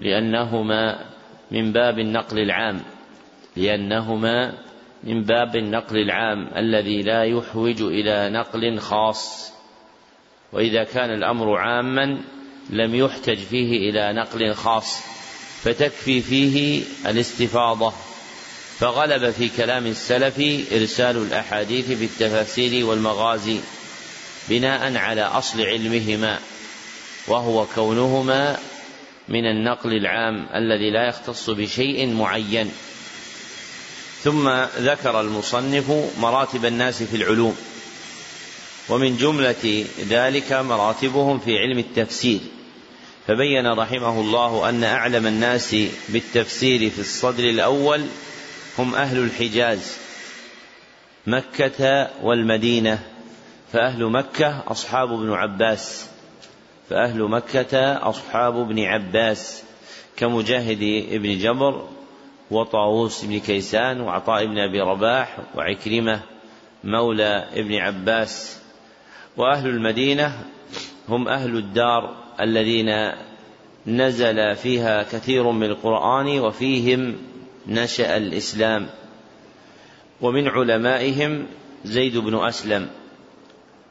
[0.00, 1.10] لأنهما
[1.50, 2.80] من باب النقل العام
[3.56, 4.52] لأنهما
[5.04, 9.52] من باب النقل العام الذي لا يحوج إلى نقل خاص.
[10.52, 12.18] وإذا كان الأمر عاما
[12.70, 15.19] لم يحتج فيه إلى نقل خاص.
[15.64, 17.92] فتكفي فيه الاستفاضة.
[18.80, 20.38] فغلب في كلام السلف
[20.72, 23.60] إرسال الأحاديث في التفاسير والمغازي
[24.48, 26.38] بناء على أصل علمهما
[27.28, 28.58] وهو كونهما
[29.28, 32.72] من النقل العام الذي لا يختص بشيء معين.
[34.24, 37.56] ثم ذكر المصنف مراتب الناس في العلوم
[38.88, 42.40] ومن جملة ذلك مراتبهم في علم التفسير.
[43.30, 45.76] فبين رحمه الله أن أعلم الناس
[46.08, 48.06] بالتفسير في الصدر الأول
[48.78, 49.98] هم أهل الحجاز
[51.26, 52.98] مكة والمدينة
[53.72, 56.08] فأهل مكة أصحاب ابن عباس
[56.88, 59.62] فأهل مكة أصحاب ابن عباس
[60.16, 61.88] كمجاهد ابن جبر
[62.50, 66.20] وطاووس بن كيسان وعطاء بن أبي رباح وعكرمة
[66.84, 68.58] مولى ابن عباس.
[69.36, 70.44] وأهل المدينة
[71.08, 73.12] هم أهل الدار الذين
[73.86, 77.16] نزل فيها كثير من القرآن وفيهم
[77.66, 78.86] نشأ الإسلام.
[80.20, 81.46] ومن علمائهم
[81.84, 82.88] زيد بن أسلم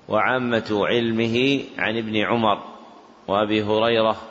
[0.07, 2.63] وعامة علمه عن ابن عمر
[3.27, 4.21] وأبي هريرة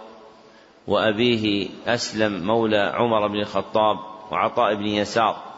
[0.87, 3.99] وأبيه أسلم مولى عمر بن الخطاب
[4.31, 5.49] وعطاء بن يسار.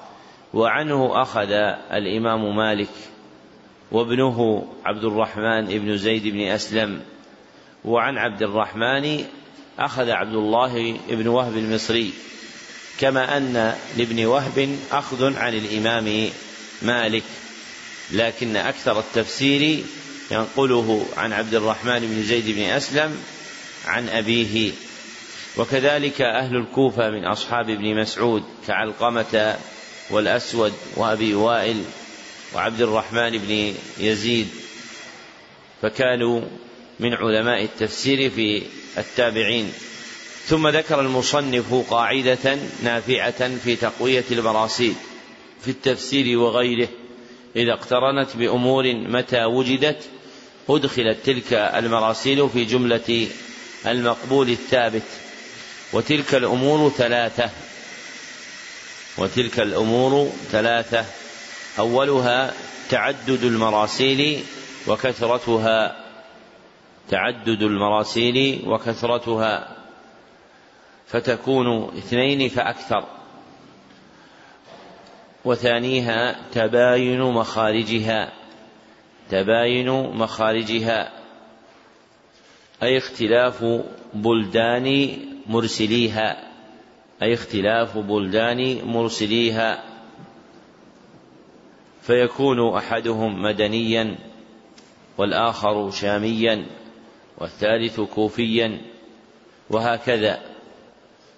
[0.54, 1.50] وعنه أخذ
[1.92, 2.90] الإمام مالك
[3.92, 7.00] وابنه عبد الرحمن بن زيد بن أسلم
[7.84, 9.24] وعن عبد الرحمن
[9.78, 12.12] أخذ عبد الله بن وهب المصري
[13.00, 16.30] كما أن لابن وهب أخذ عن الإمام
[16.82, 17.22] مالك
[18.12, 19.84] لكن أكثر التفسير
[20.30, 23.16] ينقله عن عبد الرحمن بن زيد بن أسلم
[23.86, 24.72] عن أبيه.
[25.56, 29.56] وكذلك أهل الكوفة من أصحاب ابن مسعود كعلقمة
[30.10, 31.84] والأسود وأبي وائل
[32.54, 34.48] وعبد الرحمن بن يزيد
[35.82, 36.40] فكانوا
[37.00, 38.62] من علماء التفسير في
[38.98, 39.72] التابعين.
[40.46, 44.94] ثم ذكر المصنف قاعدة نافعة في تقوية المراسيل
[45.64, 46.88] في التفسير وغيره.
[47.56, 50.02] إذا اقترنت بأمور متى وجدت
[50.68, 53.28] أدخلت تلك المراسيل في جملة
[53.86, 55.02] المقبول الثابت.
[55.92, 57.50] وتلك الأمور ثلاثة.
[59.18, 61.04] وتلك الأمور ثلاثة.
[61.78, 62.54] أولها
[62.90, 64.44] تعدد المراسيل
[64.86, 65.99] وكثرتها
[67.10, 69.76] تعدد المراسيل وكثرتها
[71.06, 73.04] فتكون اثنين فأكثر.
[75.44, 78.32] وثانيها تباين مخارجها
[79.30, 81.12] تباين مخارجها
[82.82, 83.64] أي اختلاف
[84.14, 85.16] بلدان
[85.46, 86.50] مرسليها
[87.22, 89.84] أي اختلاف بلدان مرسليها.
[92.02, 94.18] فيكون أحدهم مدنيا
[95.18, 96.79] والآخر شاميا.
[97.40, 98.80] والثالث كوفيا
[99.70, 100.40] وهكذا.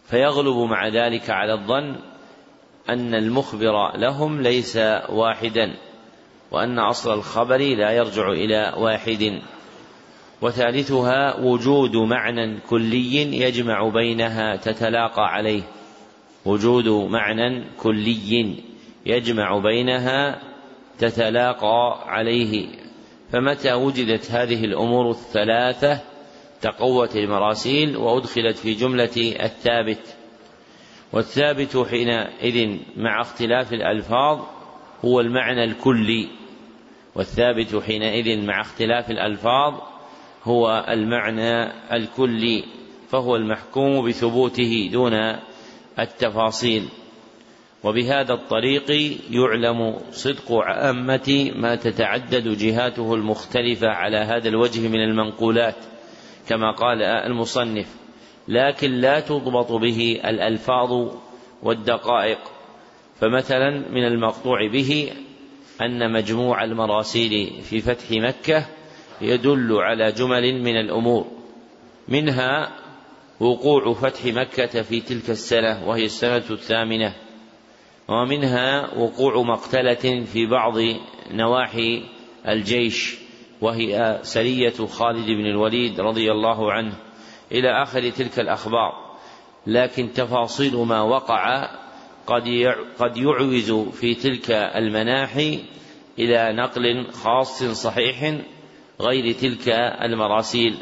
[0.05, 1.97] فيغلب مع ذلك على الظن
[2.89, 4.77] أن المخبر لهم ليس
[5.09, 5.77] واحدا
[6.51, 9.43] وأن أصل الخبر لا يرجع إلى واحد.
[10.43, 15.63] وثالثها وجود معنى كلي يجمع بينها تتلاقى عليه.
[16.45, 18.57] وجود معنى كلي
[19.07, 20.43] يجمع بينها
[20.99, 22.82] تتلاقى عليه.
[23.33, 26.01] فمتى وجدت هذه الأمور الثلاثة
[26.61, 30.17] تقوت المراسيل وأدخلت في جملة الثابت؟
[31.13, 34.41] والثابت حينئذ مع اختلاف الألفاظ
[35.05, 36.29] هو المعنى الكلي.
[37.15, 39.75] والثابت حينئذ مع اختلاف الألفاظ
[40.45, 42.65] هو المعنى الكلي
[43.09, 45.13] فهو المحكوم بثبوته دون
[45.99, 46.89] التفاصيل.
[47.85, 55.77] وبهذا الطريق يعلم صدق عامة ما تتعدد جهاته المختلفة على هذا الوجه من المنقولات
[56.49, 57.87] كما قال المصنف
[58.49, 61.09] لكن لا تضبط به الألفاظ
[61.63, 62.39] والدقائق.
[63.21, 65.13] فمثلا من المقطوع به
[65.81, 68.67] أن مجموع المراسيل في فتح مكة
[69.21, 71.27] يدل على جمل من الأمور
[72.09, 72.73] منها
[73.41, 77.15] وقوع فتح مكة في تلك السنة وهي السنة الثامنة.
[78.09, 80.75] ومنها وقوع مقتلة في بعض
[81.31, 82.03] نواحي
[82.49, 83.19] الجيش
[83.61, 86.93] وهي سرية خالد بن الوليد رضي الله عنه.
[87.53, 88.93] إلى آخر تلك الأخبار
[89.67, 91.69] لكن تفاصيل ما وقع
[92.27, 92.43] قد
[92.99, 95.65] قد يعوز في تلك المناحي
[96.19, 98.35] إلى نقل خاص صحيح
[99.01, 99.69] غير تلك
[100.03, 100.77] المراسيل.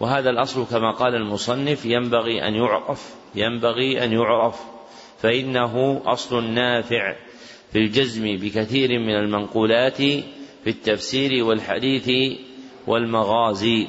[0.00, 4.77] وهذا الأصل كما قال المصنف ينبغي أن يعرف ينبغي أن يعرف.
[5.18, 7.16] فإنه أصل نافع
[7.72, 9.96] في الجزم بكثير من المنقولات
[10.64, 12.10] في التفسير والحديث
[12.86, 13.86] والمغازي.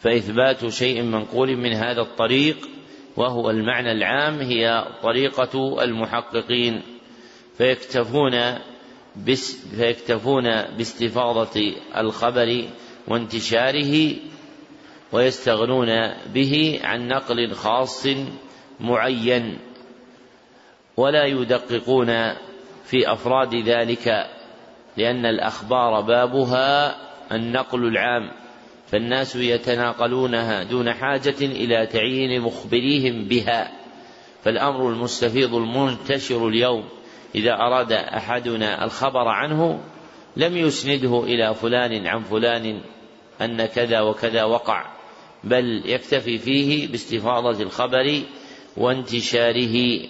[0.00, 2.68] فإثبات شيء منقول من هذا الطريق
[3.16, 6.82] وهو المعنى العام هي طريقة المحققين.
[7.58, 8.58] فيكتفون
[9.26, 10.44] بس فيكتفون
[10.76, 12.64] باستفاضة الخبر
[13.08, 14.16] وانتشاره
[15.12, 15.88] ويستغنون
[16.34, 18.06] به عن نقل خاص
[18.80, 19.58] معين.
[20.96, 22.06] ولا يدققون
[22.84, 24.26] في أفراد ذلك
[24.96, 26.96] لأن الأخبار بابها
[27.32, 28.30] النقل العام
[28.86, 33.72] فالناس يتناقلونها دون حاجة إلى تعيين مخبريهم بها
[34.42, 36.84] فالأمر المستفيض المنتشر اليوم
[37.34, 39.80] إذا أراد أحدنا الخبر عنه
[40.36, 42.80] لم يسنده إلى فلان عن فلان
[43.40, 44.86] أن كذا وكذا وقع
[45.44, 48.22] بل يكتفي فيه باستفاضة الخبر
[48.76, 50.00] وانتشاره.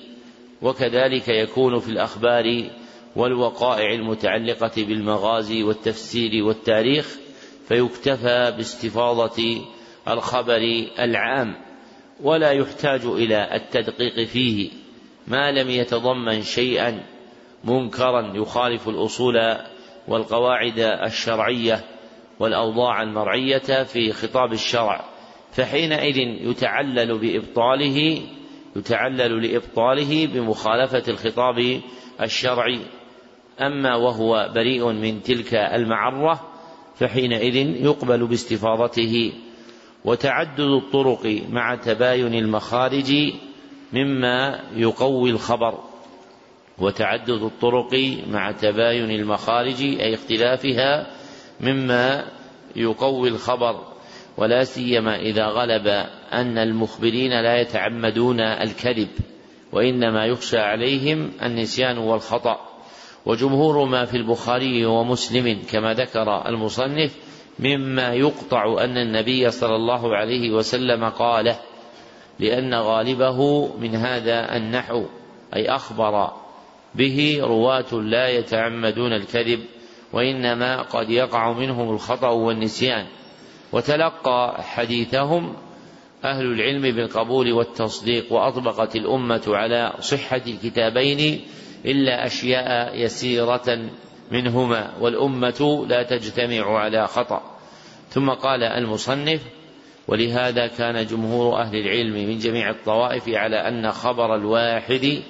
[0.63, 2.71] وكذلك يكون في الأخبار
[3.17, 7.17] والوقائع المتعلقة بالمغازي والتفسير والتاريخ
[7.69, 9.63] فيكتفى باستفاضة
[10.09, 11.55] الخبر العام
[12.23, 14.71] ولا يحتاج إلى التدقيق فيه
[15.29, 17.03] ما لم يتضمن شيئا
[17.65, 19.35] منكرا يخالف الأصول
[20.09, 21.85] والقواعد الشرعية
[22.41, 25.05] والأوضاع المرعية في خطاب الشرع
[25.53, 28.23] فحينئذ يتعلل بإبطاله
[28.77, 31.81] يتعلل لإبطاله بمخالفة الخطاب
[32.21, 32.81] الشرعي.
[33.61, 36.41] أما وهو بريء من تلك المعرة
[36.95, 39.33] فحينئذ يقبل باستفاضته.
[40.05, 43.13] وتعدد الطرق مع تباين المخارج
[43.93, 45.79] مما يقوي الخبر.
[46.79, 51.07] وتعدد الطرق مع تباين المخارج أي اختلافها
[51.61, 52.25] مما
[52.77, 53.92] يقوي الخبر.
[54.37, 55.87] ولا سيما إذا غلب
[56.33, 59.09] أن المخبرين لا يتعمدون الكذب
[59.73, 62.73] وإنما يخشى عليهم النسيان والخطأ.
[63.27, 67.17] وجمهور ما في البخاري ومسلم كما ذكر المصنف
[67.59, 71.59] مما يقطع أن النبي صلى الله عليه وسلم قاله
[72.39, 75.05] لأن غالبه من هذا النحو
[75.57, 76.31] أي أخبر
[76.95, 79.61] به رواة لا يتعمدون الكذب
[80.13, 83.07] وإنما قد يقع منهم الخطأ والنسيان.
[83.73, 85.57] وتلقى حديثهم
[86.25, 91.41] أهل العلم بالقبول والتصديق وأطبقت الأمة على صحة الكتابين
[91.85, 93.91] إلا أشياء يسيرة
[94.31, 97.43] منهما والأمة لا تجتمع على خطأ.
[98.09, 99.41] ثم قال المصنف
[100.09, 105.23] ولهذا كان جمهور أهل العلم من جميع الطوائف على أن خبر الواحد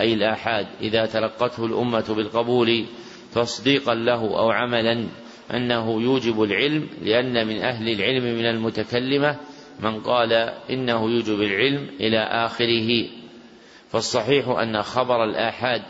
[0.00, 2.86] أي الآحاد إذا تلقته الأمة بالقبول
[3.34, 5.06] تصديقا له أو عملا
[5.54, 9.36] أنه يوجب العلم لأن من أهل العلم من المتكلمة
[9.80, 10.32] من قال
[10.70, 13.06] إنه يوجب العلم إلى آخره.
[13.88, 15.82] فالصحيح أن خبر الآحاد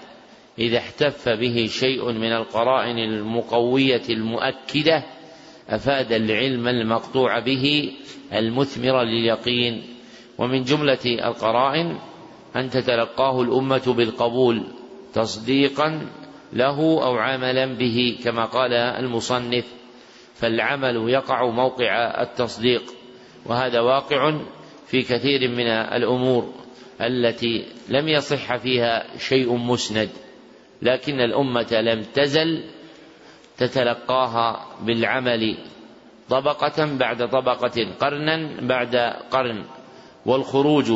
[0.59, 5.05] إذا احتف به شيء من القرائن المقوية المؤكدة
[5.69, 7.93] أفاد العلم المقطوع به
[8.33, 9.83] المثمر لليقين.
[10.39, 11.99] ومن جملة القرائن
[12.57, 14.63] أن تتلقاه الأمة بالقبول
[15.15, 16.07] تصديقا
[16.53, 19.65] له أو عملا به كما قال المصنف
[20.35, 22.83] فالعمل يقع موقع التصديق
[23.47, 24.41] وهذا واقع
[24.87, 26.55] في كثير من الأمور
[27.01, 30.09] التي لم يصح فيها شيء مسند
[30.83, 32.65] لكن الأمة لم تزل
[33.59, 35.57] تتلقاها بالعمل
[36.31, 38.97] طبقة بعد طبقة قرنا بعد
[39.31, 39.65] قرن
[40.27, 40.93] والخروج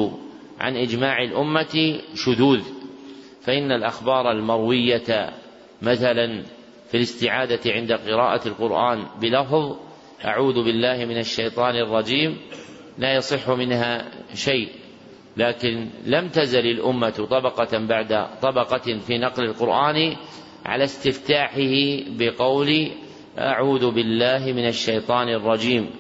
[0.61, 2.63] عن إجماع الأمة شذوذ
[3.43, 5.33] فإن الأخبار المروية
[5.83, 6.43] مثلا
[6.89, 9.77] في الاستعادة عند قراءة القرآن بلفظ
[10.25, 12.37] أعوذ بالله من الشيطان الرجيم
[12.99, 14.69] لا يصح منها شيء.
[15.37, 20.17] لكن لم تزل الأمة طبقة بعد طبقة في نقل القرآن
[20.67, 22.91] على استفتاحه بقول
[23.39, 25.91] أعوذ بالله من الشيطان الرجيم.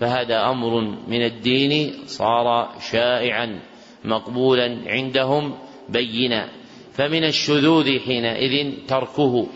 [0.00, 3.60] فهذا أمر من الدين صار شائعا
[4.04, 5.54] مقبولا عندهم
[5.88, 6.48] بينا.
[6.92, 9.46] فمن الشذوذ حينئذ تركه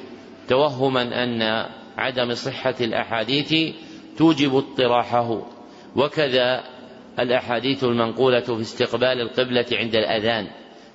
[0.49, 1.67] توهما أن
[1.99, 3.75] عدم صحة الأحاديث
[4.19, 5.43] توجب اطراحه.
[5.97, 6.65] وكذا
[7.19, 10.47] الأحاديث المنقولة في استقبال القبلة عند الأذان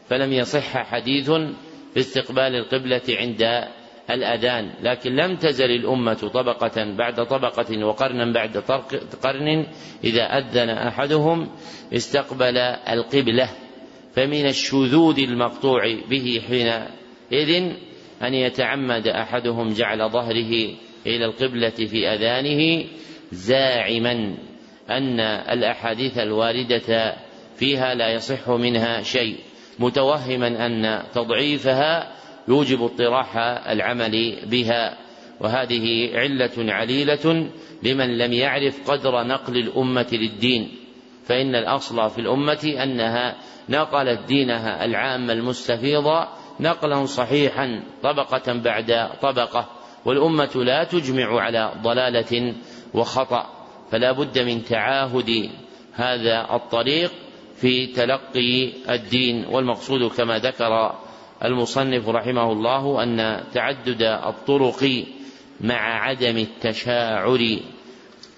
[0.09, 1.31] فلم يصح حديث
[1.93, 3.67] في استقبال القبلة عند
[4.09, 4.73] الأذان.
[4.81, 8.57] لكن لم تزل الأمة طبقة بعد طبقة وقرنا بعد
[9.23, 9.65] قرن
[10.03, 11.49] إذا أذن أحدهم
[11.93, 13.49] استقبل القبلة.
[14.13, 17.71] فمن الشذوذ المقطوع به حينئذ
[18.23, 20.75] أن يتعمد أحدهم جعل ظهره
[21.07, 22.85] إلى القبلة في أذانه
[23.31, 24.37] زاعما
[24.89, 27.15] أن الأحاديث الواردة
[27.55, 29.35] فيها لا يصح منها شيء
[29.79, 32.11] متوهما أن تضعيفها
[32.47, 34.97] يوجب اطراح العمل بها
[35.39, 37.49] وهذه علة عليلة
[37.83, 40.71] لمن لم يعرف قدر نقل الأمة للدين.
[41.25, 43.35] فإن الأصل في الأمة أنها
[43.69, 46.25] نقلت دينها العام المستفيض
[46.59, 49.69] نقلا صحيحا طبقة بعد طبقة
[50.05, 52.55] والأمة لا تجمع على ضلالة
[52.93, 53.49] وخطأ
[53.91, 55.49] فلا بد من تعاهد
[55.93, 57.11] هذا الطريق
[57.55, 59.45] في تلقي الدين.
[59.45, 60.95] والمقصود كما ذكر
[61.45, 65.05] المصنف رحمه الله أن تعدد الطرق
[65.61, 67.59] مع عدم التشاعر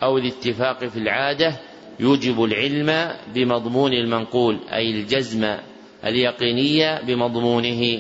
[0.04, 1.60] أو الاتفاق في العادة
[2.00, 5.58] يوجب العلم بمضمون المنقول أي الجزم
[6.06, 8.00] اليقينية بمضمونه.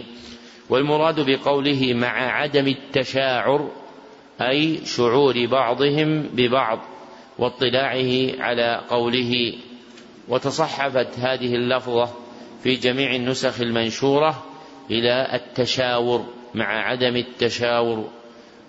[0.69, 3.71] والمراد بقوله مع عدم التشاعر
[4.41, 6.79] أي شعور بعضهم ببعض
[7.39, 9.53] واطلاعه على قوله.
[10.27, 12.09] وتصحفت هذه اللفظة
[12.63, 14.43] في جميع النسخ المنشورة
[14.91, 16.25] إلى التشاور
[16.55, 18.09] مع عدم التشاور.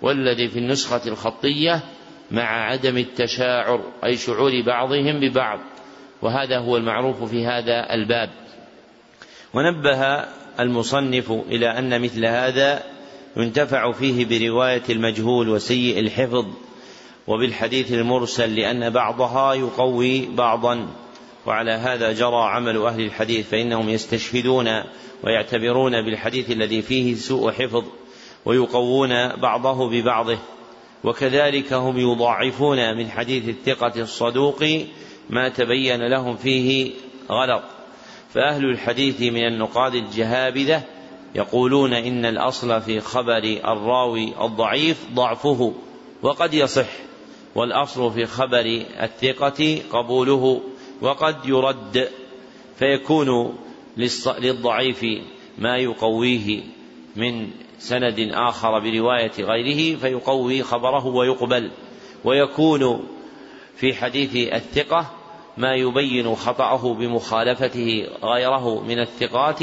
[0.01, 1.83] والذي في النسخة الخطية
[2.31, 5.59] مع عدم التشاعر أي شعور بعضهم ببعض
[6.21, 8.29] وهذا هو المعروف في هذا الباب.
[9.53, 10.25] ونبه
[10.59, 12.83] المصنف إلى أن مثل هذا
[13.37, 16.45] ينتفع فيه برواية المجهول وسيء الحفظ
[17.27, 20.87] وبالحديث المرسل لأن بعضها يقوي بعضا.
[21.45, 24.67] وعلى هذا جرى عمل أهل الحديث فإنهم يستشهدون
[25.23, 27.83] ويعتبرون بالحديث الذي فيه سوء حفظ
[28.45, 30.37] ويقوون بعضه ببعضه.
[31.03, 34.63] وكذلك هم يضاعفون من حديث الثقة الصدوق
[35.29, 36.91] ما تبين لهم فيه
[37.31, 37.63] غلط.
[38.33, 40.83] فأهل الحديث من النقاد الجهابذة
[41.35, 45.73] يقولون إن الأصل في خبر الراوي الضعيف ضعفه
[46.21, 46.87] وقد يصح
[47.55, 50.61] والأصل في خبر الثقة قبوله
[51.01, 52.09] وقد يرد
[52.79, 53.57] فيكون
[54.39, 55.05] للضعيف
[55.57, 56.63] ما يقويه
[57.15, 57.47] من
[57.85, 61.71] سند آخر برواية غيره فيقوي خبره ويقبل
[62.23, 63.07] ويكون
[63.75, 65.11] في حديث الثقة
[65.57, 69.59] ما يبين خطأه بمخالفته غيره من الثقات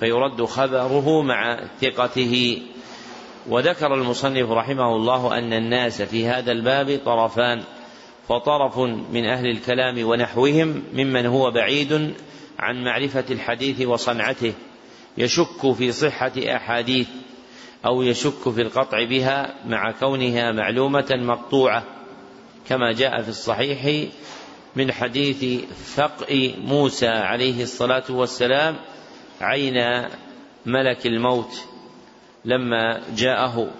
[0.00, 2.62] فيرد خبره مع ثقته.
[3.48, 7.62] وذكر المصنف رحمه الله أن الناس في هذا الباب طرفان
[8.28, 8.78] فطرف
[9.12, 12.14] من أهل الكلام ونحوهم ممن هو بعيد
[12.58, 14.52] عن معرفة الحديث وصنعته
[15.18, 17.08] يشك في صحة أحاديث
[17.86, 21.84] أو يشك في القطع بها مع كونها معلومة مقطوعة
[22.68, 24.08] كما جاء في الصحيح
[24.76, 25.64] من حديث
[25.94, 28.76] فقء موسى عليه الصلاة والسلام
[29.40, 30.06] عين
[30.66, 31.64] ملك الموت
[32.44, 33.70] لما جاءه.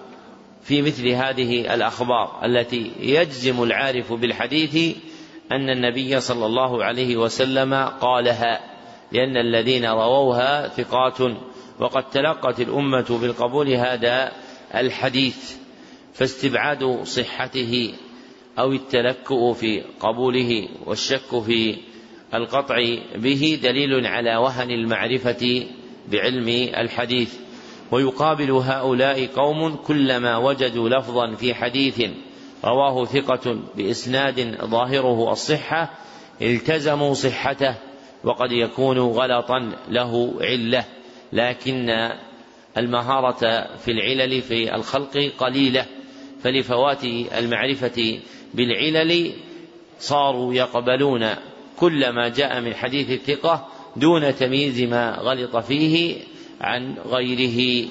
[0.63, 4.97] في مثل هذه الأخبار التي يجزم العارف بالحديث
[5.51, 8.59] أن النبي صلى الله عليه وسلم قالها
[9.11, 11.21] لأن الذين رووها ثقات
[11.79, 14.31] وقد تلقت الأمة بالقبول هذا
[14.75, 15.55] الحديث
[16.13, 17.93] فاستبعاد صحته
[18.59, 21.75] أو التلكؤ في قبوله والشك في
[22.33, 22.75] القطع
[23.15, 25.67] به دليل على وهن المعرفة
[26.11, 26.47] بعلم
[26.77, 27.33] الحديث.
[27.91, 32.01] ويقابل هؤلاء قوم كلما وجدوا لفظا في حديث
[32.65, 35.89] رواه ثقة بإسناد ظاهره الصحة
[36.41, 37.75] التزموا صحته
[38.23, 40.85] وقد يكون غلطا له علة.
[41.33, 42.09] لكن
[42.77, 45.85] المهارة في العلل في الخلق قليلة
[46.43, 47.03] فلفوات
[47.37, 48.19] المعرفة
[48.53, 49.31] بالعلل
[49.99, 51.29] صاروا يقبلون
[51.79, 56.17] كل ما جاء من حديث الثقة دون تمييز ما غلط فيه
[56.61, 57.89] عن غيره.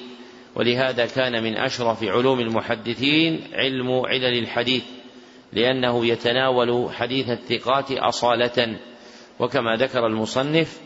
[0.55, 4.83] ولهذا كان من أشرف علوم المحدثين علم علل الحديث
[5.53, 8.77] لأنه يتناول حديث الثقات أصالة.
[9.39, 10.79] وكما ذكر المصنف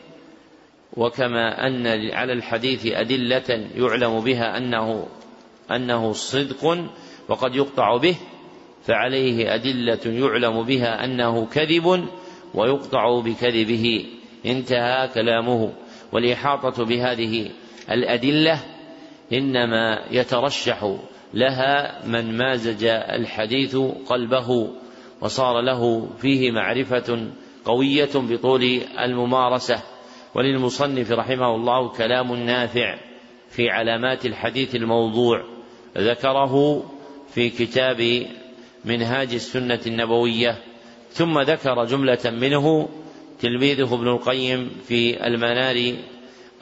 [0.98, 5.08] وكما أن على الحديث أدلة يعلم بها أنه
[5.72, 6.78] أنه صدق
[7.30, 8.16] وقد يقطع به
[8.84, 12.08] فعليه أدلة يعلم بها أنه كذب
[12.54, 14.06] ويقطع بكذبه.
[14.46, 15.74] انتهى كلامه.
[16.12, 17.52] والإحاطة بهذه
[17.92, 18.60] الأدلة
[19.34, 20.96] إنما يترشح
[21.34, 23.76] لها من مازج الحديث
[24.06, 24.70] قلبه
[25.22, 27.28] وصار له فيه معرفة
[27.66, 29.97] قوية بطول الممارسة.
[30.36, 32.98] وللمصنف رحمه الله كلام نافع
[33.50, 35.44] في علامات الحديث الموضوع
[35.98, 36.84] ذكره
[37.34, 38.28] في كتاب
[38.86, 40.58] منهاج السنة النبوية
[41.12, 42.90] ثم ذكر جملة منه
[43.40, 45.96] تلميذه ابن القيم في المنار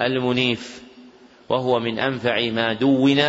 [0.01, 0.83] المنيف
[1.49, 3.21] وهو من أنفع ما دون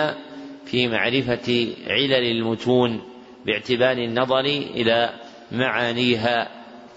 [0.65, 3.01] في معرفة علل المتون
[3.47, 4.45] باعتبار النظر
[4.75, 5.11] إلى
[5.53, 6.49] معانيها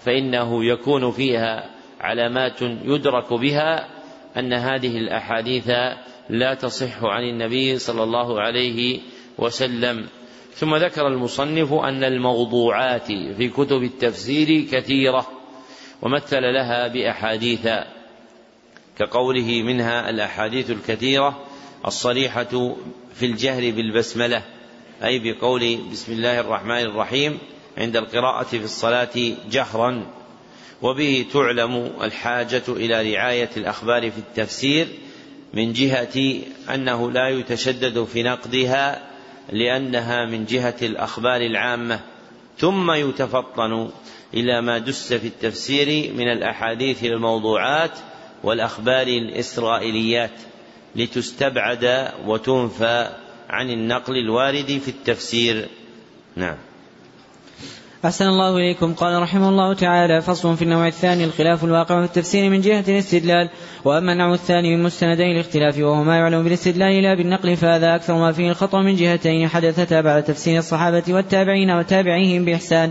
[0.04, 1.70] فإنه يكون فيها
[2.00, 3.88] علامات يدرك بها
[4.36, 5.68] أن هذه الأحاديث
[6.30, 9.00] لا تصح عن النبي صلى الله عليه
[9.38, 10.06] وسلم.
[10.54, 15.26] ثم ذكر المصنف أن الموضوعات في كتب التفسير كثيرة
[16.02, 17.68] ومثل لها بأحاديث
[18.98, 21.44] كقوله منها الأحاديث الكثيرة
[21.86, 22.74] الصريحة
[23.14, 24.42] في الجهر بالبسملة
[25.04, 27.38] أي بقول بسم الله الرحمن الرحيم
[27.78, 29.08] عند القراءة في الصلاة
[29.50, 30.06] جهرا.
[30.82, 34.88] وبه تعلم الحاجة إلى رعاية الأخبار في التفسير
[35.54, 36.40] من جهة
[36.74, 39.10] أنه لا يتشدد في نقدها
[39.52, 42.00] لأنها من جهة الأخبار العامة
[42.58, 43.90] ثم يتفطن
[44.34, 47.98] إلى ما دس في التفسير من الأحاديث الموضوعات
[48.44, 50.40] والأخبار الإسرائيليات
[50.96, 53.10] لتستبعد وتنفى
[53.50, 55.68] عن النقل الوارد في التفسير.
[56.36, 56.56] نعم.
[58.04, 58.94] أحسن الله إليكم.
[58.94, 63.48] قال رحمه الله تعالى فصل في النوع الثاني الخلاف الواقع في التفسير من جهة الاستدلال
[63.84, 68.32] وأما النوع الثاني من مستندي الاختلاف وهو ما يعلم بالاستدلال لا بالنقل فهذا أكثر ما
[68.32, 72.90] فيه الخطأ من جهتين حدثتا بعد تفسير الصحابة والتابعين وتابعيهم بإحسان.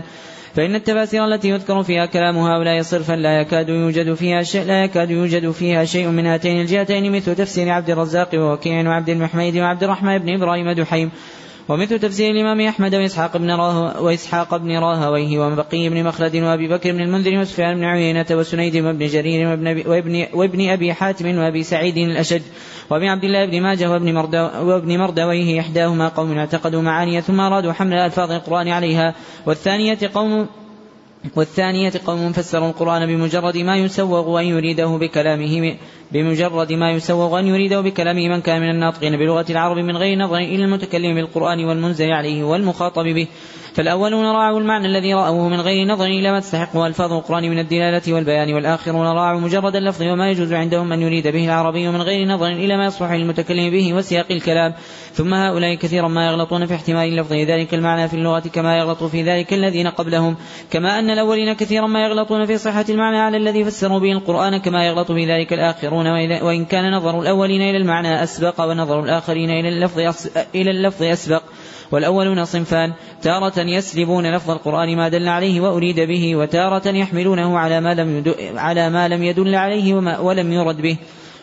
[0.54, 5.10] فإن التفاسير التي يذكر فيها كلام هؤلاء صرفا لا يكاد يوجد فيها شيء لا يكاد
[5.10, 10.18] يوجد فيها شيء من هاتين الجهتين مثل تفسير عبد الرزاق ووكيع وعبد المحميد وعبد الرحمن
[10.18, 11.10] بن إبراهيم دحيم
[11.68, 16.92] ومثل تفسير الإمام أحمد وإسحاق بن راه وإسحاق بن راهويه وبقي بن مخلد وأبي بكر
[16.92, 21.96] بن المنذر وسفيان بن عيينة وسنيد وابن جرير وابن, وابن, وابن أبي حاتم وأبي سعيد
[21.96, 22.42] الأشج
[22.90, 27.72] وابن عبد الله بن ماجه وابن, مردو وابن مردويه إحداهما قوم اعتقدوا معاني ثم أرادوا
[27.72, 29.14] حمل ألفاظ القرآن عليها
[29.46, 30.46] والثانية قوم
[31.36, 35.76] والثانية قوم فسروا القرآن بمجرد ما يسوغ أن يريده بكلامه
[36.12, 40.36] بمجرد ما يسوغ أن يريده بكلامه من كان من الناطقين بلغة العرب من غير نظر
[40.36, 43.26] إلى المتكلم بالقرآن والمنزل عليه والمخاطب به.
[43.74, 48.14] فالأولون راعوا المعنى الذي رأوه من غير نظر إلى ما تستحقه ألفاظ القرآن من الدلالة
[48.14, 52.46] والبيان والآخرون راعوا مجرد اللفظ وما يجوز عندهم أن يريد به العربي من غير نظر
[52.46, 54.74] إلى ما يصلح للمتكلم به وسياق الكلام.
[55.12, 59.22] ثم هؤلاء كثيرا ما يغلطون في احتمال لفظ ذلك المعنى في اللغة كما يغلط في
[59.22, 60.36] ذلك الذين قبلهم.
[60.70, 64.86] كما أن الأولين كثيرا ما يغلطون في صحة المعنى على الذي فسروا به القرآن كما
[64.86, 66.06] يغلط في ذلك الآخرون.
[66.42, 69.98] وإن كان نظر الأولين إلى المعنى أسبق ونظر الآخرين إلى اللفظ
[70.54, 71.42] إلى اللفظ أسبق.
[71.92, 72.92] والأولون صنفان.
[73.22, 78.90] تارة يسلبون لفظ القرآن ما دل عليه وأريد به وتارة يحملونه على ما لم على
[78.90, 80.96] ما لم يدل عليه وما ولم يرد به.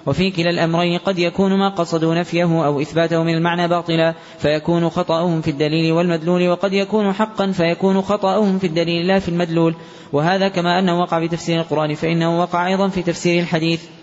[0.07, 5.41] وفي كلا الأمرين قد يكون ما قصدوا نفيه أو إثباته من المعنى باطلا فيكون خطأهم
[5.41, 9.75] في الدليل والمدلول وقد يكون حقا فيكون خطأهم في الدليل لا في المدلول.
[10.13, 13.96] وهذا كما أنه وقع في تفسير القرآن فإنه وقع أيضا في تفسير الحديث.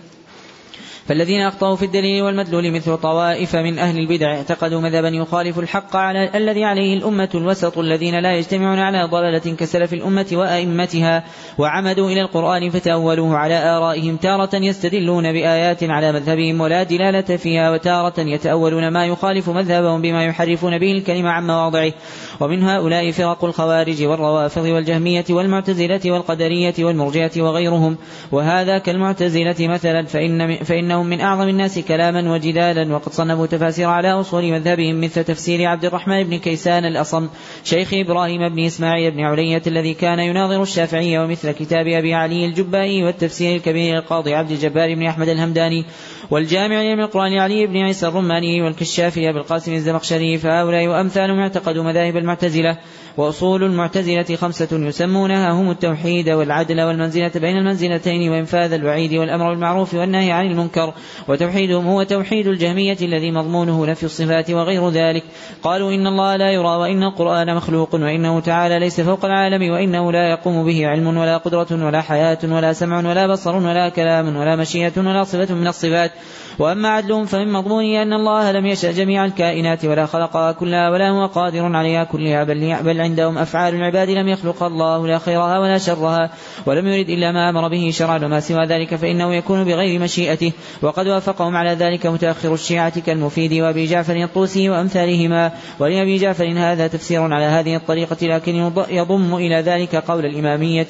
[1.06, 6.30] فالذين أخطأوا في الدليل والمدلول مثل طوائف من أهل البدع اعتقدوا مذهبا يخالف الحق على
[6.34, 11.24] الذي عليه الأمة الوسط الذين لا يجتمعون على ضلالة كسلف الأمة وأئمتها
[11.58, 18.20] وعمدوا إلى القرآن فتأولوه على آرائهم تارة يستدلون بآيات على مذهبهم ولا دلالة فيها وتارة
[18.20, 21.92] يتأولون ما يخالف مذهبهم بما يحرفون به الكلمة عن مواضعه.
[22.40, 27.96] ومن هؤلاء فرق الخوارج والروافض والجهمية والمعتزلة والقدرية والمرجئة وغيرهم.
[28.32, 34.12] وهذا كالمعتزلة مثلا فإن, فإن أنهم من أعظم الناس كلاما وجدالا وقد صنفوا تفاسير على
[34.12, 37.28] أصول مذهبهم مثل تفسير عبد الرحمن بن كيسان الأصم
[37.64, 43.04] شيخ إبراهيم بن إسماعيل بن علية الذي كان يناظر الشافعية ومثل كتاب أبي علي الجبائي
[43.04, 45.84] والتفسير الكبير القاضي عبد الجبار بن أحمد الهمداني
[46.30, 52.78] والجامع القرآن علي بن عيسى الرماني والكشافي أبي القاسم الزمخشري فهؤلاء وأمثالهم اعتقدوا مذاهب المعتزلة.
[53.16, 60.32] وأصول المعتزلة خمسة يسمونها هم التوحيد والعدل والمنزلة بين المنزلتين وإنفاذ الوعيد والأمر بالمعروف والنهي
[60.32, 60.92] عن المنكر
[61.28, 65.22] وتوحيدهم هو توحيد الجهمية الذي مضمونه نفي الصفات وغير ذلك.
[65.62, 70.30] قالوا إن الله لا يرى وإن القرآن مخلوق وإنه تعالى ليس فوق العالم وإنه لا
[70.30, 74.92] يقوم به علم ولا قدرة ولا حياة ولا سمع ولا بصر ولا كلام ولا مشيئة
[74.96, 76.12] ولا صفة من الصفات.
[76.58, 81.26] وأما عدلهم فمن مضمونه أن الله لم يشأ جميع الكائنات ولا خلقها كلها ولا هو
[81.26, 82.62] قادر عليها كلها بل,
[83.04, 86.30] عندهم أفعال العباد لم يخلق الله لا خيرها ولا شرها
[86.66, 90.52] ولم يرد إلا ما أمر به شرعا وما سوى ذلك فإنه يكون بغير مشيئته.
[90.82, 95.52] وقد وافقهم على ذلك متأخر الشيعة كالمفيد وأبي جعفر الطوسي وأمثالهما.
[95.78, 100.86] ولأبي جعفر هذا تفسير على هذه الطريقة لكن يضم إلى ذلك قول الإمامية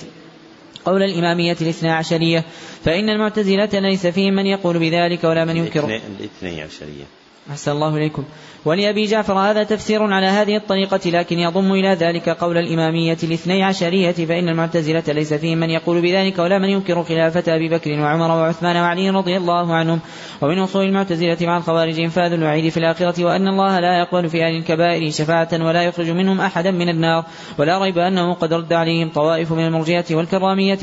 [0.85, 2.45] قول الإمامية الاثنى عشرية.
[2.85, 5.85] فإن المعتزلة ليس فيهم من يقول بذلك ولا من ينكر.
[5.85, 7.05] الاثني عشرية.
[7.51, 8.25] أحسن الله إليكم.
[8.65, 14.13] ولأبي جعفر هذا تفسير على هذه الطريقة لكن يضم إلى ذلك قول الإمامية الاثني عشرية
[14.13, 18.77] فإن المعتزلة ليس فيهم من يقول بذلك ولا من ينكر خلافة أبي بكر وعمر وعثمان
[18.77, 20.01] وعلي رضي الله عنهم.
[20.43, 24.57] ومن أصول المعتزلة مع الخوارج إنفاذ الوعيد في الآخرة وأن الله لا يقبل في أهل
[24.57, 27.25] الكبائر شفاعة ولا يخرج منهم أحدا من النار.
[27.59, 30.79] ولا ريب أنه قد رد عليهم طوائف من المرجئة والكرامية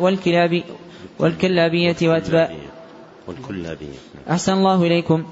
[0.00, 0.62] والكلاب
[1.18, 2.50] والكلابية وأتباع
[3.28, 3.98] والكلابية.
[4.30, 5.24] أحسن الله إليكم.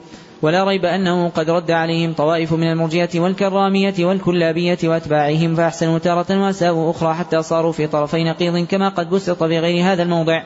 [0.43, 6.91] ولا ريب أنه قد رد عليهم طوائف من المرجئة والكرامية والكلابية وأتباعهم فأحسنوا تارة وأساءوا
[6.91, 10.43] أخرى حتى صاروا في طرفي نقيض كما قد بسط في غير هذا الموضع.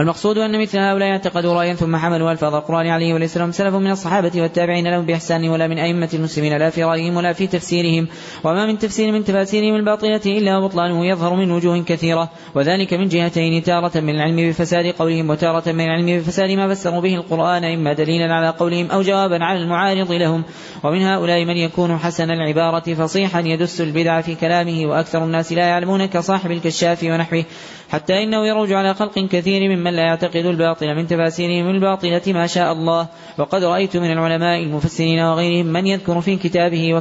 [0.00, 3.90] المقصود أن مثل هؤلاء اعتقدوا رأيا ثم حملوا ألفاظ القرآن عليه وليس لهم سلف من
[3.90, 8.08] الصحابة والتابعين لهم بإحسان ولا من أئمة المسلمين لا في رأيهم ولا في تفسيرهم
[8.44, 13.62] وما من تفسير من تفاسيرهم الباطلة إلا وبطلانه يظهر من وجوه كثيرة وذلك من جهتين
[13.62, 18.34] تارة من العلم بفساد قولهم وتارة من العلم بفساد ما فسروا به القرآن إما دليلا
[18.34, 20.44] على قولهم أو جوابا على المعارض لهم.
[20.84, 26.06] ومن هؤلاء من يكون حسن العبارة فصيحا يدس البدع في كلامه وأكثر الناس لا يعلمون
[26.06, 27.44] كصاحب الكشاف ونحوه
[27.92, 32.46] حتى إنه يروج على خلق كثير من ممن لا يعتقد الباطل من تفاسيرهم الباطلة ما
[32.46, 33.08] شاء الله.
[33.38, 36.94] وقد رأيت من العلماء المفسرين وغيرهم من يذكر في كتابه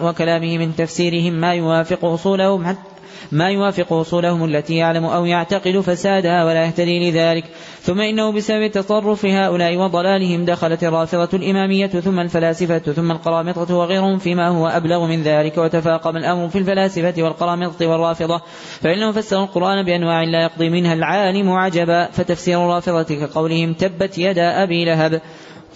[0.00, 2.93] وكلامه, من تفسيرهم ما يوافق أصولهم حتى
[3.32, 7.44] ما يوافق أصولهم التي يعلم أو يعتقد فسادها ولا يهتدي لذلك.
[7.82, 14.48] ثم إنه بسبب تطرف هؤلاء وضلالهم دخلت الرافضة الإمامية ثم الفلاسفة ثم القرامطة وغيرهم فيما
[14.48, 18.40] هو أبلغ من ذلك وتفاقم الأمر في الفلاسفة والقرامطة والرافضة.
[18.80, 24.84] فإنهم فسروا القرآن بأنواع لا يقضي منها العالم عجبا فتفسير الرافضة كقولهم تبت يدا أبي
[24.84, 25.20] لهب.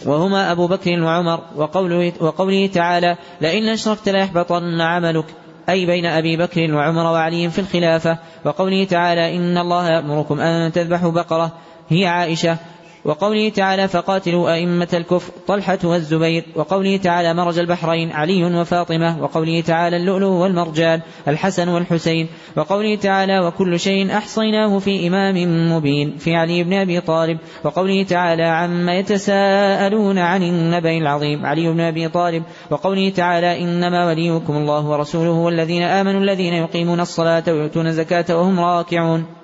[0.06, 5.24] وهما أبو بكر وعمر وقوله, وقوله تعالى لئن أشركت ليحبطن عملك.
[5.68, 11.10] أي بين أبي بكر وعمر وعلي في الخلافة وقوله تعالى إن الله يأمركم أن تذبحوا
[11.10, 11.52] بقرة
[11.88, 12.56] هي عائشة
[13.04, 19.96] وقوله تعالى فقاتلوا أئمة الكفر طلحة والزبير وقوله تعالى مرج البحرين علي وفاطمة وقوله تعالى
[19.96, 25.36] اللؤلؤ والمرجان الحسن والحسين وقوله تعالى وكل شيء أحصيناه في إمام
[25.72, 31.80] مبين في علي بن أبي طالب وقوله تعالى عما يتساءلون عن النبأ العظيم علي بن
[31.80, 38.36] أبي طالب وقوله تعالى إنما وليكم الله ورسوله والذين آمنوا الذين يقيمون الصلاة ويؤتون الزكاة
[38.36, 39.38] وهم راكعون.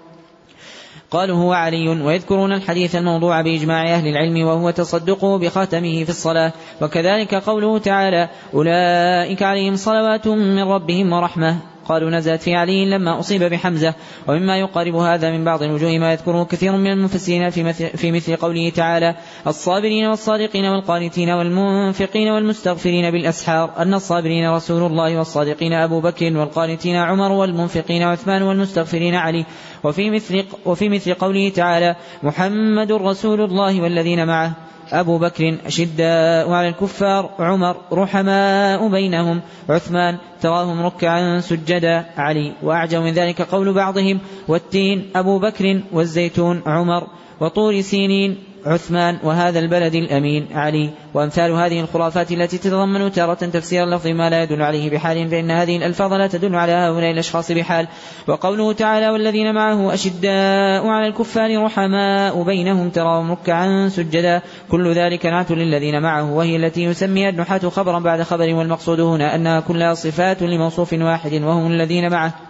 [1.15, 6.53] قالوا هو علي ويذكرون الحديث الموضوع بإجماع أهل العلم وهو تصدقه بخاتمه في الصلاة.
[6.83, 11.74] وكذلك قوله تعالى أولئك عليهم صلوات من ربهم ورحمة.
[11.89, 13.95] قالوا نزلت في علي لما أصيب بحمزة
[14.29, 18.37] ومما يقارب هذا من بعض الوجوه ما يذكره كثير من المفسرين في مثل, في مثل
[18.37, 19.15] قوله تعالى
[19.47, 27.33] الصابرين والصادقين والقانتين والمنفقين والمستغفرين بالأسحار أن الصابرين رسول الله والصادقين أبو بكر والقانتين عمر
[27.33, 29.47] والمنفقين عثمان والمستغفرين علي.
[29.85, 34.74] وفي مثل, وفي مثل قوله تعالى محمد رسول الله والذين معه.
[34.95, 43.13] أبو بكر أشداء على الكفار عمر رحماء بينهم عثمان تراهم ركعا سجدا علي وأعجب من
[43.13, 47.07] ذلك قول بعضهم والتين أبو بكر والزيتون عمر
[47.41, 54.07] وطور سينين عثمان وهذا البلد الأمين علي وأمثال هذه الخرافات التي تتضمن تارة تفسير اللفظ
[54.07, 57.89] ما لا يدل عليه بحال فإن هذه الألفاظ لا تدل على هؤلاء الأشخاص بحال.
[58.29, 65.51] وقوله تعالى والذين معه أشداء على الكفار رحماء بينهم تراهم ركعا سجدا كل ذلك نعت
[65.51, 70.93] للذين معه وهي التي يسميها النحاة خبرا بعد خبر والمقصود هنا أنها كلها صفات لموصوف
[70.93, 72.44] واحد وهم الذين معه.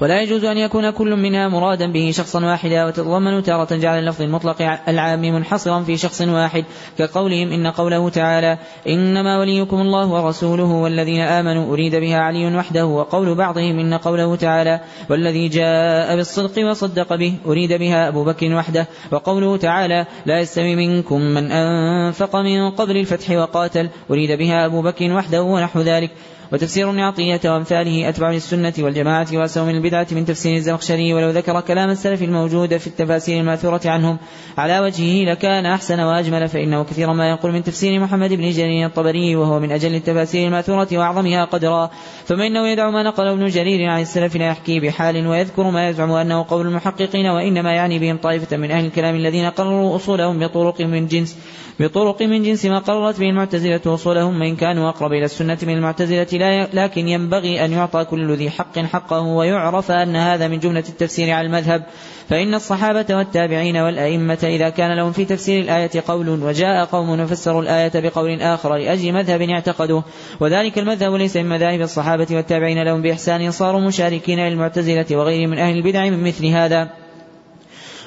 [0.00, 4.62] ولا يجوز أن يكون كل منها مرادا به شخصا واحدا وتتضمن تارة جعل اللفظ المطلق
[4.88, 6.64] العام منحصرا في شخص واحد
[6.98, 8.58] كقولهم إن قوله تعالى
[8.88, 14.80] إنما وليكم الله ورسوله والذين آمنوا أريد بها علي وحده وقول بعضهم إن قوله تعالى
[15.10, 21.20] والذي جاء بالصدق وصدق به أريد بها أبو بكر وحده وقوله تعالى لا يستوي منكم
[21.20, 26.10] من أنفق من قبل الفتح وقاتل أريد بها أبو بكر وحده ونحو ذلك
[26.52, 31.90] وتفسير النعطية وأمثاله أتبع للسنة والجماعة وأسوأ من البدعة من تفسير الزمخشري ولو ذكر كلام
[31.90, 34.18] السلف الموجود في التفاسير المأثورة عنهم.
[34.58, 39.36] على وجهه لكان أحسن وأجمل فإنه كثيرا ما يقول من تفسير محمد بن جرير الطبري
[39.36, 41.90] وهو من أجل التفاسير المأثورة وأعظمها قدرا.
[42.26, 46.10] ثم إنه يدع ما نقل ابن جرير عن السلف لا يحكي بحال ويذكر ما يزعم
[46.10, 51.06] أنه قول المحققين وإنما يعني بهم طائفة من أهل الكلام الذين قرروا أصولهم بطرق من
[51.06, 51.38] جنس.
[51.80, 56.26] بطرق من جنس ما قررت به المعتزلة وصولهم وإن كانوا أقرب إلى السنة من المعتزلة
[56.32, 61.30] لا لكن ينبغي أن يعطى كل ذي حق حقه ويعرف أن هذا من جملة التفسير
[61.30, 61.86] على المذهب.
[62.28, 67.92] فإن الصحابة والتابعين والأئمة إذا كان لهم في تفسير الآية قول وجاء قوم وفسروا الآية
[67.94, 70.04] بقول آخر لأجل مذهب اعتقدوه.
[70.40, 75.76] وذلك المذهب ليس من مذاهب الصحابة والتابعين لهم بإحسان صاروا مشاركين للمعتزلة وغيرهم من أهل
[75.76, 77.05] البدع من مثل هذا.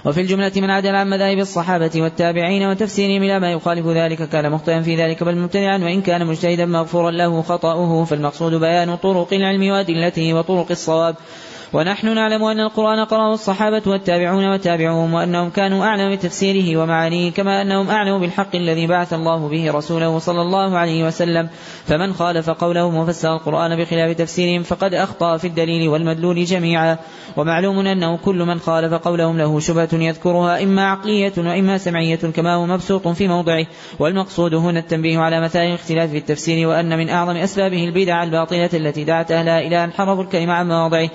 [0.05, 4.81] وفي الجملة من عدل عن مذاهب الصحابة والتابعين وتفسيرهم إلى ما يخالف ذلك كان مخطئا
[4.81, 10.33] في ذلك بل مبتدعا وإن كان مجتهدا مغفورا له خطأه فالمقصود بيان طرق العلم وأدلته
[10.33, 11.15] وطرق الصواب.
[11.73, 17.89] ونحن نعلم أن القرآن قرأه الصحابة والتابعون وتابعوهم وأنهم كانوا أعلم بتفسيره ومعانيه كما أنهم
[17.89, 21.49] أعلم بالحق الذي بعث الله به رسوله صلى الله عليه وسلم.
[21.85, 26.97] فمن خالف قولهم وفسر القرآن بخلاف تفسيرهم فقد أخطأ في الدليل والمدلول جميعا.
[27.37, 32.65] ومعلوم أنه كل من خالف قولهم له شبهة يذكرها إما عقلية وإما سمعية كما هو
[32.65, 33.65] مبسوط في موضعه.
[33.99, 39.03] والمقصود هنا التنبيه على مثال الاختلاف في التفسير وأن من أعظم أسبابه البدع الباطلة التي
[39.03, 41.09] دعت أهلها إلى أن حرفوا الكلمة عن مواضعه.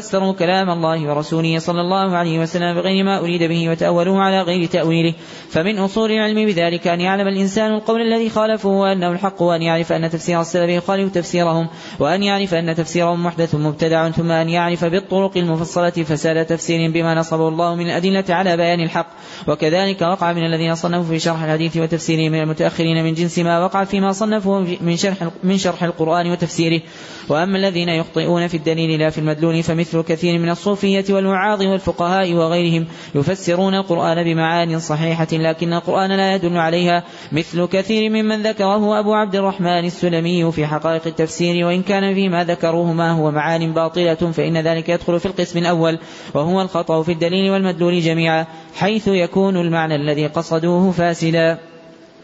[0.00, 4.66] فسروا كلام الله ورسوله صلى الله عليه وسلم بغير ما أريد به وتأولوه على غير
[4.66, 5.14] تأويله.
[5.50, 10.10] فمن أصول العلم بذلك أن يعلم الإنسان القول الذي خالفه وأنه الحق وأن يعرف أن
[10.10, 11.68] تفسير السلف يخالف تفسيرهم
[11.98, 17.48] وأن يعرف أن تفسيرهم محدث مبتدع ثم أن يعرف بالطرق المفصلة فساد تفسير بما نصبه
[17.48, 19.08] الله من الأدلة على بيان الحق.
[19.48, 23.84] وكذلك وقع من الذين صنفوا في شرح الحديث وتفسيره من المتأخرين من جنس ما وقع
[23.84, 26.80] فيما صنفوا من شرح من شرح القرآن وتفسيره.
[27.28, 32.32] وأما الذين يخطئون في الدليل لا في المدلول فمثل مثل كثير من الصوفية والوعاظ والفقهاء
[32.32, 37.04] وغيرهم يفسرون القرآن بمعان صحيحة لكن القرآن لا يدل عليها.
[37.32, 42.92] مثل كثير ممن ذكره أبو عبد الرحمن السلمي في حقائق التفسير وإن كان فيما ذكروه
[42.92, 45.98] ما هو معان باطلة فإن ذلك يدخل في القسم الأول
[46.34, 51.58] وهو الخطأ في الدليل والمدلول جميعا حيث يكون المعنى الذي قصدوه فاسدا.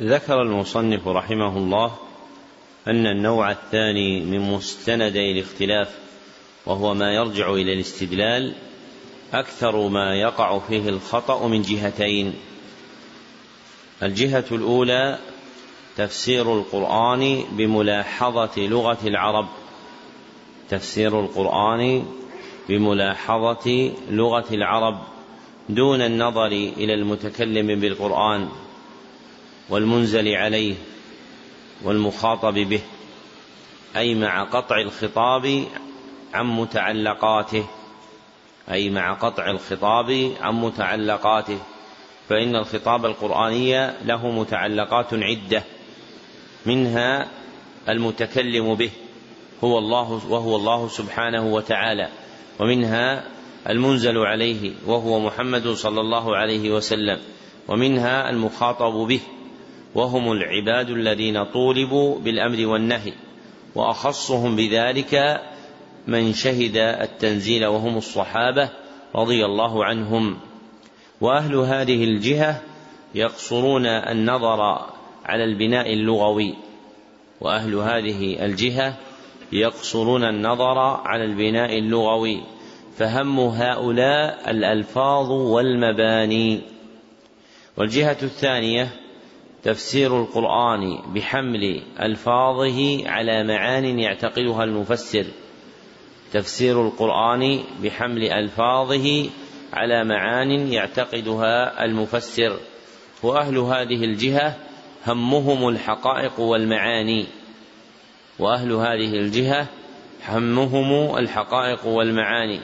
[0.02, 1.90] ذكر المصنف رحمه الله
[2.88, 6.03] أن النوع الثاني من مستندي الاختلاف
[6.66, 8.54] وهو ما يرجع إلى الاستدلال
[9.32, 12.34] أكثر ما يقع فيه الخطأ من جهتين.
[14.02, 15.18] الجهة الأولى
[15.96, 19.48] تفسير القرآن بملاحظة لغة العرب.
[20.68, 22.06] تفسير القرآن
[22.68, 24.98] بملاحظة لغة العرب
[25.68, 28.48] دون النظر إلى المتكلم بالقرآن
[29.68, 30.74] والمنزل عليه
[31.82, 32.80] والمخاطب به
[33.96, 35.64] أي مع قطع الخطاب
[36.34, 37.66] عن متعلقاته
[38.70, 41.58] أي مع قطع الخطاب عن متعلقاته
[42.28, 45.62] فإن الخطاب القرآني له متعلقات عدة
[46.66, 47.28] منها
[47.88, 48.90] المتكلم به
[49.64, 52.08] هو الله وهو الله سبحانه وتعالى
[52.60, 53.24] ومنها
[53.68, 57.18] المنزل عليه وهو محمد صلى الله عليه وسلم
[57.68, 59.20] ومنها المخاطب به
[59.94, 63.12] وهم العباد الذين طولبوا بالأمر والنهي
[63.74, 65.40] وأخصهم بذلك
[66.06, 68.70] من شهد التنزيل وهم الصحابة
[69.16, 70.36] رضي الله عنهم.
[71.20, 72.62] وأهل هذه الجهة
[73.14, 74.60] يقصرون النظر
[75.24, 76.54] على البناء اللغوي.
[77.40, 78.96] وأهل هذه الجهة
[79.52, 82.42] يقصرون النظر على البناء اللغوي.
[82.96, 86.60] فهم هؤلاء الألفاظ والمباني.
[87.76, 88.88] والجهة الثانية
[89.62, 95.24] تفسير القرآن بحمل ألفاظه على معان يعتقدها المفسر.
[96.34, 99.30] تفسير القرآن بحمل ألفاظه
[99.72, 102.56] على معان يعتقدها المفسر
[103.22, 104.56] وأهل هذه الجهة
[105.06, 107.26] همهم الحقائق والمعاني.
[108.38, 109.66] وأهل هذه الجهة
[110.28, 112.60] همهم الحقائق والمعاني.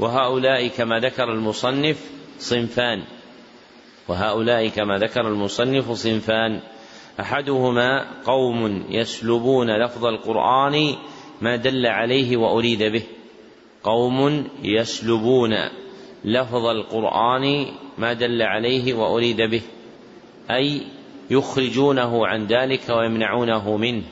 [0.00, 3.02] وهؤلاء كما ذكر المصنف صنفان.
[4.08, 6.60] وهؤلاء كما ذكر المصنف صنفان.
[7.20, 10.96] أحدهما قوم يسلبون لفظ القرآن
[11.40, 13.02] ما دل عليه وأريد به.
[13.82, 15.54] قوم يسلبون
[16.24, 17.66] لفظ القرآن
[17.98, 19.62] ما دل عليه وأريد به.
[20.50, 20.80] أي
[21.30, 24.02] يخرجونه عن ذلك ويمنعونه منه.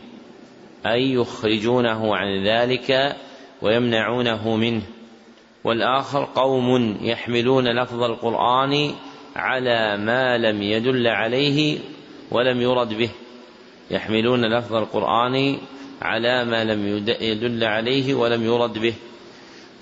[0.87, 3.17] أي يخرجونه عن ذلك
[3.63, 4.83] ويمنعونه منه.
[5.65, 8.91] والآخر قوم يحملون لفظ القرآن
[9.37, 11.79] على ما لم يدل عليه
[12.31, 13.11] ولم يرد به.
[13.91, 15.59] يحملون لفظ القرآن
[16.03, 18.95] على ما لم يدل عليه ولم يرد به.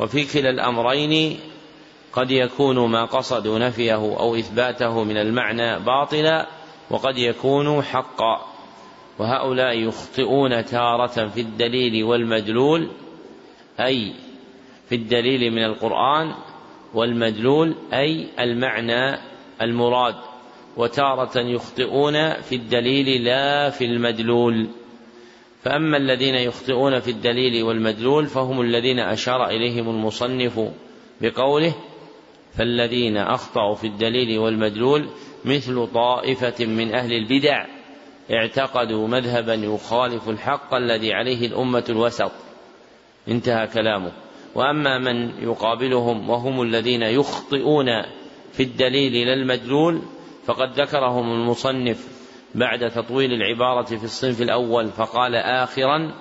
[0.01, 1.40] وفي كلا الأمرين
[2.12, 6.47] قد يكون ما قصدوا نفيه أو إثباته من المعنى باطلا
[6.90, 8.47] وقد يكون حقا.
[9.18, 12.88] وهؤلاء يخطئون تارة في الدليل والمدلول
[13.80, 14.12] أي
[14.88, 16.34] في الدليل من القرآن
[16.94, 19.18] والمدلول أي المعنى
[19.62, 20.14] المراد.
[20.76, 24.68] وتارة يخطئون في الدليل لا في المدلول.
[25.62, 30.61] فأما الذين يخطئون في الدليل والمدلول فهم الذين أشار إليهم المصنف
[31.20, 31.74] بقوله
[32.55, 35.09] فالذين أخطأوا في الدليل والمدلول
[35.45, 37.66] مثل طائفة من أهل البدع
[38.32, 42.32] اعتقدوا مذهبا يخالف الحق الذي عليه الأمة الوسط.
[43.28, 44.12] انتهى كلامه.
[44.55, 47.87] وأما من يقابلهم وهم الذين يخطئون
[48.53, 50.03] في الدليل لا المدلول
[50.47, 52.09] فقد ذكرهم المصنف
[52.55, 56.14] بعد تطويل العبارة في الصنف الأول فقال اخرا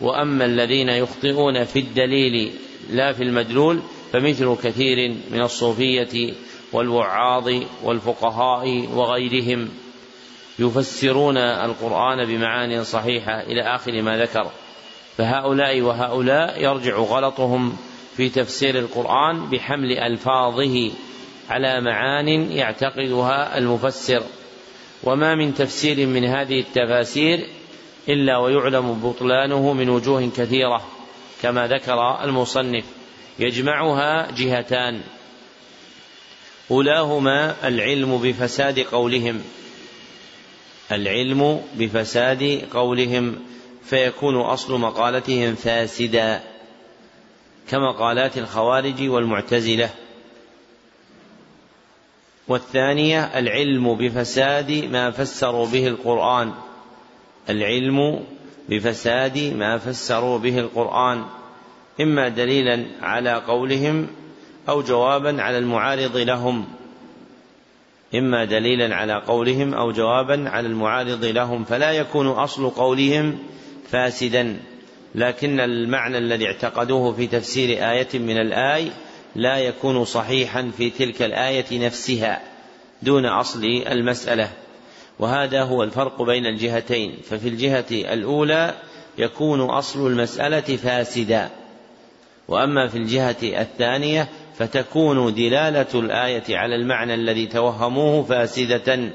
[0.00, 2.52] وأما الذين يخطئون في الدليل
[2.90, 3.80] لا في المدلول
[4.12, 6.32] فمثل كثير من الصوفية
[6.72, 7.50] والوعاظ
[7.82, 9.68] والفقهاء وغيرهم
[10.58, 14.50] يفسرون القرآن بمعان صحيحة إلى آخر ما ذكر.
[15.16, 17.76] فهؤلاء وهؤلاء يرجع غلطهم
[18.16, 20.90] في تفسير القرآن بحمل ألفاظه
[21.50, 24.22] على معان يعتقدها المفسر.
[25.02, 27.46] وما من تفسير من هذه التفاسير
[28.08, 30.82] إلا ويعلم بطلانه من وجوه كثيرة
[31.42, 32.84] كما ذكر المصنف.
[33.38, 35.00] يجمعها جهتان.
[36.70, 39.42] أولاهما العلم بفساد قولهم.
[40.92, 43.36] العلم بفساد قولهم
[43.84, 46.40] فيكون أصل مقالتهم فاسدا
[47.70, 49.90] كمقالات الخوارج والمعتزلة.
[52.50, 56.52] والثانية العلم بفساد ما فسروا به القرآن.
[57.50, 58.24] العلم
[58.68, 61.24] بفساد ما فسروا به القرآن.
[62.00, 64.06] إما دليلا على قولهم
[64.68, 66.64] أو جوابا على المعارض لهم.
[68.14, 71.64] إما دليلا على قولهم أو جوابا على المعارض لهم.
[71.64, 73.38] فلا يكون أصل قولهم
[73.90, 74.56] فاسدا.
[75.14, 78.90] لكن المعنى الذي اعتقدوه في تفسير آية من الآي
[79.36, 82.40] لا يكون صحيحا في تلك الآية نفسها
[83.02, 84.50] دون أصل المسألة.
[85.18, 87.16] وهذا هو الفرق بين الجهتين.
[87.24, 88.74] ففي الجهة الأولى
[89.18, 91.50] يكون أصل المسألة فاسدا.
[92.48, 94.28] وأما في الجهة الثانية
[94.58, 99.10] فتكون دلالة الآية على المعنى الذي توهموه فاسدة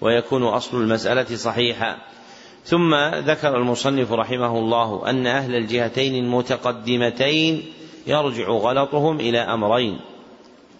[0.00, 1.96] ويكون أصل المسألة صحيحا.
[2.64, 7.64] ثم ذكر المصنف رحمه الله أن أهل الجهتين المتقدمتين
[8.08, 10.00] يرجع غلطهم إلى أمرين.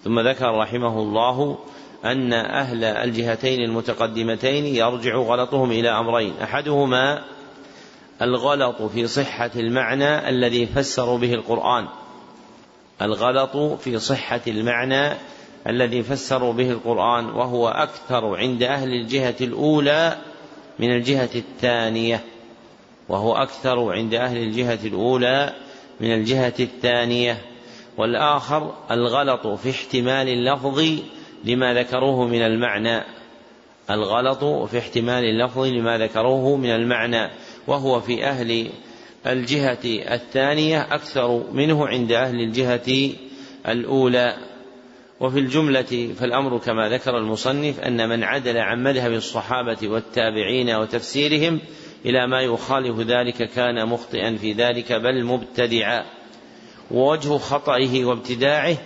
[0.04, 1.58] ثم ذكر رحمه الله
[2.04, 6.32] أن أهل الجهتين المتقدمتين يرجع غلطهم إلى أمرين.
[6.42, 7.24] أحدهما
[8.22, 11.88] الغلط في صحة المعنى الذي فسروا به القرآن.
[13.02, 15.12] الغلط في صحة المعنى
[15.66, 20.16] الذي فسروا به القرآن وهو أكثر عند أهل الجهة الأولى
[20.78, 22.24] من الجهة الثانية
[23.08, 25.52] وهو أكثر عند أهل الجهة الأولى
[26.00, 27.38] من الجهة الثانية
[27.96, 30.84] والآخر الغلط في احتمال اللفظ
[31.44, 33.04] لما ذكروه من المعنى.
[33.90, 37.30] الغلط في احتمال اللفظ لما ذكروه من المعنى
[37.66, 38.70] وهو في أهل
[39.26, 43.10] الجهة الثانية أكثر منه عند أهل الجهة
[43.68, 44.36] الأولى.
[45.20, 51.60] وفي الجملة فالأمر كما ذكر المصنف أن من عدل عن مذهب الصحابة والتابعين وتفسيرهم
[52.06, 56.04] إلى ما يخالف ذلك كان مخطئا في ذلك بل مبتدعا.
[56.90, 58.76] ووجه خطئه وابتداعه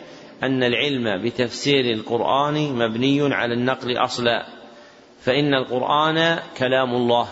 [0.42, 4.46] أن العلم بتفسير القرآن مبني على النقل أصلا
[5.20, 7.28] فإن القرآن كلام الله.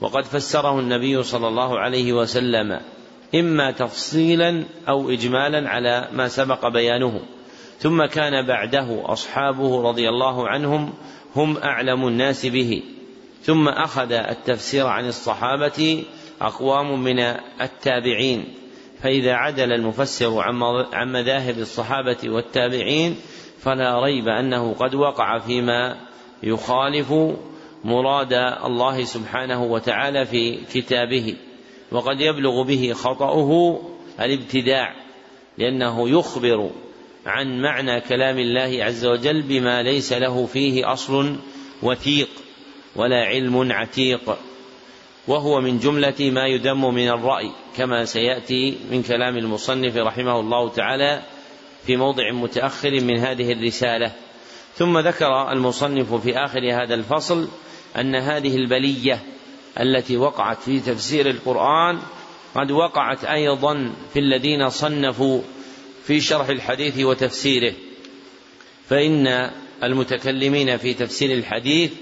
[0.00, 2.80] وقد فسره النبي صلى الله عليه وسلم
[3.34, 7.20] إما تفصيلا أو إجمالا على ما سبق بيانه.
[7.78, 10.92] ثم كان بعده أصحابه رضي الله عنهم
[11.36, 12.82] هم أعلم الناس به.
[13.46, 16.04] ثم أخذ التفسير عن الصحابة
[16.40, 17.18] أقوام من
[17.60, 18.44] التابعين.
[19.02, 20.40] فإذا عدل المفسر
[20.92, 23.16] عن مذاهب الصحابة والتابعين
[23.58, 25.96] فلا ريب أنه قد وقع فيما
[26.42, 27.12] يخالف
[27.84, 28.32] مراد
[28.64, 31.36] الله سبحانه وتعالى في كتابه.
[31.92, 33.80] وقد يبلغ به خطأه
[34.20, 34.94] الابتداع
[35.58, 36.70] لأنه يخبر
[37.26, 41.36] عن معنى كلام الله عز وجل بما ليس له فيه أصل
[41.82, 42.28] وثيق.
[42.96, 44.38] ولا علم عتيق.
[45.28, 51.22] وهو من جملة ما يذم من الرأي كما سيأتي من كلام المصنف رحمه الله تعالى
[51.86, 54.12] في موضع متأخر من هذه الرسالة.
[54.76, 57.48] ثم ذكر المصنف في آخر هذا الفصل
[57.96, 59.22] أن هذه البلية
[59.80, 61.98] التي وقعت في تفسير القرآن
[62.54, 65.40] قد وقعت أيضا في الذين صنفوا
[66.04, 67.72] في شرح الحديث وتفسيره.
[68.88, 69.50] فإن
[69.82, 71.92] المتكلمين في تفسير الحديث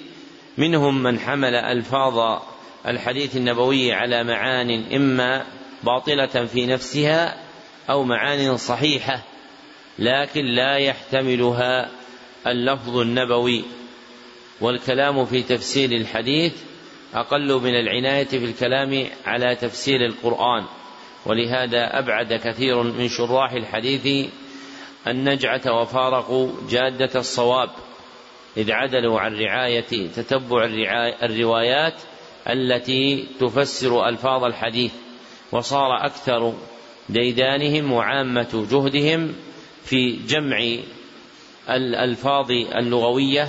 [0.58, 2.42] منهم من حمل ألفاظ
[2.86, 5.44] الحديث النبوي على معان إما
[5.84, 7.36] باطلة في نفسها
[7.90, 9.22] أو معان صحيحة
[9.98, 11.90] لكن لا يحتملها
[12.46, 13.64] اللفظ النبوي.
[14.60, 16.52] والكلام في تفسير الحديث
[17.14, 20.64] أقل من العناية في الكلام على تفسير القرآن.
[21.26, 24.30] ولهذا أبعد كثير من شراح الحديث
[25.06, 27.70] النجعة وفارقوا جادة الصواب.
[28.56, 30.64] إذ عدلوا عن رعاية تتبع
[31.22, 31.94] الروايات
[32.48, 34.92] التي تفسر ألفاظ الحديث
[35.52, 36.54] وصار أكثر
[37.08, 39.34] ديدانهم وعامة جهدهم
[39.84, 40.76] في جمع
[41.70, 43.48] الألفاظ اللغوية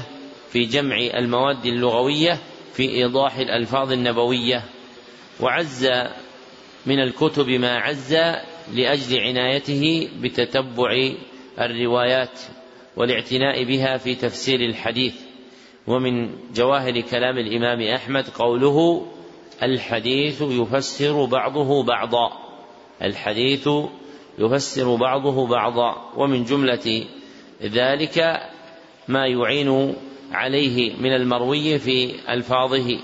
[0.52, 2.40] في جمع المواد اللغوية
[2.74, 4.64] في إيضاح الألفاظ النبوية.
[5.40, 5.90] وعز
[6.86, 8.14] من الكتب ما عز
[8.74, 11.12] لأجل عنايته بتتبع
[11.60, 12.40] الروايات.
[12.98, 15.16] والاعتناء بها في تفسير الحديث.
[15.88, 19.08] ومن جواهر كلام الإمام أحمد قوله
[19.64, 22.32] الحديث يفسر بعضه بعضا.
[23.02, 23.70] الحديث
[24.40, 26.12] يفسر بعضه بعضا.
[26.18, 27.06] ومن جملة
[27.64, 28.42] ذلك
[29.08, 29.96] ما يعين
[30.32, 33.00] عليه من المروي في ألفاظه.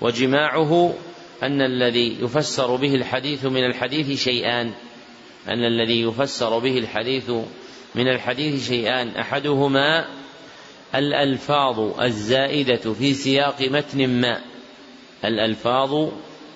[0.00, 0.94] وجماعه
[1.42, 4.72] أن الذي يفسر به الحديث من الحديث شيئان.
[5.48, 7.30] أن الذي يفسر به الحديث
[7.98, 9.08] من الحديث شيئان.
[9.08, 10.06] أحدهما
[10.94, 14.40] الألفاظ الزائدة في سياق متن ما.
[15.24, 16.08] الألفاظ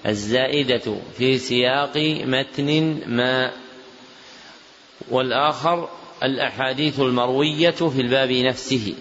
[0.06, 3.50] الزائدة في سياق متن ما.
[5.10, 5.88] والآخر
[6.22, 8.94] الأحاديث المروية في الباب نفسه.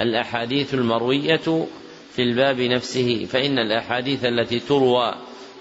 [0.00, 1.66] الأحاديث المروية
[2.12, 3.24] في الباب نفسه.
[3.24, 5.14] فإن الأحاديث التي تروى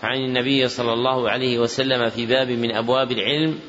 [0.03, 3.59] عن النبي صلى الله عليه وسلم في باب من أبواب العلم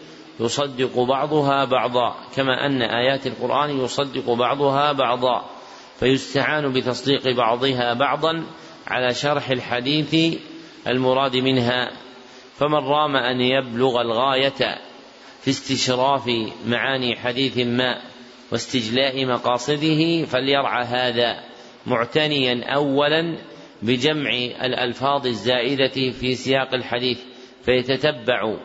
[0.41, 5.45] يصدق بعضها بعضا كما أن آيات القرآن يصدق بعضها بعضا
[6.01, 8.47] فيستعان بتصديق بعضها بعضا
[8.87, 10.39] على شرح الحديث
[10.87, 11.91] المراد منها.
[12.57, 14.79] فمن رام أن يبلغ الغاية
[15.41, 16.31] في استشراف
[16.67, 18.03] معاني حديث ما
[18.53, 21.41] واستجلاء مقاصده فليرعى هذا
[21.87, 23.39] معتنيا أولا
[23.83, 24.31] بجمع
[24.65, 27.19] الألفاظ الزائدة في سياق الحديث
[27.65, 28.57] فيتتبع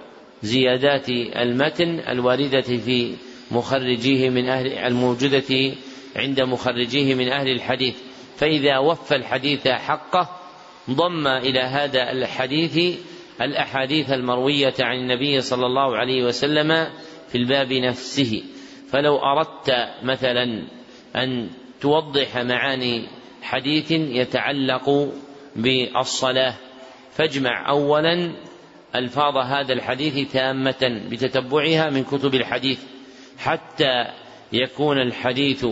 [0.44, 3.16] زيادات المتن الواردة في
[3.52, 5.76] مخرجيه من أهل الموجودة
[6.16, 7.96] عند مخرجيه من أهل الحديث.
[8.38, 10.30] فإذا وفى الحديث حقه
[10.90, 12.98] ضم إلى هذا الحديث
[13.42, 16.88] الأحاديث المروية عن النبي صلى الله عليه وسلم
[17.30, 18.44] في الباب نفسه.
[18.92, 20.68] فلو أردت مثلا
[21.16, 21.50] أن
[21.82, 23.08] توضح معاني
[23.42, 25.12] حديث يتعلق
[25.56, 26.54] بالصلاة
[27.12, 28.32] فاجمع اولا
[28.96, 32.80] ألفاظ هذا الحديث تامة بتتبعها من كتب الحديث
[33.38, 34.06] حتى
[34.54, 35.66] يكون الحديث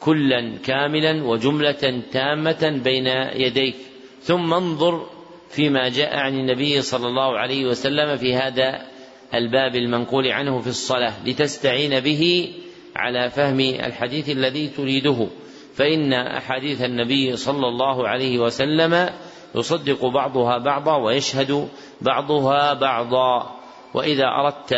[0.00, 3.74] كلا كاملا وجملة تامة بين يديك.
[4.22, 5.06] ثم انظر
[5.50, 8.86] فيما جاء عن النبي صلى الله عليه وسلم في هذا
[9.34, 12.52] الباب المنقول عنه في الصلاة لتستعين به
[12.96, 15.26] على فهم الحديث الذي تريده.
[15.74, 19.08] فإن أحاديث النبي صلى الله عليه وسلم
[19.54, 21.68] يصدق بعضها بعضا ويشهد
[22.00, 23.56] بعضها بعضا.
[23.94, 24.72] وإذا أردت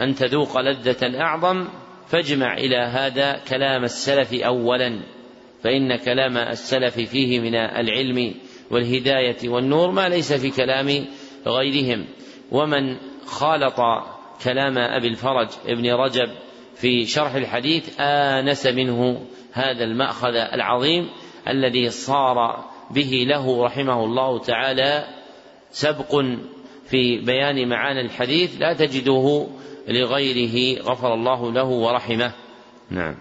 [0.00, 1.68] أن تذوق لذة أعظم
[2.06, 5.00] فاجمع إلى هذا كلام السلف أولا
[5.64, 8.34] فإن كلام السلف فيه من العلم
[8.70, 11.06] والهداية والنور ما ليس في كلام
[11.46, 12.06] غيرهم.
[12.50, 13.76] ومن خالط
[14.44, 16.28] كلام أبي الفرج ابن رجب
[16.74, 21.10] في شرح الحديث آنس منه هذا المأخذ العظيم
[21.48, 25.04] الذي صار به له رحمه الله تعالى
[25.72, 26.24] سبق
[26.90, 29.46] في بيان معاني الحديث لا تجده
[29.88, 32.32] لغيره غفر الله له ورحمه.
[32.90, 33.14] نعم.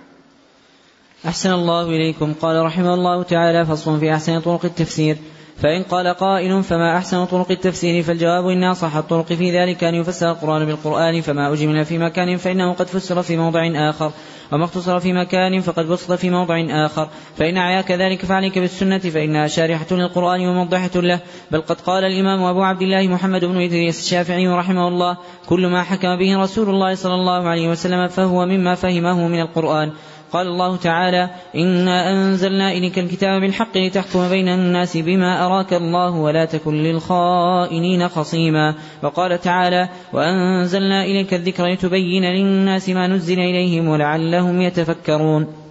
[1.25, 2.33] أحسن الله إليكم.
[2.33, 5.17] قال رحمه الله تعالى فصل في أحسن طرق التفسير.
[5.57, 10.31] فإن قال قائل فما أحسن طرق التفسير؟ فالجواب إن أصح الطرق في ذلك أن يفسر
[10.31, 14.11] القرآن بالقرآن فما أجمل في مكان فإنه قد فسر في موضع آخر.
[14.51, 17.09] وما اختصر في مكان فقد بسط في موضع آخر.
[17.37, 21.19] فإن عياك ذلك فعليك بالسنة فإنها شارحة للقرآن وموضحة له.
[21.51, 25.17] بل قد قال الإمام أبو عبد الله محمد بن إدريس الشافعي رحمه الله
[25.49, 29.91] كل ما حكم به رسول الله صلى الله عليه وسلم فهو مما فهمه من القرآن.
[30.33, 36.45] قال الله تعالى إنا أنزلنا إليك الكتاب بالحق لتحكم بين الناس بما أراك الله ولا
[36.45, 38.75] تكن للخائنين خصيما.
[39.03, 45.66] وقال تعالى وأنزلنا إليك الذكر لتبين للناس ما نزل إليهم ولعلهم يتفكرون.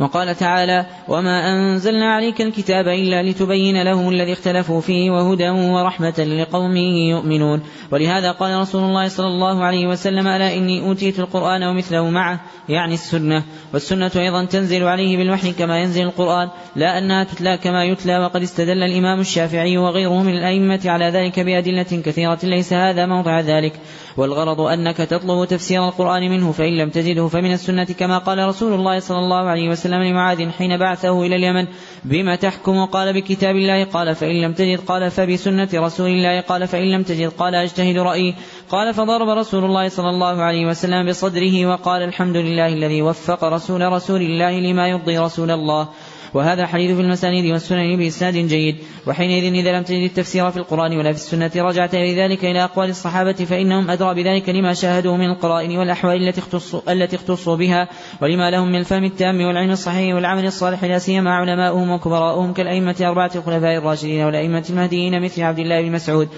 [0.00, 6.76] وقال تعالى وما أنزلنا عليك الكتاب إلا لتبين لهم الذي اختلفوا فيه وهدى ورحمة لقوم
[7.10, 12.40] يؤمنون ولهذا قال رسول الله صلى الله عليه وسلم ألا إني أوتيت القرآن ومثله معه
[12.68, 13.42] يعني السنة
[13.72, 18.82] والسنة أيضا تنزل عليه بالوحي كما ينزل القرآن لا أنها تتلى كما يتلى وقد استدل
[18.82, 23.72] الإمام الشافعي وغيره من الأئمة على ذلك بأدلة كثيرة ليس هذا موضع ذلك
[24.16, 28.98] والغرض أنك تطلب تفسير القرآن منه فإن لم تجده فمن السنة كما قال رسول الله
[28.98, 31.66] صلى الله عليه وسلم لمعاذ حين بعثه إلى اليمن.
[32.04, 33.84] بما تحكم؟ قال بكتاب الله.
[33.84, 36.40] قال فإن لم تجد قال فبسنة رسول الله.
[36.40, 38.34] قال فإن لم تجد قال أجتهد رأيي.
[38.70, 43.92] قال فضرب رسول الله صلى الله عليه وسلم بصدره وقال الحمد لله الذي وفق رسول
[43.92, 45.88] رسول الله لما يرضي رسول الله.
[46.34, 48.76] وهذا حديث في المسانيد والسنن بإسناد جيد.
[49.06, 53.32] وحينئذ إذا لم تجد التفسير في القرآن ولا في السنة رجعت لذلك إلى أقوال الصحابة
[53.32, 57.88] فإنهم أدرى بذلك لما شاهدوا من القرائن والأحوال التي اختصوا, التي اختصوا بها
[58.22, 63.30] ولما لهم من الفهم التام والعلم الصحيح والعمل الصالح لا سيما علماؤهم وكبراؤهم كالأئمة أربعة
[63.34, 66.28] الخلفاء الراشدين والأئمة المهديين مثل عبد الله بن مسعود.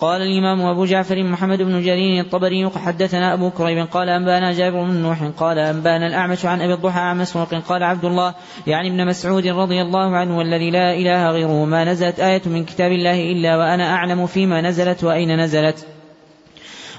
[0.00, 4.94] قال الإمام أبو جعفر محمد بن جرير الطبري حدثنا أبو كريب قال أنبأنا جابر بن
[4.94, 8.34] نوح قال أنبأنا الأعمش عن أبي الضحى عن مسروق قال عبد الله
[8.66, 12.92] يعني ابن مسعود رضي الله عنه والذي لا إله غيره ما نزلت آية من كتاب
[12.92, 15.95] الله إلا وأنا أعلم فيما نزلت وأين نزلت.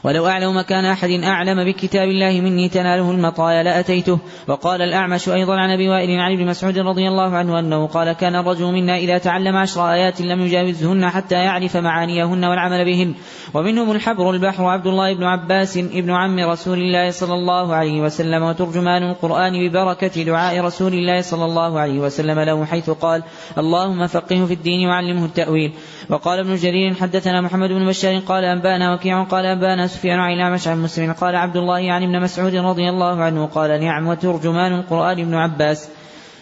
[0.07, 4.19] ولو أعلم مكان أحد أعلم بكتاب الله مني تناله المطايا لأتيته.
[4.47, 8.35] وقال الأعمش أيضا عن أبي وائل عن ابن مسعود رضي الله عنه أنه قال كان
[8.35, 13.13] الرجل منا إذا تعلم عشر آيات لم يجاوزهن حتى يعرف معانيهن والعمل بهن.
[13.53, 18.43] ومنهم الحبر البحر عبد الله بن عباس ابن عم رسول الله صلى الله عليه وسلم
[18.43, 23.23] وترجمان القرآن ببركة دعاء رسول الله صلى الله عليه وسلم له حيث قال
[23.57, 25.71] اللهم فقهه في الدين وعلمه التأويل.
[26.09, 30.67] وقال ابن جرير حدثنا محمد بن بشار قال أنبانا وكيع قال أنبانا سفيان عن الأعمش
[30.67, 35.19] عن مسلم قال عبد الله عن ابن مسعود رضي الله عنه قال نعم وترجمان القرآن
[35.19, 35.89] ابن عباس.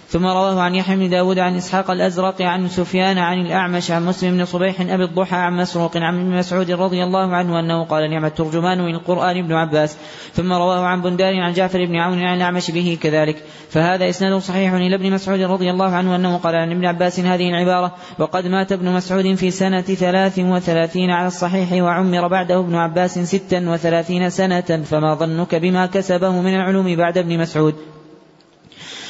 [0.08, 4.38] ثم رواه عن يحيى بن داود عن إسحاق الأزرق عن سفيان عن الأعمش عن مسلم
[4.38, 8.26] بن صبيح أبي الضحى عن مسروق عن ابن مسعود رضي الله عنه أنه قال نعم
[8.26, 9.98] الترجمان من القرآن ابن عباس
[10.34, 13.44] ثم رواه عن بندار عن جعفر بن عون عن الأعمش به كذلك.
[13.70, 17.50] فهذا إسناد صحيح إلى ابن مسعود رضي الله عنه أنه قال عن ابن عباس هذه
[17.50, 23.20] العبارة وقد مات ابن مسعود في سنة ثلاث وثلاثين على الصحيح وعمر بعده ابن عباس
[23.20, 27.95] ستا وثلاثين سنة فما ظنك بما كسبه من العلوم بعد ابن مسعود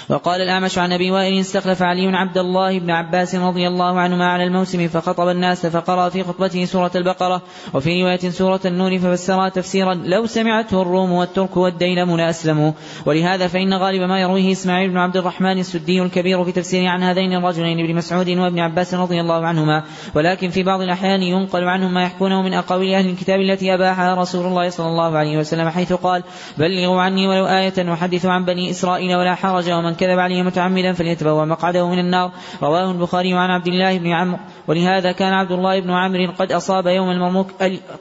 [0.10, 4.44] وقال الأعمش عن أبي وائل استخلف علي عبد الله بن عباس رضي الله عنهما على
[4.44, 7.42] الموسم فخطب الناس فقرأ في خطبته سورة البقرة
[7.74, 12.72] وفي رواية سورة النور ففسرها تفسيرا لو سمعته الروم والترك والديلم لأسلموا
[13.06, 17.34] ولهذا فإن غالب ما يرويه إسماعيل بن عبد الرحمن السدي الكبير في تفسيره عن هذين
[17.34, 19.84] الرجلين ابن مسعود وابن عباس رضي الله عنهما.
[20.16, 24.46] ولكن في بعض الأحيان ينقل عنهم ما يحكونه من أقاويل أهل الكتاب التي أباحها رسول
[24.46, 26.24] الله صلى الله عليه وسلم حيث قال
[26.58, 31.46] بلغوا عني ولو آية وحدثوا عن بني إسرائيل ولا حرج ومن كذب عليه متعمدا فليتبوأ
[31.46, 32.32] مقعده من النار.
[32.64, 34.40] رواه البخاري عن عبد الله بن عمرو.
[34.68, 37.52] ولهذا كان عبد الله بن عمرو قد أصاب يوم المرموك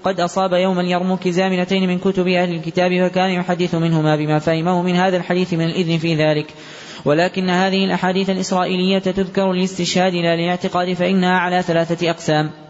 [0.04, 4.96] قد أصاب يوم اليرموك زامنتين من كتب أهل الكتاب فكان يحدث منهما بما فهمه من
[4.96, 6.46] هذا الحديث من الإذن في ذلك.
[7.04, 12.63] ولكن هذه الأحاديث الإسرائيلية تذكر للاستشهاد لا للاعتقاد فإنها على ثلاثة أقسام.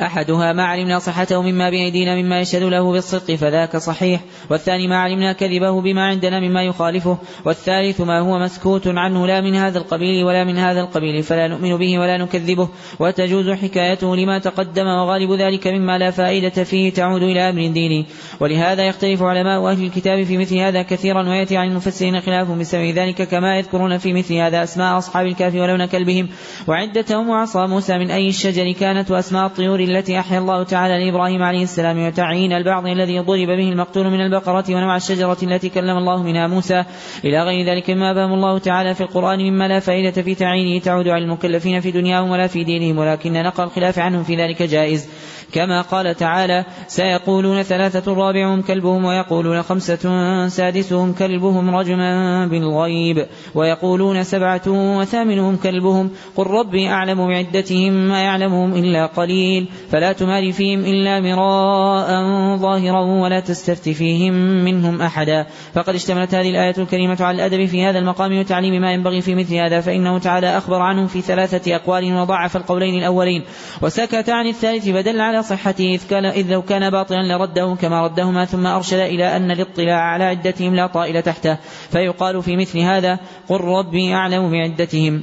[0.00, 4.20] أحدها ما علمنا صحته مما بأيدينا مما يشهد له بالصدق فذاك صحيح
[4.50, 9.54] والثاني ما علمنا كذبه بما عندنا مما يخالفه والثالث ما هو مسكوت عنه لا من
[9.54, 14.86] هذا القبيل ولا من هذا القبيل فلا نؤمن به ولا نكذبه وتجوز حكايته لما تقدم
[14.86, 18.06] وغالب ذلك مما لا فائدة فيه تعود إلى أمر ديني.
[18.40, 23.22] ولهذا يختلف علماء أهل الكتاب في مثل هذا كثيرا ويأتي عن المفسرين خلاف بسبب ذلك
[23.22, 26.28] كما يذكرون في مثل هذا أسماء أصحاب الكهف ولون كلبهم
[26.68, 31.62] وعدتهم وعصا موسى من أي الشجر كانت وأسماء الطيور التي أحيا الله تعالى لإبراهيم عليه
[31.62, 36.46] السلام وتعيين البعض الذي ضرب به المقتول من البقرة ونوع الشجرة التي كلم الله منها
[36.46, 36.84] موسى.
[37.24, 40.80] إلى غير ذلك مما بهم الله تعالى في القرآن مما لا فائدة في تعيينه.
[40.80, 45.08] تعود على المكلفين في دنياهم ولا في دينهم ولكن نقل الخلاف عنهم في ذلك جائز.
[45.52, 54.62] كما قال تعالى سيقولون ثلاثة رابعهم كلبهم ويقولون خمسة سادسهم كلبهم رجما بالغيب ويقولون سبعة
[54.66, 62.08] وثامنهم كلبهم قل ربي أعلم بعدتهم ما يعلمهم إلا قليل فلا تمار فيهم إلا مراء
[62.56, 64.34] ظاهرا ولا تستفت فيهم
[64.64, 69.20] منهم أحدا فقد اشتملت هذه الآية الكريمة على الأدب في هذا المقام وتعليم ما ينبغي
[69.20, 73.42] في مثل هذا فإنه تعالى أخبر عنهم في ثلاثة أقوال وضعف القولين الأولين
[73.82, 78.44] وسكت عن الثالث فدل على صحته إذ, كان إذ لو كان باطلا لرده كما ردهما
[78.44, 81.56] ثم أرشد إلى أن الاطلاع على عدتهم لا طائل تحته
[81.90, 85.22] فيقال في مثل هذا قل ربي أعلم بعدتهم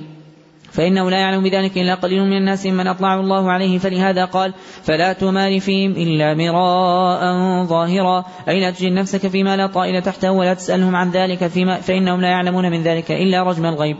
[0.72, 5.14] فإنه لا يعلم بذلك إلا قليل من الناس من أطلع الله عليه فلهذا قال فلا
[5.14, 10.96] تمار فيهم إلا مراء ظاهرا أي لا تجد نفسك فيما لا طائل تحته؟ ولا تسألهم
[10.96, 13.98] عن ذلك فيما فإنهم لا يعلمون من ذلك إلا رجم الغيب.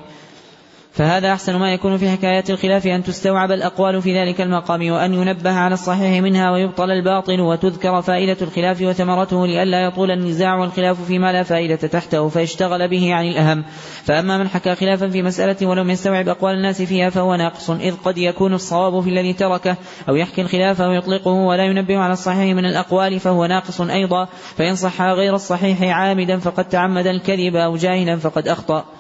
[0.92, 5.52] فهذا أحسن ما يكون في حكايات الخلاف أن تستوعب الأقوال في ذلك المقام وأن ينبه
[5.52, 11.44] على الصحيح منها ويبطل الباطل وتذكر فائدة الخلاف وثمرته لئلا يطول النزاع والخلاف فيما لا
[11.44, 13.64] فائدة تحته فيشتغل به عن الأهم.
[14.04, 17.70] فأما من حكى خلافا في مسألة ولم يستوعب أقوال الناس فيها فهو ناقص.
[17.70, 19.78] إذ قد يكون الصواب في الذي تركه
[20.10, 24.28] أو يحكي الخلاف ويطلقه ولا ينبه على الصحيح من الأقوال فهو ناقص أيضا.
[24.58, 28.99] فإن صح غير الصحيح عامدا فقد تعمد الكذب أو جاهلا فقد أخطأ.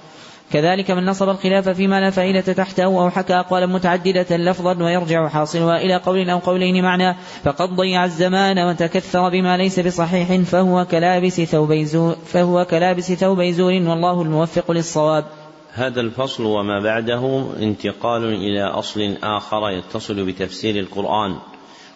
[0.52, 5.78] كذلك من نصب الخلاف فيما لا فائدة تحته أو حكى أقوالا متعددة لفظا ويرجع حاصلها
[5.78, 11.74] إلى قول أو قولين معنى فقد ضيع الزمان وتكثر بما ليس بصحيح فهو كلابس ثوب
[11.74, 15.26] زور فهو كلابس ثوب زور والله الموفق للصواب.
[15.74, 21.36] هذا الفصل وما بعده انتقال إلى أصل آخر يتصل بتفسير القرآن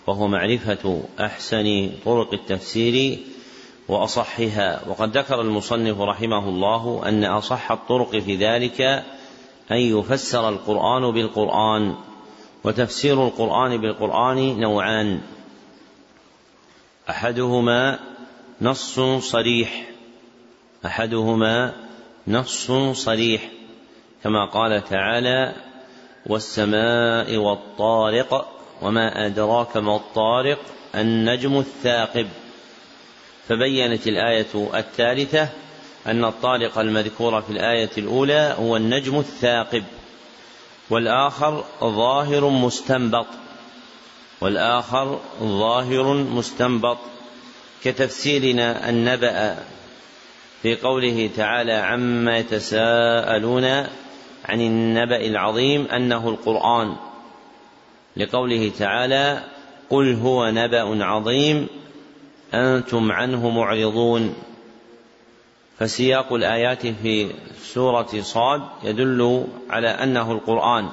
[0.07, 3.17] وهو معرفة أحسن طرق التفسير
[3.87, 4.81] وأصحها.
[4.87, 8.81] وقد ذكر المصنف رحمه الله أن أصح الطرق في ذلك
[9.71, 11.95] أن يفسر القرآن بالقرآن
[12.63, 15.21] وتفسير القرآن بالقرآن نوعان.
[17.09, 17.99] أحدهما
[18.61, 19.93] نص صريح
[20.85, 21.73] أحدهما
[22.27, 23.49] نص صريح
[24.23, 25.55] كما قال تعالى
[26.25, 28.47] والسماء والطارق
[28.81, 30.59] وما أدراك ما الطارق
[30.95, 32.27] النجم الثاقب.
[33.49, 35.49] فبينت الآية الثالثة
[36.07, 39.83] أن الطارق المذكور في الآية الأولى هو النجم الثاقب
[40.89, 43.27] والآخر ظاهر مستنبط
[44.41, 46.97] والآخر ظاهر مستنبط
[47.83, 49.57] كتفسيرنا النبأ
[50.61, 53.65] في قوله تعالى عما يتساءلون
[54.45, 56.95] عن النبأ العظيم أنه القرآن
[58.17, 59.43] لقوله تعالى
[59.89, 61.67] قل هو نبأ عظيم
[62.53, 64.35] أنتم عنه معرضون.
[65.79, 70.89] فسياق الآيات في سورة صاد يدل على أنه القرآن.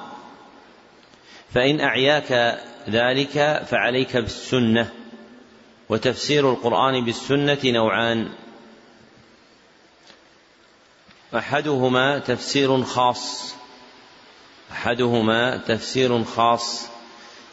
[1.53, 2.59] فإن أعياك
[2.89, 4.91] ذلك فعليك بالسنة
[5.89, 8.29] وتفسير القرآن بالسنة نوعان.
[11.35, 13.55] أحدهما تفسير خاص
[14.71, 16.87] أحدهما تفسير خاص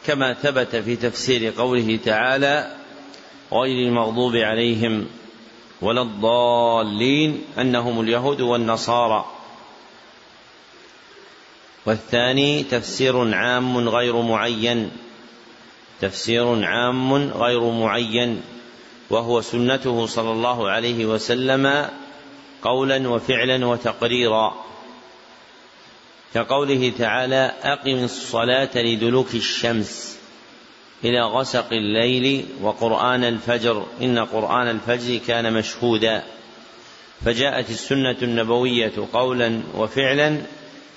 [0.05, 2.75] كما ثبت في تفسير قوله تعالى
[3.51, 5.07] غير المغضوب عليهم
[5.81, 9.25] ولا الضالين أنهم اليهود والنصارى.
[11.85, 14.91] والثاني تفسير عام غير معين
[16.01, 18.41] تفسير عام غير معين
[19.09, 21.89] وهو سنته صلى الله عليه وسلم
[22.61, 24.65] قولا وفعلا وتقريرا.
[26.33, 30.18] كقوله تعالى أقم الصلاة لدلوك الشمس.
[31.03, 33.85] إلى غسق الليل وقرآن الفجر.
[34.01, 36.23] إن قرآن الفجر كان مشهودا.
[37.25, 40.41] فجاءت السنة النبوية قولا وفعلا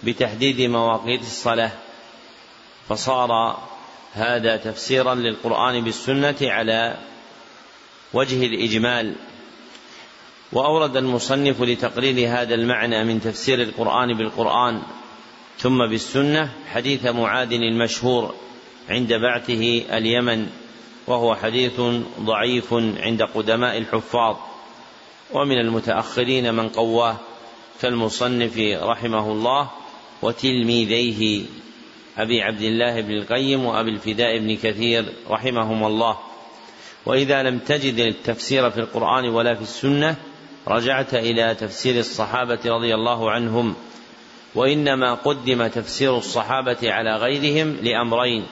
[0.04, 1.70] بتحديد مواقيت الصلاة.
[2.88, 3.58] فصار
[4.12, 6.96] هذا تفسيرا للقرآن بالسنة على
[8.12, 9.14] وجه الإجمال.
[10.52, 14.82] وأورد المصنف لتقرير هذا المعنى من تفسير القرآن بالقرآن
[15.58, 18.34] ثم بالسنة حديث معاذ المشهور.
[18.88, 20.46] عند بعثه اليمن
[21.06, 21.80] وهو حديث
[22.20, 24.36] ضعيف عند قدماء الحفاظ.
[25.32, 27.16] ومن المتأخرين من قواه
[27.82, 29.70] كالمصنف رحمه الله
[30.22, 31.42] وتلميذيه
[32.18, 36.18] أبي عبد الله بن القيم وأبي الفداء بن كثير رحمهما الله.
[37.06, 40.16] وإذا لم تجد التفسير في القرآن ولا في السنة
[40.68, 43.74] رجعت إلى تفسير الصحابة رضي الله عنهم.
[44.54, 48.46] وإنما قدم تفسير الصحابة على غيرهم لأمرين.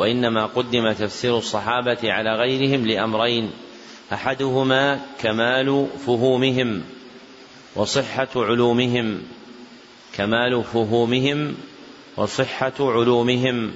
[0.00, 3.50] وإنما قدم تفسير الصحابة على غيرهم لأمرين
[4.12, 6.82] أحدهما كمال فهومهم
[7.76, 9.22] وصحة علومهم
[10.14, 11.54] كمال فهومهم
[12.16, 13.70] وصحة علومهم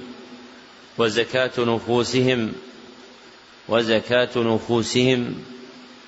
[0.97, 2.53] وزكاة نفوسهم
[3.69, 5.35] وزكاة نفوسهم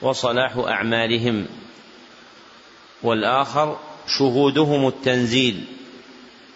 [0.01, 1.45] وصلاح أعمالهم.
[3.03, 5.63] والآخر شهودهم التنزيل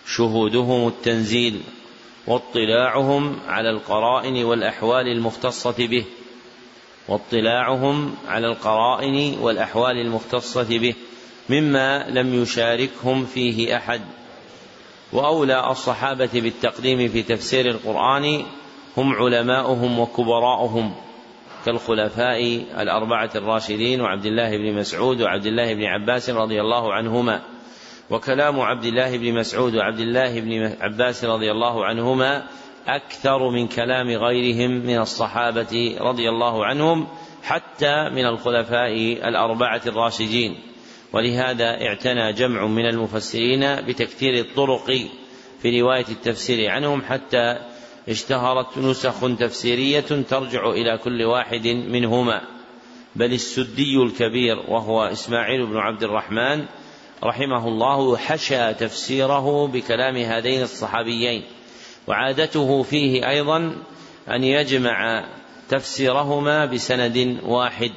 [0.07, 1.61] شهودهم التنزيل.
[2.27, 6.05] واطلاعهم على القرائن والأحوال المختصة به.
[7.07, 10.95] واطلاعهم على القرائن والأحوال المختصة به.
[11.49, 14.01] مما لم يشاركهم فيه أحد.
[15.13, 18.45] وأولى الصحابة بالتقديم في تفسير القرآن
[18.97, 20.95] هم علماؤهم وكبراؤهم
[21.65, 27.41] كالخلفاء الأربعة الراشدين وعبد الله بن مسعود وعبد الله بن عباس رضي الله عنهما.
[28.11, 32.47] وكلام عبد الله بن مسعود وعبد الله بن عباس رضي الله عنهما
[32.87, 37.07] أكثر من كلام غيرهم من الصحابة رضي الله عنهم
[37.43, 38.93] حتى من الخلفاء
[39.29, 40.59] الأربعة الراشدين.
[41.13, 45.07] ولهذا اعتنى جمع من المفسرين بتكثير الطرق
[45.61, 47.57] في رواية التفسير عنهم حتى
[48.09, 52.41] اشتهرت نسخ تفسيرية ترجع إلى كل واحد منهما.
[53.15, 56.65] بل السدي الكبير وهو إسماعيل بن عبد الرحمن
[57.23, 61.43] رحمه الله حشى تفسيره بكلام هذين الصحابيين
[62.07, 63.75] وعادته فيه أيضا
[64.29, 65.25] أن يجمع
[65.69, 67.91] تفسيرهما بسند واحد.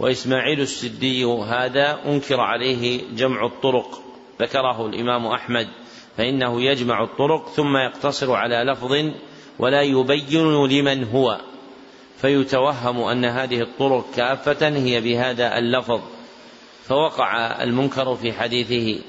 [0.00, 4.02] وإسماعيل السدي هذا أنكر عليه جمع الطرق
[4.40, 5.68] ذكره الإمام أحمد
[6.16, 9.10] فإنه يجمع الطرق ثم يقتصر على لفظ
[9.58, 11.40] ولا يبين لمن هو
[12.16, 16.00] فيتوهم أن هذه الطرق كافة هي بهذا اللفظ.
[16.88, 19.00] فوقع المنكر في حديثه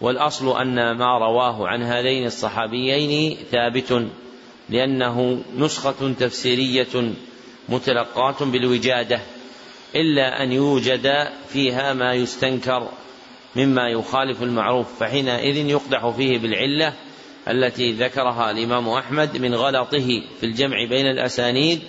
[0.00, 4.06] والأصل أن ما رواه عن هذين الصحابيين ثابت
[4.68, 7.12] لأنه نسخة تفسيرية
[7.68, 9.20] متلقاة بالوجادة
[9.94, 12.88] إلا أن يوجد فيها ما يستنكر
[13.56, 16.94] مما يخالف المعروف فحينئذ يقدح فيه بالعلة
[17.48, 21.80] التي ذكرها الإمام أحمد من غلطه في الجمع بين الأسانيد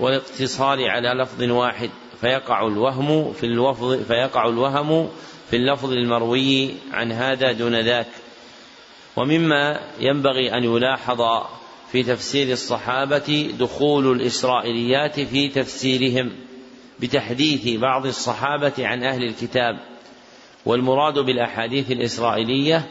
[0.00, 1.90] والاقتصار على لفظ واحد.
[2.20, 5.08] فيقع الوهم في اللفظ فيقع الوهم
[5.50, 8.06] في اللفظ المروي عن هذا دون ذاك.
[9.16, 11.20] ومما ينبغي أن يلاحظ
[11.92, 16.32] في تفسير الصحابة دخول الإسرائيليات في تفسيرهم
[17.00, 19.78] بتحديث بعض الصحابة عن أهل الكتاب.
[20.66, 22.86] والمراد بالأحاديث الإسرائيلية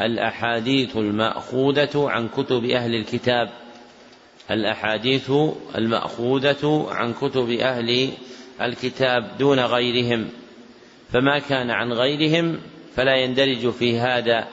[0.00, 3.50] الأحاديث المأخوذة عن كتب أهل الكتاب.
[4.50, 5.30] الأحاديث
[5.78, 8.10] المأخوذة عن كتب أهل
[8.62, 10.28] الكتاب دون غيرهم
[11.12, 12.60] فما كان عن غيرهم
[12.96, 14.48] فلا يندرج في هذا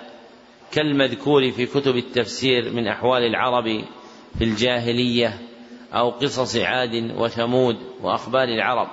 [0.72, 3.84] كالمذكور في كتب التفسير من أحوال العرب
[4.38, 5.40] في الجاهلية
[5.94, 8.88] أو قصص عاد وثمود وأخبار العرب.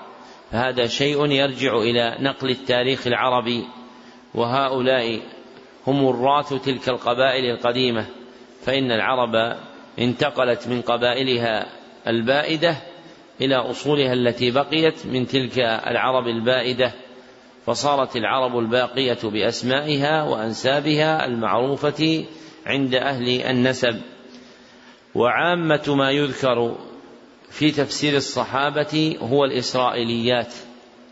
[0.52, 3.64] فهذا شيء يرجع إلى نقل التاريخ العربي
[4.34, 5.20] وهؤلاء
[5.86, 8.06] هم وراث تلك القبائل القديمة
[8.62, 9.56] فإن العرب
[9.98, 11.66] انتقلت من قبائلها
[12.06, 12.76] البائدة
[13.40, 16.92] إلى أصولها التي بقيت من تلك العرب البائدة
[17.66, 22.24] فصارت العرب الباقية بأسمائها وأنسابها المعروفة
[22.66, 24.00] عند أهل النسب.
[25.14, 26.76] وعامة ما يذكر
[27.50, 30.54] في تفسير الصحابة هو الإسرائيليات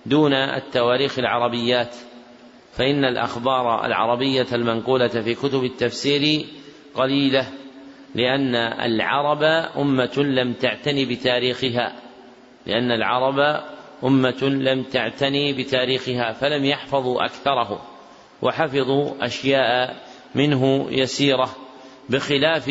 [0.07, 1.97] دون التواريخ العربيات
[2.73, 6.47] فإن الأخبار العربية المنقولة في كتب التفسير
[6.95, 7.47] قليلة
[8.15, 9.43] لأن العرب
[9.79, 12.06] أمة لم تعتني بتاريخها.
[12.67, 13.63] لأن العرب
[14.05, 17.83] أمة لم تعتني بتاريخها فلم يحفظوا أكثره
[18.43, 21.57] وحفظوا أشياء منه يسيرة
[22.09, 22.71] بخلاف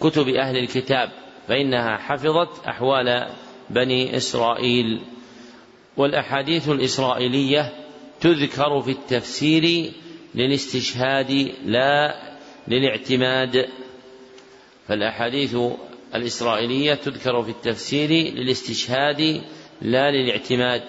[0.00, 1.10] كتب أهل الكتاب
[1.48, 3.26] فإنها حفظت أحوال
[3.70, 5.00] بني إسرائيل.
[5.96, 7.72] والأحاديث الإسرائيلية
[8.20, 9.92] تذكر في التفسير
[10.34, 12.14] للاستشهاد لا
[12.68, 13.68] للاعتماد.
[14.88, 15.56] فالأحاديث
[16.16, 19.42] الإسرائيلية تذكر في التفسير للاستشهاد
[19.82, 20.82] لا للاعتماد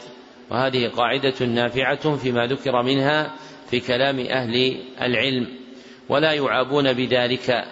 [0.52, 3.36] وهذه قاعدة نافعة فيما ذكر منها
[3.70, 5.48] في كلام أهل العلم
[6.10, 7.66] ولا يعابون بذلك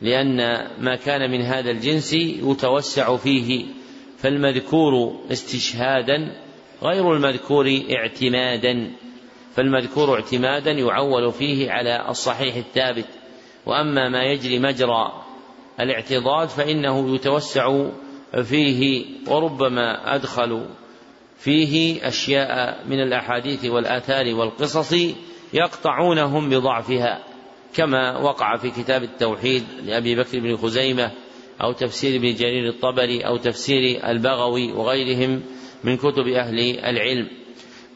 [0.00, 0.36] لأن
[0.80, 3.66] ما كان من هذا الجنس يتوسع فيه
[4.18, 6.32] فالمذكور استشهادا
[6.82, 8.92] غير المذكور اعتمادا
[9.54, 13.08] فالمذكور اعتمادا يعول فيه على الصحيح الثابت
[13.66, 15.25] وأما ما يجري مجرى
[15.80, 17.88] الاعتضاد فإنه يتوسع
[18.42, 20.66] فيه وربما ادخلوا
[21.38, 24.94] فيه أشياء من الأحاديث والآثار والقصص
[25.52, 27.22] يقطعونهم بضعفها
[27.74, 31.10] كما وقع في كتاب التوحيد لأبي بكر بن خزيمة
[31.62, 35.42] أو تفسير ابن جرير الطبري أو تفسير البغوي وغيرهم
[35.84, 37.28] من كتب أهل العلم.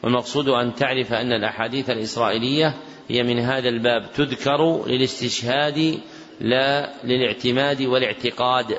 [0.03, 2.75] والمقصود أن تعرف أن الأحاديث الإسرائيلية
[3.09, 5.99] هي من هذا الباب تذكر للاستشهاد
[6.41, 8.77] لا للاعتماد والاعتقاد.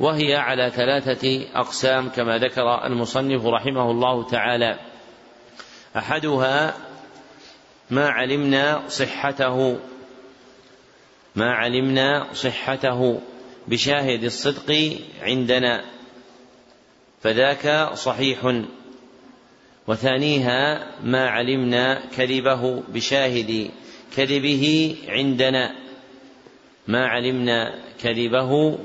[0.00, 4.78] وهي على ثلاثة أقسام كما ذكر المصنف رحمه الله تعالى.
[5.96, 6.74] أحدها
[7.90, 9.78] ما علمنا صحته.
[11.36, 13.20] ما علمنا صحته
[13.68, 15.84] بشاهد الصدق عندنا.
[17.22, 18.62] فذاك صحيح.
[19.86, 23.70] وثانيها ما علمنا كذبه بشاهد
[24.16, 25.83] كذبه عندنا.
[26.88, 28.78] ما علمنا كذبه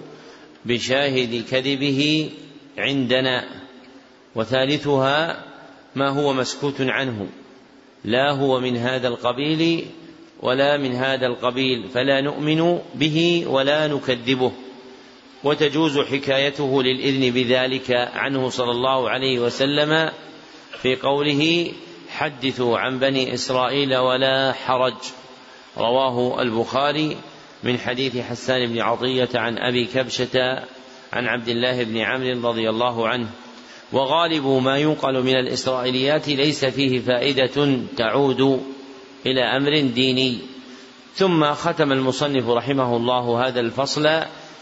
[0.66, 2.30] بشاهد كذبه
[2.78, 3.46] عندنا.
[4.36, 5.46] وثالثها
[5.96, 7.28] ما هو مسكوت عنه.
[8.06, 9.86] لا هو من هذا القبيل
[10.42, 14.52] ولا من هذا القبيل فلا نؤمن به ولا نكذبه.
[15.44, 20.12] وتجوز حكايته للإذن بذلك عنه صلى الله عليه وسلم
[20.82, 21.72] في قوله
[22.10, 24.94] حدثوا عن بني إسرائيل ولا حرج
[25.78, 27.18] رواه البخاري
[27.64, 30.64] من حديث حسان بن عطية عن أبي كبشة
[31.14, 33.30] عن عبد الله بن عمرو رضي الله عنه
[33.92, 38.64] وغالب ما ينقل من الإسرائيليات ليس فيه فائدة تعود
[39.26, 40.40] إلى أمر ديني.
[41.16, 44.10] ثم ختم المصنف رحمه الله هذا الفصل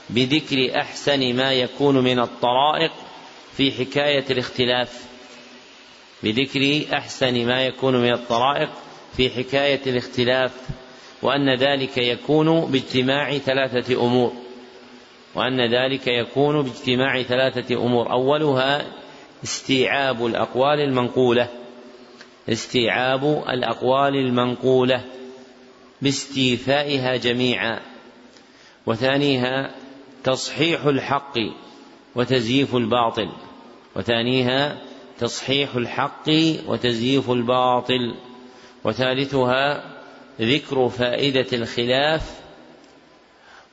[0.10, 2.92] بذكر أحسن ما يكون من الطرائق
[3.58, 5.04] في حكاية الاختلاف.
[6.24, 8.70] بذكر أحسن ما يكون من الطرائق
[9.18, 10.52] في حكاية الاختلاف.
[11.22, 14.34] وأن ذلك يكون باجتماع ثلاثة أمور.
[15.36, 18.12] وأن ذلك يكون باجتماع ثلاثة أمور.
[18.12, 18.86] أولها
[19.44, 21.48] استيعاب الأقوال المنقولة.
[22.50, 25.04] استيعاب الأقوال المنقولة.
[26.02, 27.80] باستيفائها جميعا.
[28.86, 29.76] وثانيها
[30.24, 31.38] تصحيح الحق
[32.16, 33.30] وتزييف الباطل.
[33.96, 34.78] وثانيها
[35.20, 36.30] تصحيح الحق
[36.68, 38.16] وتزييف الباطل.
[38.84, 39.97] وثالثها
[40.42, 42.40] ذكر فائدة الخلاف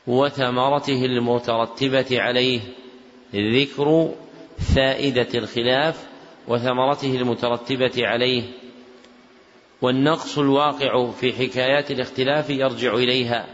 [0.07, 2.61] وثمرته المترتبة عليه.
[3.35, 4.15] ذكر
[4.75, 6.07] فائدة الخلاف
[6.49, 8.43] وثمرته المترتبة عليه.
[9.83, 13.47] والنقص الواقع في حكايات الاختلاف يرجع إليها.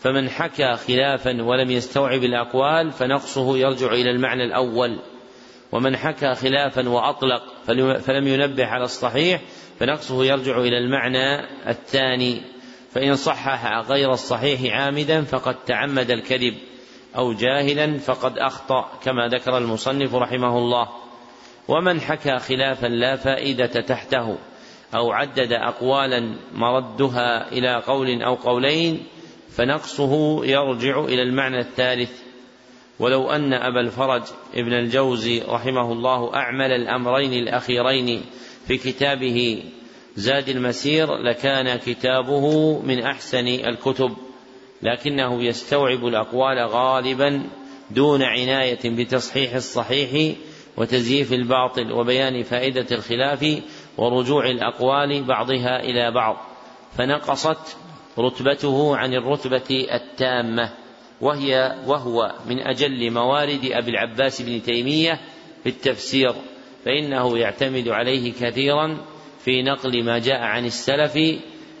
[0.00, 4.98] فمن حكى خلافا ولم يستوعب الأقوال فنقصه يرجع إلى المعنى الأول.
[5.72, 7.42] ومن حكى خلافا وأطلق
[8.00, 9.40] فلم ينبه على الصحيح
[9.78, 12.42] فنقصه يرجع إلى المعنى الثاني
[12.90, 16.54] فإن صحح غير الصحيح عامدا فقد تعمد الكذب
[17.16, 20.88] أو جاهلا فقد أخطأ كما ذكر المصنف رحمه الله.
[21.68, 24.38] ومن حكى خلافا لا فائدة تحته
[24.94, 29.06] أو عدد أقوالا مردها إلى قول أو قولين
[29.50, 32.22] فنقصه يرجع إلى المعنى الثالث.
[32.98, 34.22] ولو أن أبا الفرج
[34.54, 38.24] ابن الجوزي رحمه الله أعمل الأمرين الأخيرين
[38.68, 39.62] في كتابه
[40.16, 44.16] زاد المسير لكان كتابه من أحسن الكتب
[44.82, 47.42] لكنه يستوعب الأقوال غالبا
[47.90, 50.36] دون عناية بتصحيح الصحيح
[50.76, 53.62] وتزييف الباطل وبيان فائدة الخلاف
[53.96, 56.36] ورجوع الأقوال بعضها إلى بعض.
[56.98, 57.76] فنقصت
[58.18, 60.70] رتبته عن الرتبة التامة
[61.20, 65.20] وهي وهو من أجل موارد أبي العباس بن تيمية
[65.62, 66.34] في التفسير.
[66.88, 68.98] فإنه يعتمد عليه كثيرا
[69.44, 71.16] في نقل ما جاء عن السلف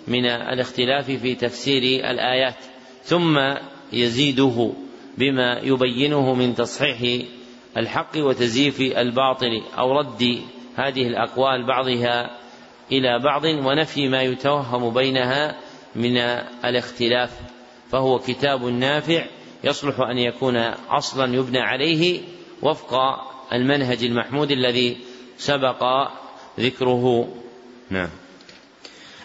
[0.08, 2.54] من الاختلاف في تفسير الآيات
[3.02, 3.38] ثم
[3.92, 4.72] يزيده
[5.18, 7.26] بما يبينه من تصحيح
[7.76, 10.40] الحق وتزييف الباطل أو رد
[10.76, 12.38] هذه الأقوال بعضها
[12.92, 15.56] إلى بعض ونفي ما يتوهم بينها
[15.96, 16.16] من
[16.64, 17.40] الاختلاف.
[17.90, 19.24] فهو كتاب نافع
[19.64, 20.56] يصلح أن يكون
[20.90, 22.20] أصلا يبنى عليه
[22.62, 22.94] وفق
[23.52, 24.96] المنهج المحمود الذي
[25.38, 25.82] سبق
[26.60, 27.28] ذكره.
[27.90, 28.08] نعم.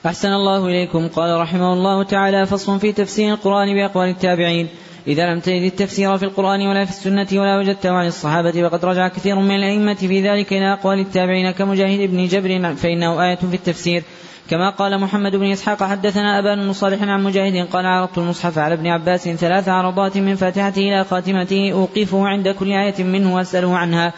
[0.06, 1.08] أحسن الله إليكم.
[1.08, 4.68] قال رحمه الله تعالى فصل في تفسير القرآن بأقوال التابعين.
[5.08, 9.08] إذا لم تجد التفسير في القرآن ولا في السنة ولا وجدته عن الصحابة فقد رجع
[9.08, 14.03] كثير من الأئمة في ذلك إلى أقوال التابعين كمجاهد بن جبر فإنه آية في التفسير.
[14.49, 18.73] كما قال محمد بن إسحاق حدثنا أبان بن صالح عن مجاهد قال عرضت المصحف على
[18.73, 24.13] ابن عباس ثلاث عرضات من فاتحته إلى خاتمته أوقفه عند كل آية منه وأسأله عنها.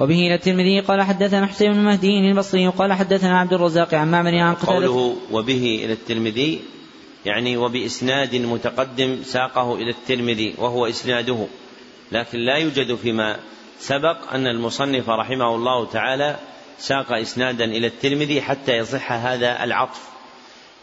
[0.00, 4.34] وبه إلى الترمذي قال حدثنا حسين بن مهدي البصري قال حدثنا عبد الرزاق عن معمر
[4.38, 4.72] عن قتادة.
[4.72, 6.60] قوله وبه إلى الترمذي
[7.26, 11.46] يعني وبإسناد متقدم ساقه إلى الترمذي وهو إسناده.
[12.12, 13.36] لكن لا يوجد فيما
[13.78, 16.36] سبق أن المصنف رحمه الله تعالى
[16.80, 20.00] ساق إسنادا إلى الترمذي حتى يصح هذا العطف.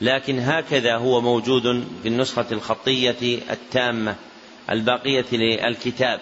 [0.01, 4.16] لكن هكذا هو موجود في النسخة الخطية التامة
[4.69, 6.19] الباقية للكتاب.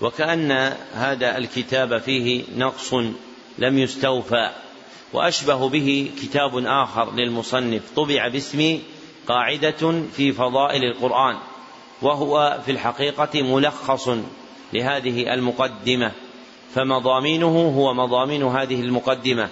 [0.00, 2.94] وكأن هذا الكتاب فيه نقص
[3.58, 4.50] لم يستوفى
[5.12, 8.78] وأشبه به كتاب آخر للمصنف طبع باسم
[9.28, 11.36] قاعدة في فضائل القرآن
[12.02, 14.08] وهو في الحقيقة ملخص
[14.72, 16.12] لهذه المقدمة.
[16.76, 19.48] فمضامينه هو مضامين هذه المقدمة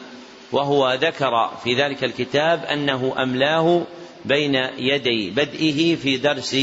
[0.53, 3.83] وهو ذكر في ذلك الكتاب أنه أملاه
[4.25, 6.57] بين يدي بدئه في درس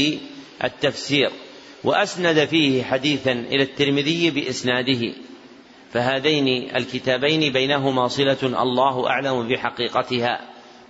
[0.64, 1.30] التفسير
[1.84, 5.14] وأسند فيه حديثا إلى الترمذي بإسناده
[5.92, 10.40] فهذين الكتابين بينهما صلة الله أعلم بحقيقتها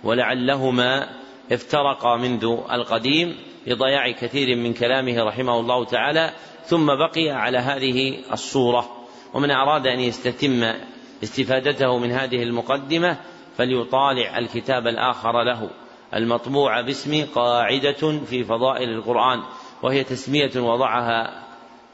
[0.03, 1.09] ولعلهما
[1.51, 3.35] افترقا منذ القديم
[3.67, 6.33] لضياع كثير من كلامه رحمه الله تعالى
[6.65, 9.02] ثم بقي على هذه الصورة.
[9.33, 10.73] ومن أراد أن يستتم
[11.23, 13.17] استفادته من هذه المقدمة
[13.57, 15.69] فليطالع الكتاب الآخر له
[16.15, 19.43] المطبوع باسم قاعدة في فضائل القرآن
[19.83, 21.43] وهي تسمية وضعها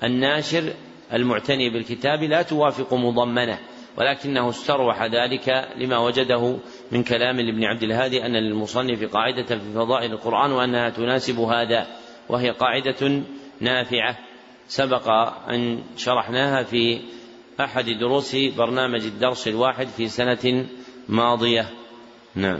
[0.03, 0.73] الناشر
[1.13, 3.59] المعتني بالكتاب لا توافق مضمنة
[3.97, 6.57] ولكنه استروح ذلك لما وجده
[6.91, 11.87] من كلام لابن عبد الهادي أن للمصنف قاعدة في فضائل القرآن وأنها تناسب هذا
[12.29, 13.21] وهي قاعدة
[13.61, 14.17] نافعة
[14.67, 15.09] سبق
[15.49, 17.01] أن شرحناها في
[17.59, 20.65] أحد دروس برنامج الدرس الواحد في سنة
[21.09, 21.69] ماضية.
[22.35, 22.59] نعم.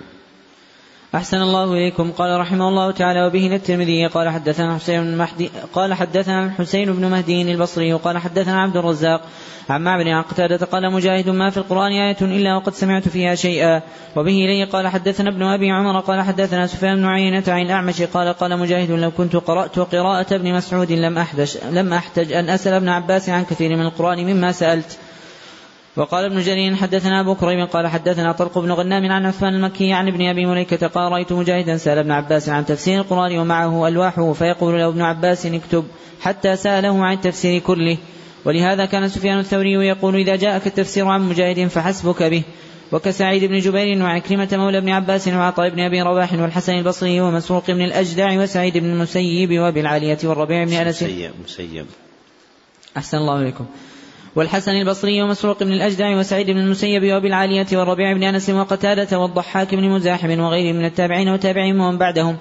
[1.15, 2.11] أحسن الله إليكم.
[2.11, 7.05] قال رحمه الله تعالى وبه الترمذي قال حدثنا حسين بن مهدي قال حدثنا الحسين بن
[7.05, 9.21] مهدي البصري وقال حدثنا عبد الرزاق
[9.69, 13.81] عن معبد عن قتادة قال مجاهد ما في القرآن آية إلا وقد سمعت فيها شيئا.
[14.15, 18.33] وبه إليه قال حدثنا ابن أبي عمر قال حدثنا سفيان بن عيينة عن الأعمش قال
[18.33, 22.89] قال مجاهد لو كنت قرأت قراءة ابن مسعود لم أحتج لم أحتج أن أسأل ابن
[22.89, 24.97] عباس عن كثير من القرآن مما سألت.
[25.95, 30.07] وقال ابن جرير حدثنا أبو كريم قال حدثنا طلق بن غنام عن عثمان المكي عن
[30.07, 34.79] ابن أبي مليكة قال رأيت مجاهدا سأل ابن عباس عن تفسير القرآن ومعه ألواحه فيقول
[34.79, 35.85] له ابن عباس اكتب
[36.21, 37.97] حتى سأله عن التفسير كله
[38.45, 42.43] ولهذا كان سفيان الثوري يقول إذا جاءك التفسير عن مجاهد فحسبك به
[42.91, 47.81] وكسعيد بن جبير وعكرمة مولى ابن عباس وعطاء بن أبي رواح والحسن البصري ومسروق بن
[47.81, 51.03] الأجدع وسعيد بن المسيب وبالعالية والربيع بن أنس.
[51.03, 51.85] مسيب مسيب.
[52.97, 53.65] أحسن الله إليكم.
[54.39, 59.75] والحسن البصري ومسروق بن الأجدع وسعيد بن المسيب وأبي العالية والربيع بن أنس وقتادة والضحاك
[59.75, 62.37] بن مزاحم وغيرهم من التابعين وتابعين ومن بعدهم.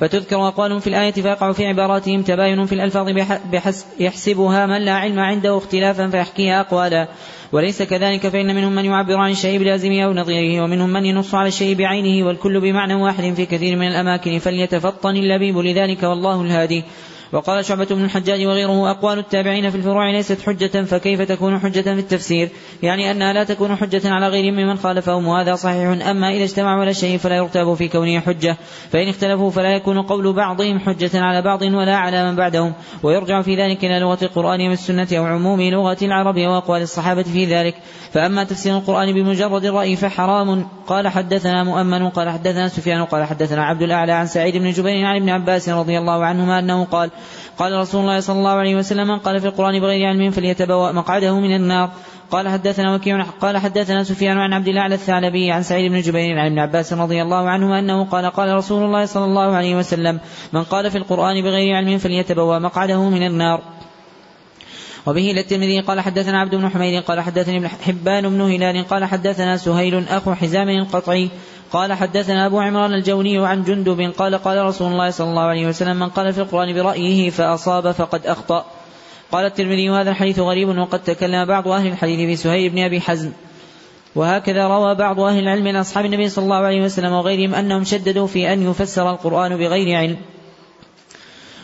[0.00, 3.08] فتذكر أقوال في الآية فيقع في عباراتهم تباين في الألفاظ
[3.52, 7.08] بحس يحسبها من لا علم عنده اختلافا فيحكيها أقوالا.
[7.52, 11.48] وليس كذلك فإن منهم من يعبر عن الشيء بلازمه أو نظيره ومنهم من ينص على
[11.48, 14.38] الشيء بعينه والكل بمعنى واحد في كثير من الأماكن.
[14.38, 16.84] فليتفطن اللبيب لذلك والله الهادي.
[17.32, 22.00] وقال شعبة بن الحجاج وغيره أقوال التابعين في الفروع ليست حجة فكيف تكون حجة في
[22.00, 22.48] التفسير؟
[22.82, 26.06] يعني أنها لا تكون حجة على غيرهم ممن خالفهم وهذا صحيح.
[26.08, 28.56] أما إذا اجتمعوا على شيء فلا يرتاب في كونه حجة.
[28.90, 32.72] فإن اختلفوا فلا يكون قول بعضهم حجة على بعض ولا على من بعدهم.
[33.02, 37.74] ويرجع في ذلك إلى لغة القرآن والسنة أو عموم لغة العرب وأقوال الصحابة في ذلك.
[38.12, 40.66] فأما تفسير القرآن بمجرد الرأي فحرام.
[40.86, 45.16] قال حدثنا مؤمن قال حدثنا سفيان قال حدثنا عبد الأعلى عن سعيد بن جبير عن
[45.16, 47.10] ابن عباس رضي الله عنهما أنه قال
[47.58, 51.40] قال رسول الله صلى الله عليه وسلم من قال في القرآن بغير علم فليتبوأ مقعده
[51.40, 51.90] من النار.
[52.30, 56.38] قال حدثنا وكيع قال حدثنا سفيان عن عبد الله على الثعلبي عن سعيد بن جبير
[56.38, 60.20] عن ابن عباس رضي الله عنهما أنه قال قال رسول الله صلى الله عليه وسلم
[60.52, 63.62] من قال في القرآن بغير علم فليتبوأ مقعده من النار.
[65.06, 69.04] وبه إلى الترمذي قال حدثنا عبد بن حميد قال حدثني ابن حبان بن هلال قال
[69.04, 71.30] حدثنا سهيل أخو حزام القطعي
[71.72, 75.96] قال حدثنا أبو عمران الجوني عن جندب قال قال رسول الله صلى الله عليه وسلم
[75.96, 78.64] من قال في القرآن برأيه فأصاب فقد أخطأ.
[79.32, 83.32] قال الترمذي وهذا الحديث غريب وقد تكلم بعض أهل الحديث في سهيل بن أبي حزم.
[84.14, 88.26] وهكذا روى بعض أهل العلم من أصحاب النبي صلى الله عليه وسلم وغيرهم أنهم شددوا
[88.26, 90.16] في أن يفسر القرآن بغير علم.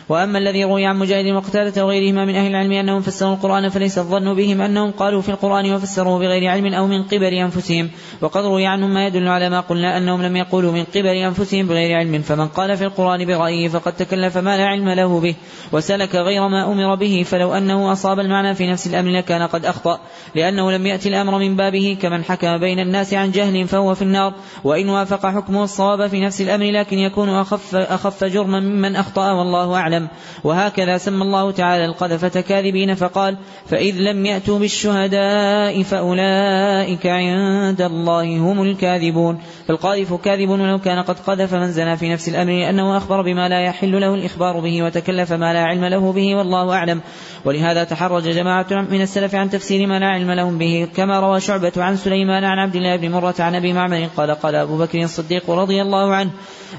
[0.09, 4.33] وأما الذي روي عن مجاهد وقتادة وغيرهما من أهل العلم أنهم فسروا القرآن فليس الظن
[4.33, 7.89] بهم أنهم قالوا في القرآن وفسروه بغير علم أو من قبل أنفسهم.
[8.21, 11.97] وقد روي عنهم ما يدل على ما قلنا أنهم لم يقولوا من قبل أنفسهم بغير
[11.97, 12.21] علم.
[12.21, 15.35] فمن قال في القرآن برأيه فقد تكلف ما لا علم له به.
[15.71, 19.99] وسلك غير ما أمر به فلو أنه أصاب المعنى في نفس الأمر لكان قد أخطأ.
[20.35, 24.33] لأنه لم يأتي الأمر من بابه كمن حكم بين الناس عن جهل فهو في النار.
[24.63, 29.75] وإن وافق حكمه الصواب في نفس الأمر لكن يكون أخف, أخف جرما ممن أخطأ والله
[29.75, 29.98] أعلم.
[30.43, 33.37] وهكذا سمى الله تعالى القذفة كاذبين فقال
[33.67, 39.39] فإذ لم يأتوا بالشهداء فأولئك عند الله هم الكاذبون.
[39.67, 43.59] فالقاذف كاذب ولو كان قد قذف من زنى في نفس الأمر لأنه أخبر بما لا
[43.59, 47.01] يحل له الإخبار به وتكلف ما لا علم له به والله أعلم.
[47.45, 51.71] ولهذا تحرج جماعة من السلف عن تفسير ما لا علم لهم به كما روى شعبة
[51.77, 55.49] عن سليمان عن عبد الله بن مرة عن أبي معمر قال قال أبو بكر الصديق
[55.49, 56.31] رضي الله عنه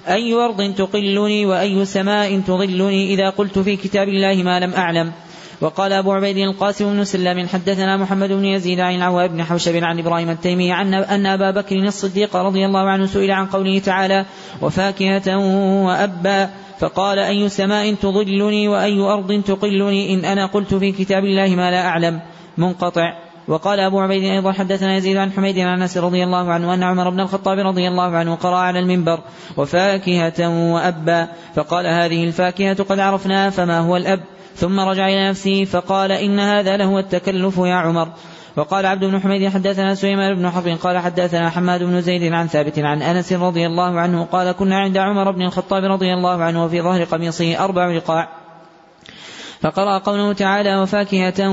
[0.08, 5.12] أي أرض تقلني وأي سماء تظلني إذا قلت في كتاب الله ما لم أعلم؟
[5.60, 9.98] وقال أبو عبيد القاسم بن سلام حدثنا محمد بن يزيد عن العواء بن حوشب عن
[9.98, 14.26] إبراهيم التيمي عن أن أبا بكر الصديق رضي الله عنه سئل عن قوله تعالى
[14.62, 15.36] وفاكهة
[15.86, 21.70] وأبا فقال أي سماء تظلني وأي أرض تقلني؟ إن أنا قلت في كتاب الله ما
[21.70, 22.20] لا أعلم.
[22.58, 23.12] منقطع.
[23.48, 27.10] وقال أبو عبيد أيضا حدثنا يزيد عن حميد عن أنس رضي الله عنه أن عمر
[27.10, 29.20] بن الخطاب رضي الله عنه قرأ على المنبر
[29.56, 31.28] وفاكهة وأبا.
[31.54, 34.20] فقال هذه الفاكهة قد عرفناها فما هو الأب؟
[34.56, 38.08] ثم رجع إلى نفسه فقال إن هذا لهو التكلف يا عمر.
[38.56, 42.78] وقال عبد بن حميد حدثنا سليمان بن حرب قال حدثنا حماد بن زيد عن ثابت
[42.78, 46.82] عن أنس رضي الله عنه قال كنا عند عمر بن الخطاب رضي الله عنه وفي
[46.82, 48.28] ظهر قميصه أربع رقاع.
[49.60, 51.48] فقرأ قوله تعالى وفاكهة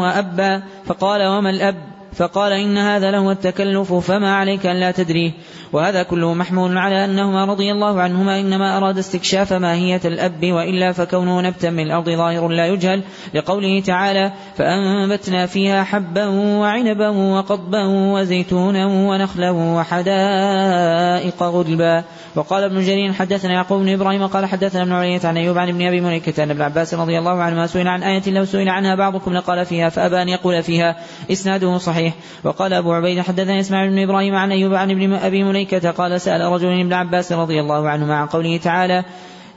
[0.00, 5.32] وأبا فقال وما الأب؟ فقال إن هذا لهو التكلف فما عليك أن لا تدريه
[5.72, 11.40] وهذا كله محمول على أنهما رضي الله عنهما إنما أراد استكشاف ماهية الأب وإلا فكونه
[11.40, 13.02] نبتا من الأرض ظاهر لا يجهل
[13.34, 23.52] لقوله تعالى فأنبتنا فيها حبا وعنبا وقضبا وزيتونا ونخلا وحدائق غلبا وقال ابن جرير حدثنا
[23.52, 26.62] يعقوب بن إبراهيم قال حدثنا ابن علية عن أيوب عن ابن أبي مليكة أن ابن
[26.62, 30.28] عباس رضي الله عنهما سئل عن آية لو سئل عنها بعضكم لقال فيها فأبى أن
[30.28, 30.96] يقول فيها.
[31.32, 32.14] إسناده صحيح.
[32.44, 36.40] وقال أبو عبيد حدثنا إسماعيل بن إبراهيم عن أيوب عن ابن أبي مليكة قال سأل
[36.40, 39.04] رجل ابن عباس رضي الله عنهما عن قوله تعالى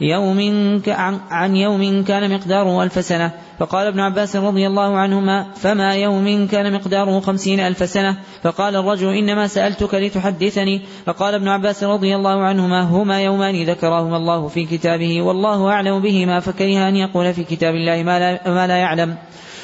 [0.02, 0.40] يوم
[1.32, 3.32] عن يوم كان مقداره ألف سنة.
[3.60, 9.14] فقال ابن عباس رضي الله عنهما فما يوم كان مقداره خمسين ألف سنة؟ فقال الرجل
[9.14, 10.82] إنما سألتك لتحدثني.
[11.06, 16.40] فقال ابن عباس رضي الله عنهما هما يومان ذكرهما الله في كتابه والله أعلم بهما
[16.40, 19.16] فكره أن يقول في كتاب الله ما لا, ما لا يعلم.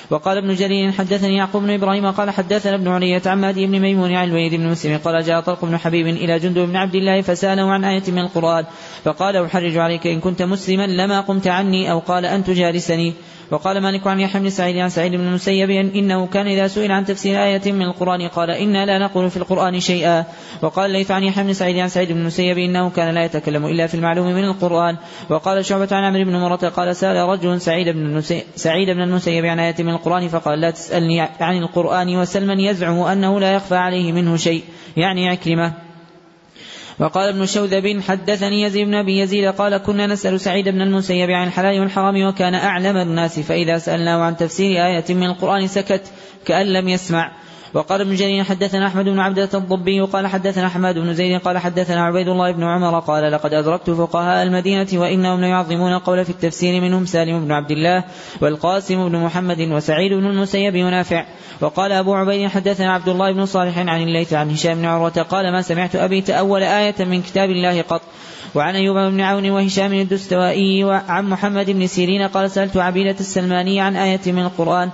[0.09, 4.15] وقال ابن جرير حدثني يعقوب بن إبراهيم قال حدثنا ابن علية عن مهدي بن ميمون
[4.15, 7.71] عن الوليد بن مسلم قال جاء طلق بن حبيب إلى جند بن عبد الله فساله
[7.71, 8.65] عن آية من القرآن
[9.03, 13.13] فقال أحرج عليك إن كنت مسلما لما قمت عني أو قال أن تجالسني
[13.51, 17.05] وقال مالك عن يحيى بن سعيد عن سعيد بن المسيب إنه كان إذا سئل عن
[17.05, 20.25] تفسير آية من القرآن قال إنا لا نقول في القرآن شيئا
[20.61, 23.87] وقال ليث عن يحيى بن سعيد عن سعيد بن المسيب إنه كان لا يتكلم إلا
[23.87, 24.97] في المعلوم من القرآن
[25.29, 28.21] وقال شعبة عن عمرو بن مرة قال سأل رجل سعيد بن
[28.55, 33.39] سعيد بن المسيب عن آية من القرآن فقال لا تسألني عن القرآن وسلما يزعم أنه
[33.39, 34.63] لا يخفى عليه منه شيء.
[34.97, 35.73] يعني عكرمة.
[36.99, 41.47] وقال ابن شوذب حدثني يزيد بن أبي يزيد قال كنا نسأل سعيد بن المسيب عن
[41.47, 46.01] الحلال والحرام وكان أعلم الناس فإذا سألناه عن تفسير آية من القرآن سكت
[46.45, 47.31] كأن لم يسمع.
[47.77, 52.05] وقال ابن جرير حدثنا أحمد بن عبدة الضبي قال حدثنا حماد بن زيد قال حدثنا
[52.05, 57.05] عبيد الله بن عمر قال لقد أدركت فقهاء المدينة وإنهم ليعظمون القول في التفسير منهم
[57.05, 58.03] سالم بن عبد الله
[58.41, 61.25] والقاسم بن محمد وسعيد بن المسيب ونافع
[61.61, 65.51] وقال أبو عبيد حدثنا عبد الله بن صالح عن الليث عن هشام بن عروة قال
[65.51, 68.01] ما سمعت أبي تأول آية من كتاب الله قط.
[68.55, 73.95] وعن أيوب بن عون وهشام الدستوائي وعن محمد بن سيرين قال سألت عبيدة السلماني عن
[73.95, 74.91] آية من القرآن.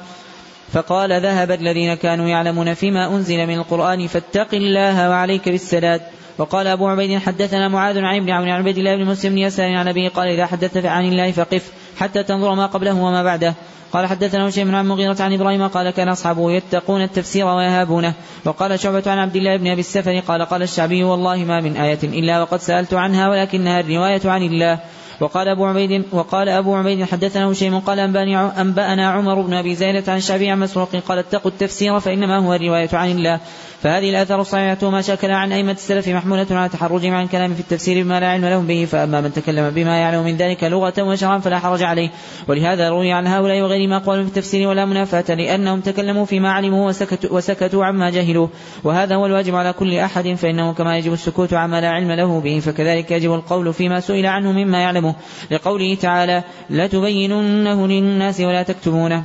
[0.73, 6.01] فقال ذهب الذين كانوا يعلمون فيما أنزل من القرآن فاتق الله وعليك بالسداد.
[6.37, 9.87] وقال أبو عبيد حدثنا معاذ عن ابن عون عن عبيد الله بن مسلم يسار عن
[9.87, 13.53] أبيه قال إذا حدثت عن الله فقف حتى تنظر ما قبله وما بعده.
[13.93, 18.13] قال حدثنا هشيم عن مغيرة عن إبراهيم قال كان أصحابه يتقون التفسير ويهابونه.
[18.45, 21.99] وقال شعبة عن عبد الله بن أبي السفر قال قال الشعبي والله ما من آية
[22.03, 24.79] إلا وقد سألت عنها ولكنها الرواية عن الله.
[25.19, 30.17] وقال أبو عبيد وقال أبو عبيد حدثنا هشيم قال أنبأنا عمر بن أبي زينة عن
[30.17, 33.39] الشعبي عن مسروق قال اتقوا التفسير فإنما هو الرواية عن الله.
[33.83, 38.03] فهذه الآثار الصحيحة وما شكل عن أئمة السلف محمولة على تحرجهم عن كلام في التفسير
[38.03, 41.59] بما لا علم لهم به فأما من تكلم بما يعلم من ذلك لغة وشرعا فلا
[41.59, 42.09] حرج عليه.
[42.47, 47.37] ولهذا روي عن هؤلاء وغيرهم أقوال في التفسير ولا منافاة لأنهم تكلموا فيما علموا وسكتوا,
[47.37, 48.47] وسكتوا عما جهلوا.
[48.83, 52.59] وهذا هو الواجب على كل أحد فإنه كما يجب السكوت عما لا علم له به
[52.59, 55.15] فكذلك يجب القول فيما سئل عنه مما يعلمه
[55.51, 59.23] لقوله تعالى لتبيننه للناس ولا تكتمونه.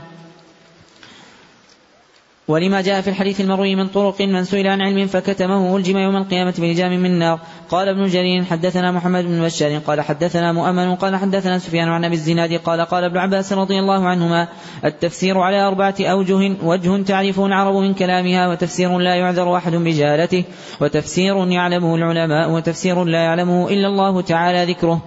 [2.49, 6.55] ولما جاء في الحديث المروي من طرق من سئل عن علم فكتمه ألجم يوم القيامة
[6.59, 7.39] بلجام من نار.
[7.69, 12.15] قال ابن جرير حدثنا محمد بن بشار قال حدثنا مؤمن قال حدثنا سفيان عن أبي
[12.15, 14.49] الزناد قال قال ابن عباس رضي الله عنهما
[14.85, 20.45] التفسير على أربعة أوجه وجه تعرفه العرب من كلامها وتفسير لا يعذر أحد بجهالته
[20.81, 25.01] وتفسير يعلمه العلماء وتفسير لا يعلمه إلا الله تعالى ذكره.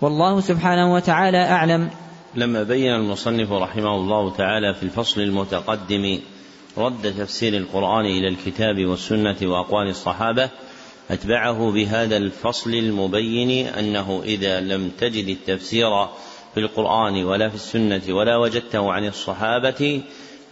[0.00, 1.90] والله سبحانه وتعالى أعلم.
[2.34, 6.18] لما بين المصنف رحمه الله تعالى في الفصل المتقدم
[6.78, 10.50] رد تفسير القرآن إلى الكتاب والسنة وأقوال الصحابة
[11.10, 16.06] أتبعه بهذا الفصل المبين أنه إذا لم تجد التفسير
[16.54, 20.02] في القرآن ولا في السنة ولا وجدته عن الصحابة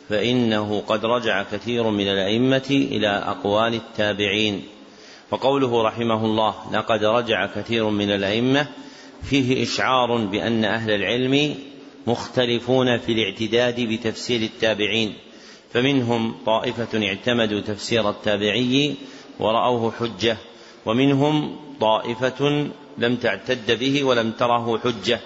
[0.09, 4.63] فإنه قد رجع كثير من الأئمة إلى أقوال التابعين.
[5.31, 8.67] وقوله رحمه الله لقد رجع كثير من الأئمة
[9.31, 11.55] فيه إشعار بأن أهل العلم
[12.07, 15.15] مختلفون في الاعتداد بتفسير التابعين
[15.73, 18.95] فمنهم طائفة اعتمدوا تفسير التابعي
[19.39, 20.37] ورأوه حجة
[20.87, 22.67] ومنهم طائفة
[22.99, 25.21] لم تعتد به ولم تره حجة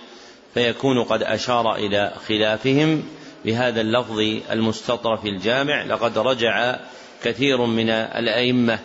[0.54, 3.02] فيكون قد أشار إلى خلافهم
[3.44, 4.18] بهذا اللفظ
[4.50, 6.76] المستطرف الجامع لقد رجع
[7.24, 8.78] كثير من الأئمة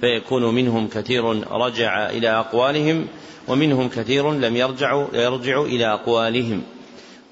[0.00, 3.06] فيكون منهم كثير رجع إلى أقوالهم
[3.48, 6.62] ومنهم كثير لم يرجعوا يرجع إلى أقوالهم.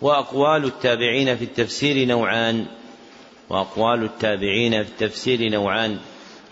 [0.02, 2.66] وأقوال التابعين في التفسير نوعان.
[3.50, 5.98] وأقوال التابعين في التفسير نوعان.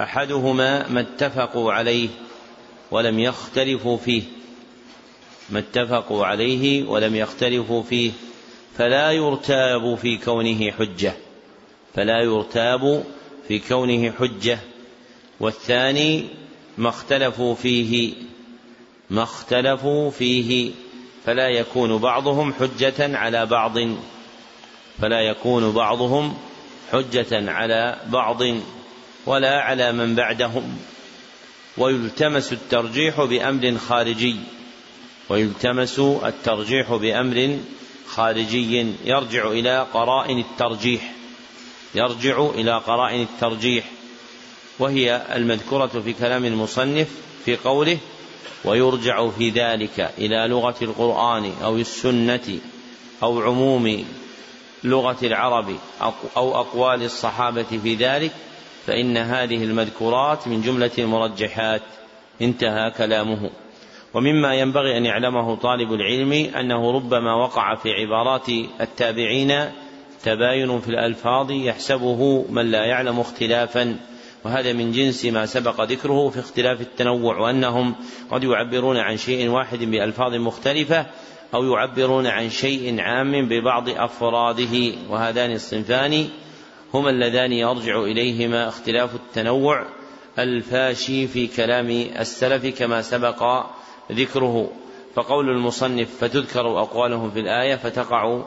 [0.00, 2.08] أحدهما ما اتفقوا عليه
[2.90, 4.22] ولم يختلفوا فيه.
[5.50, 8.10] ما اتفقوا عليه ولم يختلفوا فيه.
[8.78, 11.12] فلا يرتاب في كونه حجة.
[11.94, 13.04] فلا يرتاب
[13.48, 14.58] في كونه حجة.
[15.40, 16.24] والثاني
[16.78, 18.14] ما اختلفوا فيه
[19.10, 20.70] ما اختلفوا فيه
[21.26, 23.78] فلا يكون بعضهم حجة على بعض
[24.98, 26.36] فلا يكون بعضهم
[26.92, 28.42] حجة على بعض
[29.26, 30.78] ولا على من بعدهم.
[31.78, 34.36] ويلتمس الترجيح بأمر خارجي
[35.28, 37.58] ويلتمس الترجيح بأمر
[38.08, 38.86] خارجي.
[39.04, 41.12] يرجع إلى قرائن الترجيح
[41.94, 43.84] يرجع إلى قرائن الترجيح.
[44.78, 47.08] وهي المذكورة في كلام المصنف
[47.44, 47.98] في قوله
[48.64, 52.58] ويرجع في ذلك إلى لغة القرآن أو السنة
[53.22, 54.04] أو عموم
[54.84, 55.76] لغة العرب
[56.36, 58.32] أو أقوال الصحابة في ذلك
[58.86, 61.82] فإن هذه المذكورات من جملة المرجحات.
[62.42, 63.50] انتهى كلامه.
[64.14, 68.48] ومما ينبغي أن يعلمه طالب العلم أنه ربما وقع في عبارات
[68.80, 69.70] التابعين
[70.24, 73.96] تباين في الألفاظ يحسبه من لا يعلم اختلافا
[74.46, 77.94] وهذا من جنس ما سبق ذكره في اختلاف التنوع وأنهم
[78.30, 81.06] قد يعبرون عن شيء واحد بألفاظ مختلفة
[81.54, 86.28] أو يعبرون عن شيء عام ببعض أفراده وهذان الصنفان
[86.94, 89.84] هما اللذان يرجع إليهما اختلاف التنوع
[90.38, 93.66] الفاشي في كلام السلف كما سبق
[94.12, 94.70] ذكره.
[95.14, 98.42] فقول المصنف فتذكر أقوالهم في الآية فتقع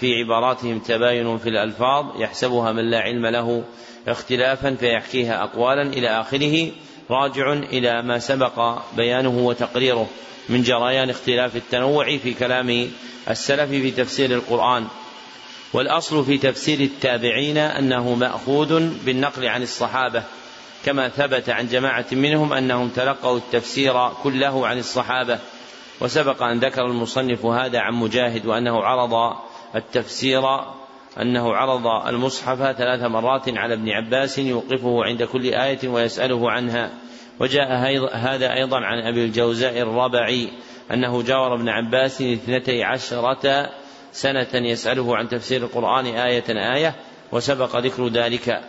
[0.00, 3.64] في عباراتهم تباين في الألفاظ يحسبها من لا علم له
[4.08, 6.70] اختلافا فيحكيها أقوالا إلى آخره
[7.10, 10.08] راجع إلى ما سبق بيانه وتقريره
[10.48, 12.90] من جريان اختلاف التنوع في كلام
[13.30, 14.86] السلف في تفسير القرآن.
[15.72, 20.22] والأصل في تفسير التابعين أنه مأخوذ بالنقل عن الصحابة
[20.84, 25.38] كما ثبت عن جماعة منهم أنهم تلقوا التفسير كله عن الصحابة.
[26.00, 29.36] وسبق أن ذكر المصنف هذا عن مجاهد وأنه عرض
[29.74, 30.42] التفسير
[31.20, 36.90] أنه عرض المصحف ثلاث مرات على ابن عباس يوقفه عند كل آية ويسأله عنها.
[37.40, 37.72] وجاء
[38.12, 40.48] هذا أيضا عن أبي الجوزاء الربعي
[40.92, 43.70] أنه جاور ابن عباس اثنتي عشرة
[44.12, 46.94] سنة يسأله عن تفسير القرآن آية آية
[47.32, 48.60] وسبق ذكر ذلك.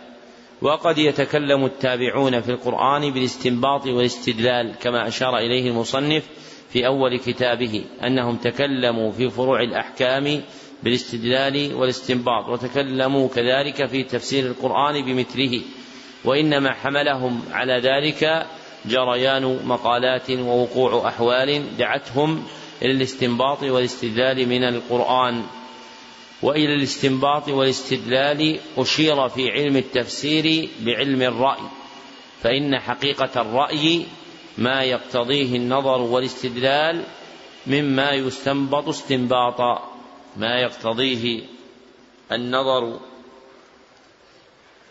[0.62, 6.24] وقد يتكلم التابعون في القرآن بالاستنباط والاستدلال كما أشار إليه المصنف
[6.68, 10.42] في أول كتابه أنهم تكلموا في فروع الأحكام
[10.82, 15.62] بالاستدلال والاستنباط وتكلموا كذلك في تفسير القرآن بمثله
[16.24, 18.46] وإنما حملهم على ذلك
[18.86, 22.44] جريان مقالات ووقوع أحوال دعتهم
[22.82, 25.42] إلى الاستنباط والاستدلال من القرآن.
[26.42, 31.62] وإلى الاستنباط والاستدلال أشير في علم التفسير بعلم الرأي
[32.42, 34.06] فإن حقيقة الرأي
[34.58, 37.04] ما يقتضيه النظر والاستدلال
[37.66, 39.93] مما يستنبط استنباطا.
[40.36, 41.42] ما يقتضيه
[42.32, 43.00] النظر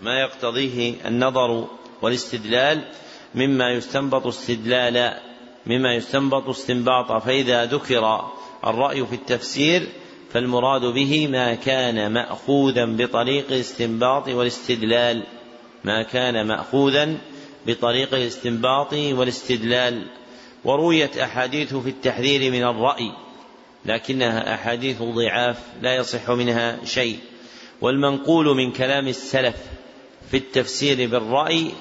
[0.02, 1.68] ما يقتضيه النظر
[2.02, 2.92] والاستدلال
[3.36, 5.20] مما يستنبط استدلالا
[5.66, 8.32] مما يستنبط استنباطا فإذا ذكر
[8.64, 9.88] الرأي في التفسير
[10.34, 15.24] فالمراد به ما كان مأخوذا بطريق الاستنباط والاستدلال.
[15.84, 17.18] ما كان مأخوذا
[17.68, 20.08] بطريق الاستنباط والاستدلال.
[20.66, 23.12] ورويت أحاديث في التحذير من الرأي.
[23.86, 27.20] لكنها أحاديث ضعاف لا يصح منها شيء.
[27.82, 29.56] والمنقول من كلام السلف
[30.32, 31.72] في التفسير بالرأي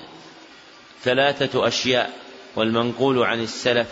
[1.02, 2.10] ثلاثة أشياء
[2.56, 3.88] والمنقول عن السلف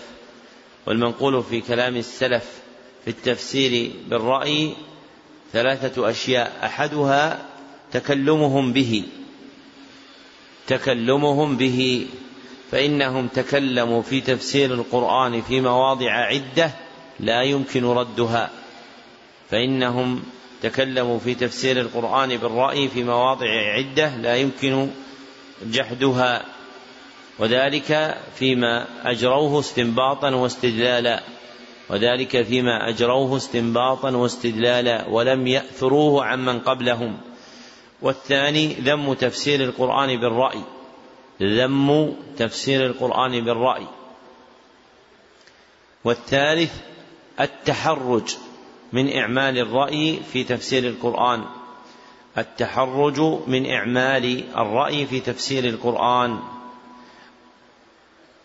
[0.87, 2.45] والمنقول في كلام السلف
[3.05, 4.73] في التفسير بالرأي
[5.53, 6.61] ثلاثة أشياء.
[6.65, 7.47] أحدها
[7.93, 9.05] تكلمهم به
[10.67, 12.07] تكلمهم به
[12.71, 16.71] فإنهم تكلموا في تفسير القرآن في مواضع عدة
[17.21, 18.51] لا يمكن ردها.
[19.51, 20.23] فإنهم
[20.63, 24.91] تكلموا في تفسير القرآن بالرأي في مواضع عدة لا يمكن
[25.63, 26.45] جحدها.
[27.39, 31.23] وذلك فيما أجروه استنباطا واستدلالا.
[31.89, 37.21] وذلك فيما أجروه استنباطا واستدلالا ولم يأثروه عمن قبلهم.
[38.03, 40.61] والثاني ذم تفسير القرآن بالرأي.
[41.43, 43.87] ذم تفسير القرآن بالرأي.
[46.05, 46.90] والثالث
[47.41, 48.36] التحرج
[48.93, 51.44] من إعمال الرأي في تفسير القرآن.
[52.39, 56.39] التحرج من إعمال الرأي في تفسير القرآن.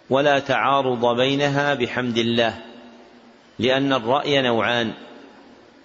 [0.09, 2.61] ولا تعارض بينها بحمد الله
[3.59, 4.93] لأن الرأي نوعان.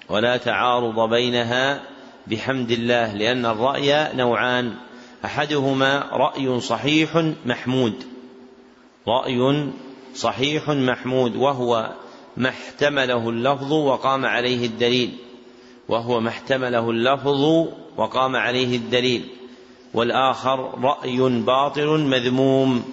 [0.08, 1.82] ولا تعارض بينها
[2.26, 4.74] بحمد الله لأن الرأي نوعان.
[5.24, 8.04] أحدهما رأي صحيح محمود.
[9.08, 9.70] رأي
[10.14, 11.90] صحيح محمود وهو
[12.36, 15.10] ما احتمله اللفظ وقام عليه الدليل.
[15.88, 19.28] وهو ما احتمله اللفظ وقام عليه الدليل.
[19.94, 22.84] والآخر رأي باطل مذموم.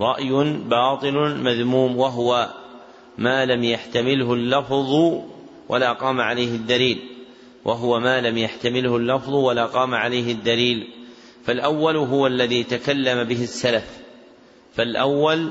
[0.00, 1.96] رأي باطل مذموم.
[1.96, 2.50] وهو
[3.18, 5.14] ما لم يحتمله اللفظ
[5.68, 6.98] ولا قام عليه الدليل.
[7.64, 10.88] وهو ما لم يحتمله اللفظ ولا قام عليه الدليل.
[11.44, 13.98] فالأول هو الذي تكلم به السلف.
[14.74, 15.50] فالأول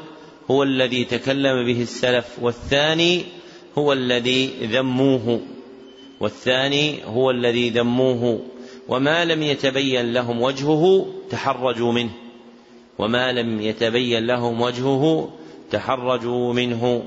[0.51, 3.23] هو الذي تكلم به السلف والثاني
[3.77, 5.41] هو الذي ذموه
[6.19, 8.39] والثاني هو الذي ذموه.
[8.87, 12.11] وما لم يتبين لهم وجهه تحرجوا منه.
[12.97, 15.29] وما لم يتبين لهم وجهه
[15.71, 17.03] تحرجوا منه.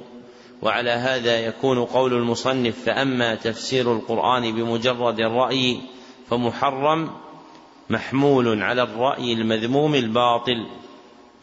[0.63, 5.81] وعلى هذا يكون قول المصنف فأما تفسير القرآن بمجرد الرأي
[6.31, 7.11] فمحرم
[7.91, 10.67] محمول على الرأي المذموم الباطل.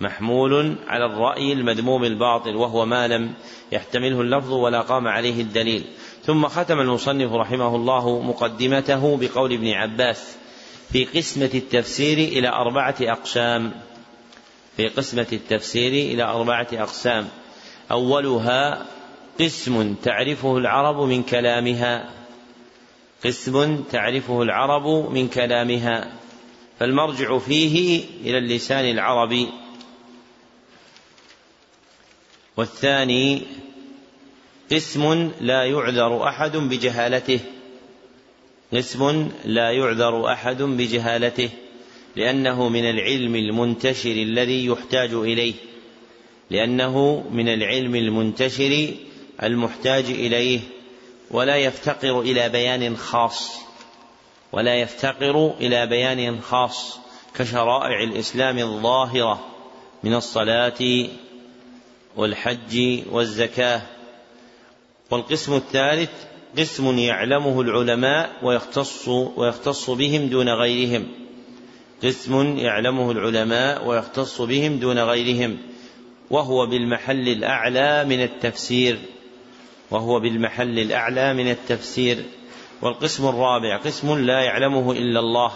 [0.02, 3.34] محمول على الرأي المذموم الباطل وهو ما لم
[3.72, 5.84] يحتمله اللفظ ولا قام عليه الدليل.
[6.26, 10.38] ثم ختم المصنف رحمه الله مقدمته بقول ابن عباس
[10.92, 13.72] في قسمة التفسير إلى أربعة أقسام.
[14.78, 17.28] في قسمة التفسير إلى أربعة أقسام.
[17.92, 18.86] أولها
[19.40, 22.10] قسم تعرفه العرب من كلامها.
[23.26, 26.12] قسم تعرفه العرب من كلامها.
[26.80, 29.50] فالمرجع فيه إلى اللسان العربي.
[32.60, 33.42] والثاني
[34.72, 37.40] قسم لا يعذر أحد بجهالته.
[38.74, 41.50] قسم لا يعذر أحد بجهالته
[42.16, 45.54] لأنه من العلم المنتشر الذي يحتاج إليه
[46.50, 48.88] لأنه من العلم المنتشر
[49.44, 50.60] المحتاج إليه
[51.32, 53.58] ولا يفتقر إلى بيان خاص
[54.52, 57.00] ولا يفتقر إلى بيان خاص
[57.36, 59.46] كشرائع الإسلام الظاهرة
[60.04, 61.10] من الصلاة
[62.20, 63.82] والحج والزكاة.
[65.12, 66.10] والقسم الثالث
[66.58, 71.08] قسم يعلمه العلماء ويختص ويختص بهم دون غيرهم.
[72.04, 75.58] قسم يعلمه العلماء ويختص بهم دون غيرهم.
[76.30, 79.00] وهو بالمحل الأعلى من التفسير.
[79.92, 82.24] وهو بالمحل الأعلى من التفسير.
[82.82, 85.52] والقسم الرابع قسم لا يعلمه إلا الله.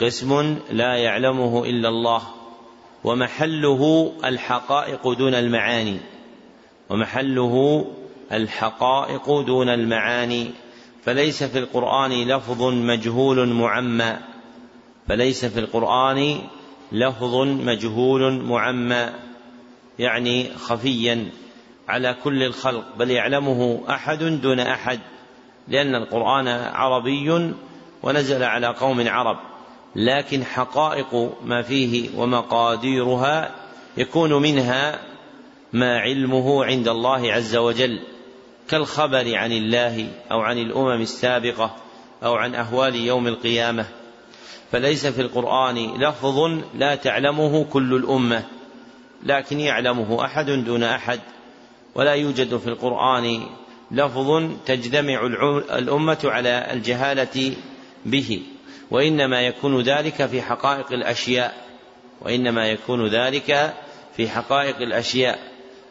[0.00, 2.35] قسم لا يعلمه إلا الله.
[3.06, 6.00] ومحله الحقائق دون المعاني.
[6.90, 7.84] ومحله
[8.32, 10.50] الحقائق دون المعاني.
[11.04, 14.16] فليس في القرآن لفظ مجهول معمى.
[15.08, 16.38] فليس في القرآن
[16.92, 19.08] لفظ مجهول معمى.
[19.98, 21.30] يعني خفيا
[21.88, 22.84] على كل الخلق.
[22.98, 25.00] بل يعلمه أحد دون أحد.
[25.68, 27.54] لأن القرآن عربي
[28.02, 29.55] ونزل على قوم عرب.
[29.96, 33.54] لكن حقائق ما فيه ومقاديرها
[33.96, 35.00] يكون منها
[35.72, 38.00] ما علمه عند الله عز وجل
[38.68, 41.76] كالخبر عن الله أو عن الأمم السابقة
[42.24, 43.86] أو عن أهوال يوم القيامة.
[44.72, 46.38] فليس في القرآن لفظ
[46.74, 48.42] لا تعلمه كل الأمة
[49.22, 51.20] لكن يعلمه أحد دون أحد.
[51.94, 53.46] ولا يوجد في القرآن
[53.90, 55.26] لفظ تجتمع
[55.78, 57.54] الأمة على الجهالة
[58.06, 58.42] به.
[58.90, 61.54] وإنما يكون ذلك في حقائق الأشياء
[62.20, 63.74] وإنما يكون ذلك
[64.16, 65.38] في حقائق الأشياء.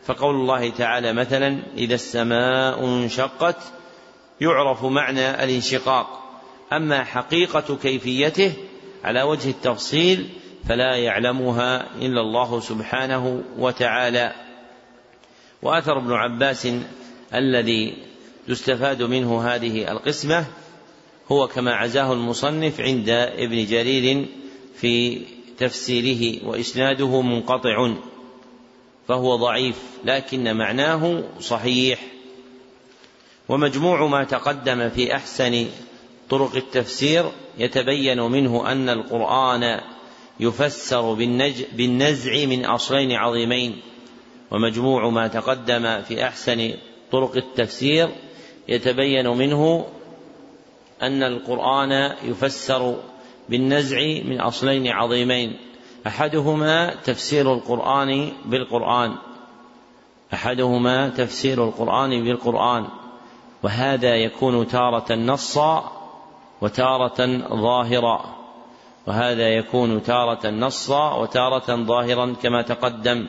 [0.05, 3.57] فقول الله تعالى مثلا إذا السماء انشقت
[4.41, 6.21] يعرف معنى الانشقاق.
[6.73, 8.53] أما حقيقة كيفيته
[9.03, 10.29] على وجه التفصيل
[10.69, 14.33] فلا يعلمها إلا الله سبحانه وتعالى.
[15.61, 16.67] وآثر ابن عباس
[17.33, 17.97] الذي
[18.47, 20.45] يستفاد منه هذه القسمة
[21.31, 24.25] هو كما عزاه المصنف عند ابن جرير
[24.75, 25.21] في
[25.57, 27.93] تفسيره وإسناده منقطع
[29.07, 31.99] فهو ضعيف لكن معناه صحيح.
[33.49, 35.67] ومجموع ما تقدم في أحسن
[36.29, 39.81] طرق التفسير يتبين منه أن القرآن
[40.39, 41.13] يفسر
[41.73, 43.81] بالنزع من أصلين عظيمين.
[44.51, 46.73] ومجموع ما تقدم في أحسن
[47.11, 48.09] طرق التفسير
[48.67, 49.85] يتبين منه
[51.01, 52.95] أن القرآن يفسر
[53.49, 55.57] بالنزع من أصلين عظيمين.
[56.07, 59.15] أحدهما تفسير القرآن بالقرآن.
[60.33, 62.87] أحدهما تفسير القرآن بالقرآن.
[63.63, 65.91] وهذا يكون تارة نصا
[66.61, 67.25] وتارة
[67.61, 68.35] ظاهرا
[69.07, 73.27] وهذا يكون تارة نصا وتارة ظاهرا كما تقدم.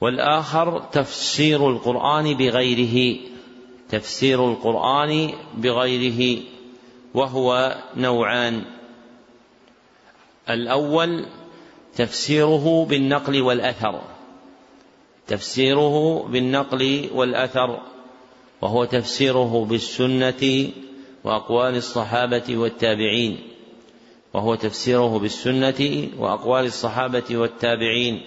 [0.00, 3.35] والآخر تفسير القرآن بغيره.
[3.88, 6.42] تفسير القرآن بغيره
[7.14, 8.64] وهو نوعان.
[10.50, 11.26] الأول
[11.96, 14.00] تفسيره بالنقل والأثر
[15.26, 17.80] تفسيره بالنقل والأثر
[18.62, 20.70] وهو تفسيره بالسنة
[21.24, 23.38] وأقوال الصحابة والتابعين
[24.34, 28.22] وهو تفسيره بالسنة وأقوال الصحابة والتابعين.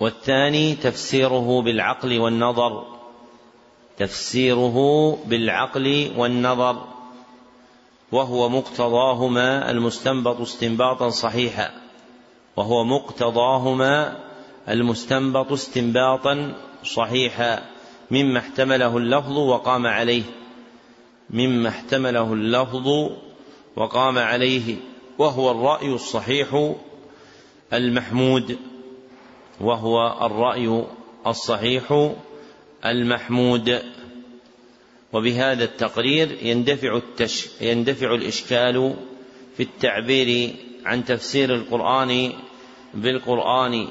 [0.00, 2.84] والثاني تفسيره بالعقل والنظر.
[3.98, 6.84] تفسيره بالعقل والنظر.
[8.12, 11.70] وهو مقتضاهما المستنبط استنباطا صحيحا.
[12.56, 14.16] وهو مقتضاهما
[14.68, 16.54] المستنبط استنباطا
[16.84, 17.62] صحيحا.
[18.10, 20.22] مما احتمله اللفظ وقام عليه.
[21.30, 22.88] مما احتمله اللفظ
[23.76, 24.76] وقام عليه.
[25.18, 26.74] وهو الرأي الصحيح
[27.72, 28.58] المحمود.
[29.60, 30.84] وهو الرأي
[31.26, 32.12] الصحيح
[32.86, 33.82] المحمود.
[35.12, 38.94] وبهذا التقرير يندفع التش يندفع الإشكال
[39.56, 40.54] في التعبير
[40.84, 42.32] عن تفسير القرآن
[42.94, 43.88] بالقرآن.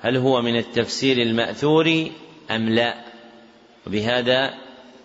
[0.00, 2.10] هل هو من التفسير المأثور
[2.50, 3.04] أم لا؟
[3.86, 4.54] وبهذا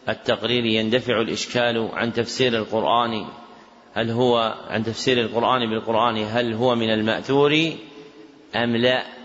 [0.10, 3.26] التقرير يندفع الإشكال عن تفسير القرآن.
[3.94, 7.74] هل هو عن تفسير القرآن بالقرآن هل هو من المأثور
[8.56, 9.19] أم لا؟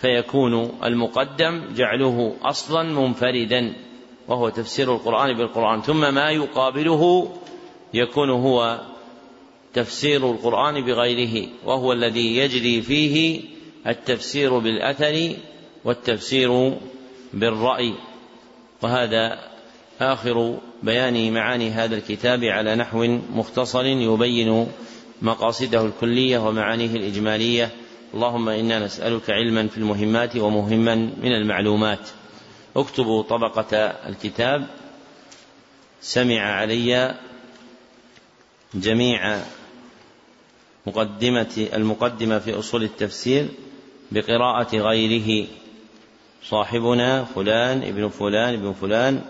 [0.00, 3.74] فيكون المقدم جعله أصلا منفردا
[4.28, 5.82] وهو تفسير القرآن بالقرآن.
[5.82, 7.32] ثم ما يقابله
[7.94, 8.80] يكون هو
[9.74, 13.40] تفسير القرآن بغيره وهو الذي يجري فيه
[13.86, 15.36] التفسير بالأثر
[15.84, 16.78] والتفسير
[17.32, 17.94] بالرأي.
[18.82, 19.38] وهذا
[20.00, 24.66] آخر بيان معاني هذا الكتاب على نحو مختصر يبين
[25.22, 27.70] مقاصده الكلية ومعانيه الإجمالية.
[28.14, 32.08] اللهم إنا نسألك علما في المهمات ومهما من المعلومات.
[32.76, 34.66] اكتبوا طبقة الكتاب.
[36.00, 37.14] سمع علي
[38.74, 39.42] جميع
[40.86, 43.48] مقدمة المقدمة في أصول التفسير
[44.12, 45.46] بقراءة غيره.
[46.44, 49.22] صاحبنا فلان ابن فلان ابن فلان.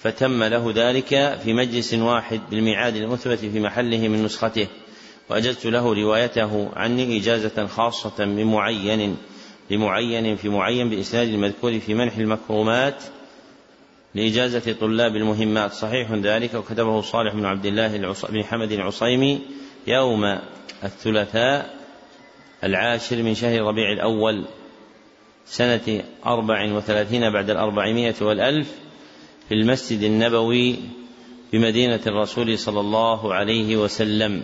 [0.00, 4.66] فتم له ذلك في مجلس واحد بالميعاد المثبت في محله من نسخته.
[5.30, 9.16] وأجزت له روايته عني إجازة خاصة بمعين
[9.70, 13.04] لمعين في معين بإسناد المذكور في منح المكرمات
[14.14, 15.72] لإجازة طلاب المهمات.
[15.72, 19.40] صحيح ذلك وكتبه صالح بن عبد الله بن حمد العصيمي
[19.86, 20.38] يوم
[20.84, 21.74] الثلاثاء
[22.64, 24.44] العاشر من شهر ربيع الأول
[25.46, 28.72] سنة أربع وثلاثين بعد الأربعمائة والألف
[29.48, 30.76] في المسجد النبوي
[31.52, 34.42] بمدينة الرسول صلى الله عليه وسلم.